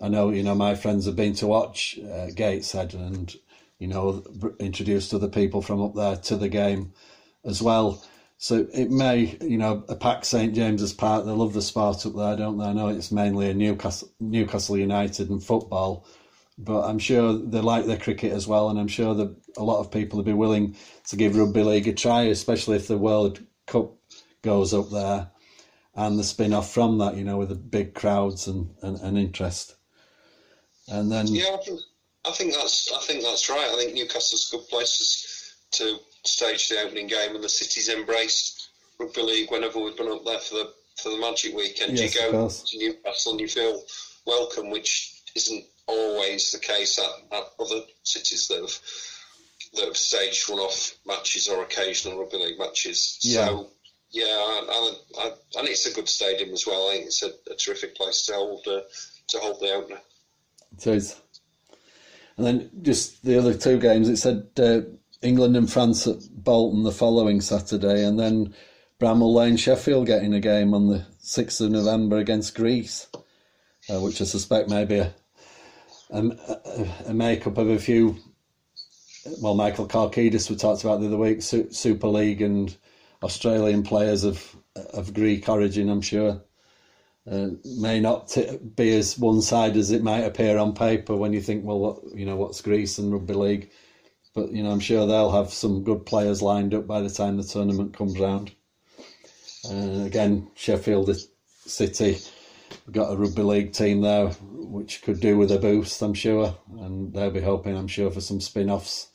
I 0.00 0.08
know 0.08 0.30
you 0.30 0.42
know 0.42 0.54
my 0.54 0.74
friends 0.74 1.06
have 1.06 1.16
been 1.16 1.34
to 1.34 1.46
watch 1.46 1.98
uh, 1.98 2.26
Gateshead 2.34 2.94
and 2.94 3.34
you 3.78 3.88
know 3.88 4.22
introduced 4.60 5.12
other 5.12 5.28
people 5.28 5.62
from 5.62 5.82
up 5.82 5.94
there 5.94 6.16
to 6.16 6.36
the 6.36 6.48
game 6.48 6.92
as 7.44 7.60
well. 7.60 8.04
So 8.42 8.66
it 8.72 8.90
may, 8.90 9.38
you 9.40 9.56
know, 9.56 9.84
a 9.88 9.94
packed 9.94 10.26
St 10.26 10.52
James's 10.52 10.92
Park. 10.92 11.24
They 11.24 11.30
love 11.30 11.52
the 11.52 11.62
sport 11.62 12.04
up 12.04 12.16
there, 12.16 12.36
don't 12.36 12.58
they? 12.58 12.64
I 12.64 12.72
know 12.72 12.88
it's 12.88 13.12
mainly 13.12 13.48
a 13.48 13.54
Newcastle, 13.54 14.10
Newcastle 14.18 14.76
United 14.76 15.30
and 15.30 15.40
football, 15.40 16.08
but 16.58 16.82
I'm 16.82 16.98
sure 16.98 17.34
they 17.34 17.60
like 17.60 17.86
their 17.86 18.00
cricket 18.00 18.32
as 18.32 18.48
well, 18.48 18.68
and 18.68 18.80
I'm 18.80 18.88
sure 18.88 19.14
that 19.14 19.32
a 19.56 19.62
lot 19.62 19.78
of 19.78 19.92
people 19.92 20.16
would 20.16 20.26
be 20.26 20.32
willing 20.32 20.74
to 21.10 21.14
give 21.14 21.36
rugby 21.36 21.62
league 21.62 21.86
a 21.86 21.92
try, 21.92 22.22
especially 22.22 22.74
if 22.74 22.88
the 22.88 22.98
World 22.98 23.40
Cup 23.68 23.92
goes 24.42 24.74
up 24.74 24.90
there 24.90 25.30
and 25.94 26.18
the 26.18 26.24
spin 26.24 26.52
off 26.52 26.74
from 26.74 26.98
that, 26.98 27.16
you 27.16 27.22
know, 27.22 27.36
with 27.36 27.50
the 27.50 27.54
big 27.54 27.94
crowds 27.94 28.48
and, 28.48 28.74
and, 28.82 28.98
and 29.02 29.16
interest. 29.16 29.76
And 30.88 31.12
then 31.12 31.28
yeah, 31.28 31.54
I 31.54 31.64
think, 31.64 31.80
I 32.24 32.30
think 32.32 32.54
that's 32.54 32.92
I 32.92 32.98
think 33.02 33.22
that's 33.22 33.48
right. 33.48 33.70
I 33.70 33.76
think 33.76 33.94
Newcastle's 33.94 34.52
a 34.52 34.56
good 34.56 34.66
places 34.66 35.54
to 35.74 36.00
stage 36.24 36.68
the 36.68 36.80
opening 36.80 37.06
game, 37.06 37.34
and 37.34 37.42
the 37.42 37.48
city's 37.48 37.88
embraced 37.88 38.70
rugby 38.98 39.22
league 39.22 39.50
whenever 39.50 39.80
we've 39.80 39.96
been 39.96 40.10
up 40.10 40.24
there 40.24 40.38
for 40.38 40.54
the 40.56 40.72
for 40.96 41.10
the 41.10 41.18
Magic 41.18 41.54
Weekend. 41.54 41.98
Yes, 41.98 42.14
you 42.14 42.20
go 42.20 42.48
to 42.48 42.78
Newcastle 42.78 43.32
and 43.32 43.40
you 43.40 43.48
feel 43.48 43.82
welcome, 44.26 44.70
which 44.70 45.22
isn't 45.34 45.64
always 45.86 46.52
the 46.52 46.58
case 46.58 46.98
at, 46.98 47.36
at 47.36 47.44
other 47.58 47.80
cities 48.02 48.48
that 48.48 48.60
have 48.60 48.78
that 49.74 49.86
have 49.86 49.96
staged 49.96 50.50
one-off 50.50 50.94
matches 51.06 51.48
or 51.48 51.62
occasional 51.62 52.18
rugby 52.18 52.36
league 52.36 52.58
matches. 52.58 53.18
Yeah. 53.22 53.46
So 53.46 53.68
yeah, 54.10 54.26
I, 54.26 54.92
I, 55.18 55.24
I, 55.24 55.32
and 55.58 55.68
it's 55.68 55.86
a 55.86 55.94
good 55.94 56.08
stadium 56.08 56.50
as 56.50 56.66
well. 56.66 56.90
I 56.90 56.94
think 56.94 57.06
it's 57.06 57.22
a, 57.22 57.30
a 57.50 57.56
terrific 57.56 57.96
place 57.96 58.26
to 58.26 58.34
hold 58.34 58.66
uh, 58.66 58.80
to 59.28 59.38
hold 59.38 59.60
the 59.60 59.72
opener. 59.72 60.00
It 60.76 60.86
is. 60.86 61.16
And 62.36 62.46
then 62.46 62.70
just 62.82 63.24
the 63.24 63.38
other 63.38 63.54
two 63.54 63.78
games, 63.78 64.08
it 64.08 64.16
said 64.16 64.48
uh, 64.58 64.80
England 65.22 65.56
and 65.56 65.70
France 65.70 66.06
at 66.06 66.18
Bolton 66.32 66.82
the 66.82 66.92
following 66.92 67.40
Saturday, 67.40 68.04
and 68.04 68.18
then 68.18 68.54
Bramall 69.00 69.34
Lane 69.34 69.56
Sheffield 69.56 70.06
getting 70.06 70.34
a 70.34 70.40
game 70.40 70.74
on 70.74 70.88
the 70.88 71.06
6th 71.22 71.60
of 71.60 71.70
November 71.70 72.18
against 72.18 72.54
Greece, 72.54 73.06
uh, 73.88 74.00
which 74.00 74.20
I 74.20 74.24
suspect 74.24 74.68
may 74.68 74.84
be 74.84 74.98
a, 74.98 75.14
a, 76.10 76.88
a 77.06 77.14
make-up 77.14 77.58
of 77.58 77.68
a 77.68 77.78
few. 77.78 78.16
Well, 79.40 79.54
Michael 79.54 79.86
Karkidis 79.86 80.50
we 80.50 80.56
talked 80.56 80.82
about 80.82 81.00
the 81.00 81.06
other 81.06 81.16
week, 81.16 81.42
Super 81.42 82.08
League 82.08 82.42
and 82.42 82.76
Australian 83.22 83.84
players 83.84 84.24
of 84.24 84.56
of 84.74 85.14
Greek 85.14 85.48
origin, 85.48 85.88
I'm 85.88 86.00
sure. 86.00 86.42
Uh, 87.30 87.50
may 87.78 88.00
not 88.00 88.28
t- 88.28 88.58
be 88.74 88.96
as 88.96 89.16
one-sided 89.16 89.76
as 89.76 89.92
it 89.92 90.02
might 90.02 90.24
appear 90.24 90.58
on 90.58 90.74
paper 90.74 91.14
when 91.14 91.32
you 91.32 91.40
think, 91.40 91.64
well, 91.64 91.78
what 91.78 92.00
you 92.14 92.26
know, 92.26 92.36
what's 92.36 92.60
Greece 92.60 92.98
and 92.98 93.12
rugby 93.12 93.34
league? 93.34 93.70
But 94.34 94.52
you 94.52 94.62
know, 94.62 94.70
I'm 94.70 94.80
sure 94.80 95.06
they'll 95.06 95.32
have 95.32 95.52
some 95.52 95.84
good 95.84 96.06
players 96.06 96.42
lined 96.42 96.74
up 96.74 96.86
by 96.86 97.00
the 97.00 97.10
time 97.10 97.36
the 97.36 97.42
tournament 97.42 97.96
comes 97.96 98.18
round. 98.18 98.52
Uh, 99.70 100.04
again, 100.04 100.50
Sheffield 100.54 101.14
City 101.66 102.18
got 102.90 103.12
a 103.12 103.16
rugby 103.16 103.42
league 103.42 103.72
team 103.72 104.00
there, 104.00 104.28
which 104.28 105.02
could 105.02 105.20
do 105.20 105.36
with 105.36 105.52
a 105.52 105.58
boost, 105.58 106.02
I'm 106.02 106.14
sure, 106.14 106.56
and 106.80 107.12
they'll 107.12 107.30
be 107.30 107.40
hoping, 107.40 107.76
I'm 107.76 107.88
sure, 107.88 108.10
for 108.10 108.20
some 108.20 108.40
spin-offs 108.40 109.08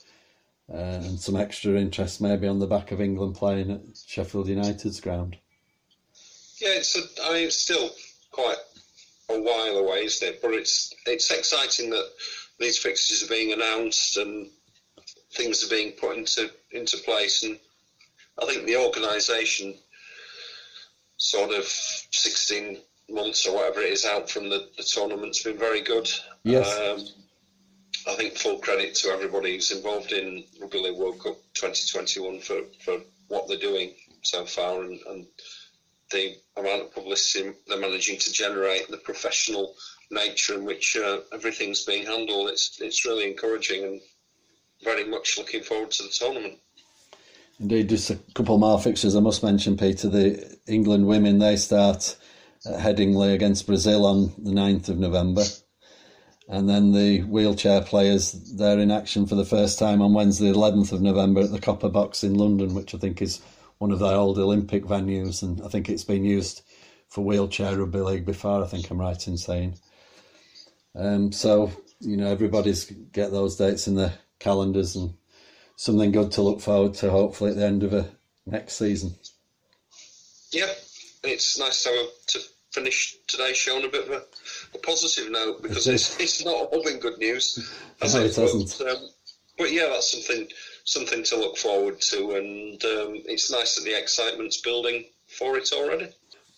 uh, 0.71 0.77
and 0.77 1.19
some 1.19 1.35
extra 1.35 1.73
interest 1.73 2.21
maybe 2.21 2.47
on 2.47 2.59
the 2.59 2.67
back 2.67 2.91
of 2.91 3.01
England 3.01 3.35
playing 3.35 3.71
at 3.71 3.81
Sheffield 4.05 4.47
United's 4.47 5.01
ground. 5.01 5.37
Yeah, 6.59 6.75
it's 6.75 6.95
a, 6.95 7.01
I 7.23 7.33
mean, 7.33 7.47
it's 7.47 7.57
still 7.57 7.89
quite 8.31 8.57
a 9.29 9.39
while 9.39 9.77
away, 9.77 10.05
isn't 10.05 10.27
it? 10.27 10.41
But 10.41 10.53
it's 10.53 10.93
it's 11.05 11.31
exciting 11.31 11.89
that 11.91 12.09
these 12.59 12.77
fixtures 12.77 13.23
are 13.23 13.33
being 13.33 13.53
announced 13.53 14.17
and 14.17 14.49
things 15.37 15.63
are 15.63 15.69
being 15.69 15.93
put 15.93 16.17
into 16.17 16.49
into 16.71 16.97
place. 16.97 17.43
And 17.43 17.57
I 18.41 18.45
think 18.45 18.65
the 18.65 18.77
organisation, 18.77 19.75
sort 21.17 21.51
of 21.51 21.63
sixteen 21.63 22.79
months 23.09 23.47
or 23.47 23.55
whatever 23.55 23.81
it 23.81 23.93
is 23.93 24.05
out 24.05 24.29
from 24.29 24.49
the, 24.49 24.67
the 24.75 24.83
tournament's 24.83 25.43
been 25.43 25.57
very 25.57 25.81
good. 25.81 26.09
Yes. 26.43 26.67
Um, 26.77 27.05
I 28.07 28.15
think 28.15 28.37
full 28.37 28.59
credit 28.59 28.95
to 28.95 29.09
everybody 29.09 29.53
who's 29.53 29.71
involved 29.71 30.11
in 30.11 30.43
Rugby 30.61 30.79
League 30.79 30.97
World 30.97 31.19
Cup 31.19 31.35
2021 31.53 32.39
for, 32.39 32.61
for 32.83 32.99
what 33.27 33.47
they're 33.47 33.57
doing 33.57 33.93
so 34.21 34.45
far 34.45 34.83
and, 34.83 34.99
and 35.09 35.25
the 36.11 36.35
amount 36.55 36.83
of 36.83 36.93
publicity 36.93 37.51
they're 37.67 37.79
managing 37.79 38.17
to 38.17 38.31
generate, 38.31 38.87
the 38.87 38.97
professional 38.97 39.75
nature 40.09 40.55
in 40.55 40.63
which 40.63 40.95
uh, 40.95 41.19
everything's 41.33 41.83
being 41.83 42.05
handled. 42.05 42.49
It's 42.49 42.79
it's 42.81 43.05
really 43.05 43.29
encouraging 43.29 43.83
and 43.83 44.01
very 44.83 45.05
much 45.05 45.37
looking 45.37 45.63
forward 45.63 45.91
to 45.91 46.03
the 46.03 46.09
tournament. 46.09 46.59
Indeed, 47.59 47.89
just 47.89 48.09
a 48.09 48.19
couple 48.35 48.57
more 48.57 48.79
fixtures 48.79 49.15
I 49.15 49.19
must 49.19 49.43
mention, 49.43 49.77
Peter. 49.77 50.09
The 50.09 50.57
England 50.67 51.07
women 51.07 51.39
they 51.39 51.55
start 51.55 52.15
at 52.65 52.79
Headingley 52.79 53.33
against 53.33 53.65
Brazil 53.65 54.05
on 54.05 54.33
the 54.37 54.51
9th 54.51 54.89
of 54.89 54.99
November. 54.99 55.43
And 56.49 56.69
then 56.69 56.93
the 56.93 57.23
wheelchair 57.23 57.81
players, 57.81 58.31
they're 58.55 58.79
in 58.79 58.91
action 58.91 59.25
for 59.25 59.35
the 59.35 59.45
first 59.45 59.79
time 59.79 60.01
on 60.01 60.13
Wednesday, 60.13 60.51
11th 60.51 60.93
of 60.93 61.01
November 61.01 61.41
at 61.41 61.51
the 61.51 61.59
Copper 61.59 61.89
Box 61.89 62.23
in 62.23 62.35
London, 62.35 62.73
which 62.73 62.95
I 62.95 62.97
think 62.97 63.21
is 63.21 63.41
one 63.79 63.91
of 63.91 63.99
the 63.99 64.05
old 64.05 64.37
Olympic 64.37 64.85
venues. 64.85 65.43
And 65.43 65.61
I 65.61 65.67
think 65.67 65.89
it's 65.89 66.05
been 66.05 66.23
used 66.23 66.61
for 67.09 67.23
wheelchair 67.23 67.77
rugby 67.77 67.99
league 67.99 68.25
before, 68.25 68.63
I 68.63 68.67
think 68.67 68.89
I'm 68.89 68.99
right 68.99 69.27
in 69.27 69.37
saying. 69.37 69.77
Um, 70.95 71.31
so, 71.31 71.71
you 71.99 72.17
know, 72.17 72.27
everybody's 72.27 72.85
get 72.85 73.31
those 73.31 73.55
dates 73.57 73.87
in 73.87 73.95
their 73.95 74.13
calendars 74.39 74.95
and 74.95 75.13
something 75.75 76.11
good 76.11 76.31
to 76.33 76.41
look 76.41 76.61
forward 76.61 76.93
to, 76.95 77.09
hopefully, 77.09 77.51
at 77.51 77.57
the 77.57 77.65
end 77.65 77.83
of 77.83 77.93
a 77.93 78.09
next 78.45 78.77
season. 78.77 79.15
Yeah, 80.51 80.71
it's 81.23 81.59
nice 81.59 81.83
to, 81.83 81.89
have, 81.89 82.25
to 82.27 82.39
finish 82.71 83.17
today's 83.27 83.57
show 83.57 83.75
on 83.75 83.85
a 83.85 83.89
bit 83.89 84.07
of 84.07 84.13
a, 84.13 84.23
a 84.73 84.77
positive 84.79 85.31
note 85.31 85.61
because 85.61 85.87
it's, 85.87 86.19
it's 86.19 86.45
not 86.45 86.55
all 86.55 86.83
been 86.83 86.99
good 86.99 87.17
news. 87.17 87.73
No, 87.99 88.19
it, 88.19 88.25
it 88.25 88.35
hasn't. 88.35 88.75
But, 88.77 88.89
um, 88.89 89.09
but, 89.57 89.71
yeah, 89.71 89.87
that's 89.87 90.11
something 90.11 90.47
something 90.83 91.23
to 91.23 91.35
look 91.35 91.57
forward 91.57 91.99
to, 91.99 92.35
and 92.35 92.81
um, 92.85 93.23
it's 93.25 93.51
nice 93.51 93.75
that 93.75 93.85
the 93.85 93.97
excitement's 93.97 94.61
building 94.61 95.05
for 95.27 95.57
it 95.57 95.71
already. 95.73 96.09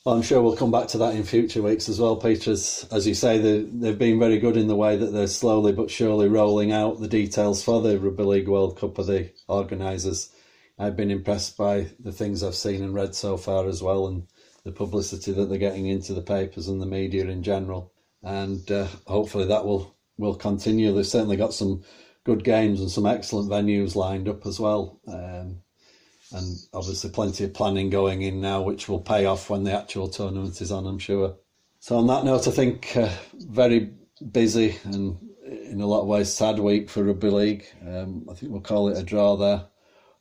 Well, 0.05 0.15
I'm 0.15 0.21
sure 0.21 0.41
we'll 0.41 0.55
come 0.55 0.71
back 0.71 0.87
to 0.89 0.97
that 0.99 1.13
in 1.13 1.23
future 1.25 1.61
weeks 1.61 1.89
as 1.89 1.99
well, 1.99 2.15
Peter. 2.15 2.51
As, 2.51 2.87
as 2.89 3.05
you 3.05 3.13
say, 3.13 3.37
they, 3.37 3.63
they've 3.63 3.97
been 3.97 4.17
very 4.17 4.39
good 4.39 4.55
in 4.55 4.67
the 4.67 4.75
way 4.75 4.95
that 4.95 5.11
they're 5.11 5.27
slowly 5.27 5.73
but 5.73 5.91
surely 5.91 6.29
rolling 6.29 6.71
out 6.71 6.99
the 6.99 7.07
details 7.07 7.61
for 7.61 7.81
the 7.81 7.99
Rugby 7.99 8.23
League 8.23 8.47
World 8.47 8.79
Cup 8.79 8.97
of 8.97 9.07
the 9.07 9.29
organisers. 9.49 10.31
I've 10.79 10.95
been 10.95 11.11
impressed 11.11 11.57
by 11.57 11.89
the 11.99 12.13
things 12.13 12.41
I've 12.43 12.55
seen 12.55 12.81
and 12.81 12.93
read 12.93 13.13
so 13.13 13.35
far 13.35 13.67
as 13.67 13.83
well, 13.83 14.07
and 14.07 14.25
the 14.63 14.71
publicity 14.71 15.33
that 15.33 15.49
they're 15.49 15.57
getting 15.57 15.87
into 15.87 16.13
the 16.13 16.21
papers 16.21 16.69
and 16.69 16.81
the 16.81 16.85
media 16.85 17.25
in 17.25 17.43
general. 17.43 17.91
And 18.23 18.71
uh, 18.71 18.87
hopefully 19.05 19.45
that 19.47 19.65
will, 19.65 19.97
will 20.17 20.35
continue. 20.35 20.93
They've 20.93 21.05
certainly 21.05 21.37
got 21.37 21.53
some 21.53 21.83
good 22.23 22.45
games 22.45 22.79
and 22.79 22.89
some 22.89 23.05
excellent 23.05 23.51
venues 23.51 23.95
lined 23.95 24.29
up 24.29 24.45
as 24.45 24.61
well. 24.61 25.01
Um, 25.07 25.61
and 26.31 26.57
obviously 26.73 27.09
plenty 27.09 27.43
of 27.43 27.53
planning 27.53 27.89
going 27.89 28.21
in 28.21 28.41
now, 28.41 28.61
which 28.61 28.87
will 28.87 29.01
pay 29.01 29.25
off 29.25 29.49
when 29.49 29.63
the 29.63 29.73
actual 29.73 30.07
tournament 30.07 30.61
is 30.61 30.71
on, 30.71 30.85
I'm 30.85 30.99
sure. 30.99 31.35
So 31.79 31.97
on 31.97 32.07
that 32.07 32.25
note, 32.25 32.47
I 32.47 32.51
think 32.51 32.95
uh, 32.95 33.09
very 33.33 33.91
busy 34.31 34.77
and 34.83 35.17
in 35.45 35.81
a 35.81 35.87
lot 35.87 36.01
of 36.01 36.07
ways 36.07 36.31
sad 36.33 36.59
week 36.59 36.89
for 36.89 37.03
rugby 37.03 37.29
league. 37.29 37.65
Um, 37.87 38.27
I 38.29 38.33
think 38.33 38.51
we'll 38.51 38.61
call 38.61 38.89
it 38.89 38.97
a 38.97 39.03
draw 39.03 39.35
there 39.35 39.65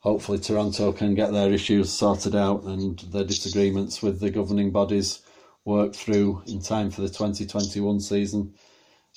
hopefully 0.01 0.39
Toronto 0.39 0.93
can 0.93 1.15
get 1.15 1.33
their 1.33 1.53
issues 1.53 1.93
sorted 1.93 2.35
out 2.35 2.63
and 2.65 2.99
their 3.13 3.25
disagreements 3.25 4.03
with 4.03 4.21
the 4.21 4.31
governing 4.31 4.71
bodies 4.71 5.21
worked 5.65 5.97
through 5.97 6.43
in 6.47 6.61
time 6.63 6.91
for 6.91 7.03
the 7.03 7.09
2021 7.09 8.01
season. 8.01 8.55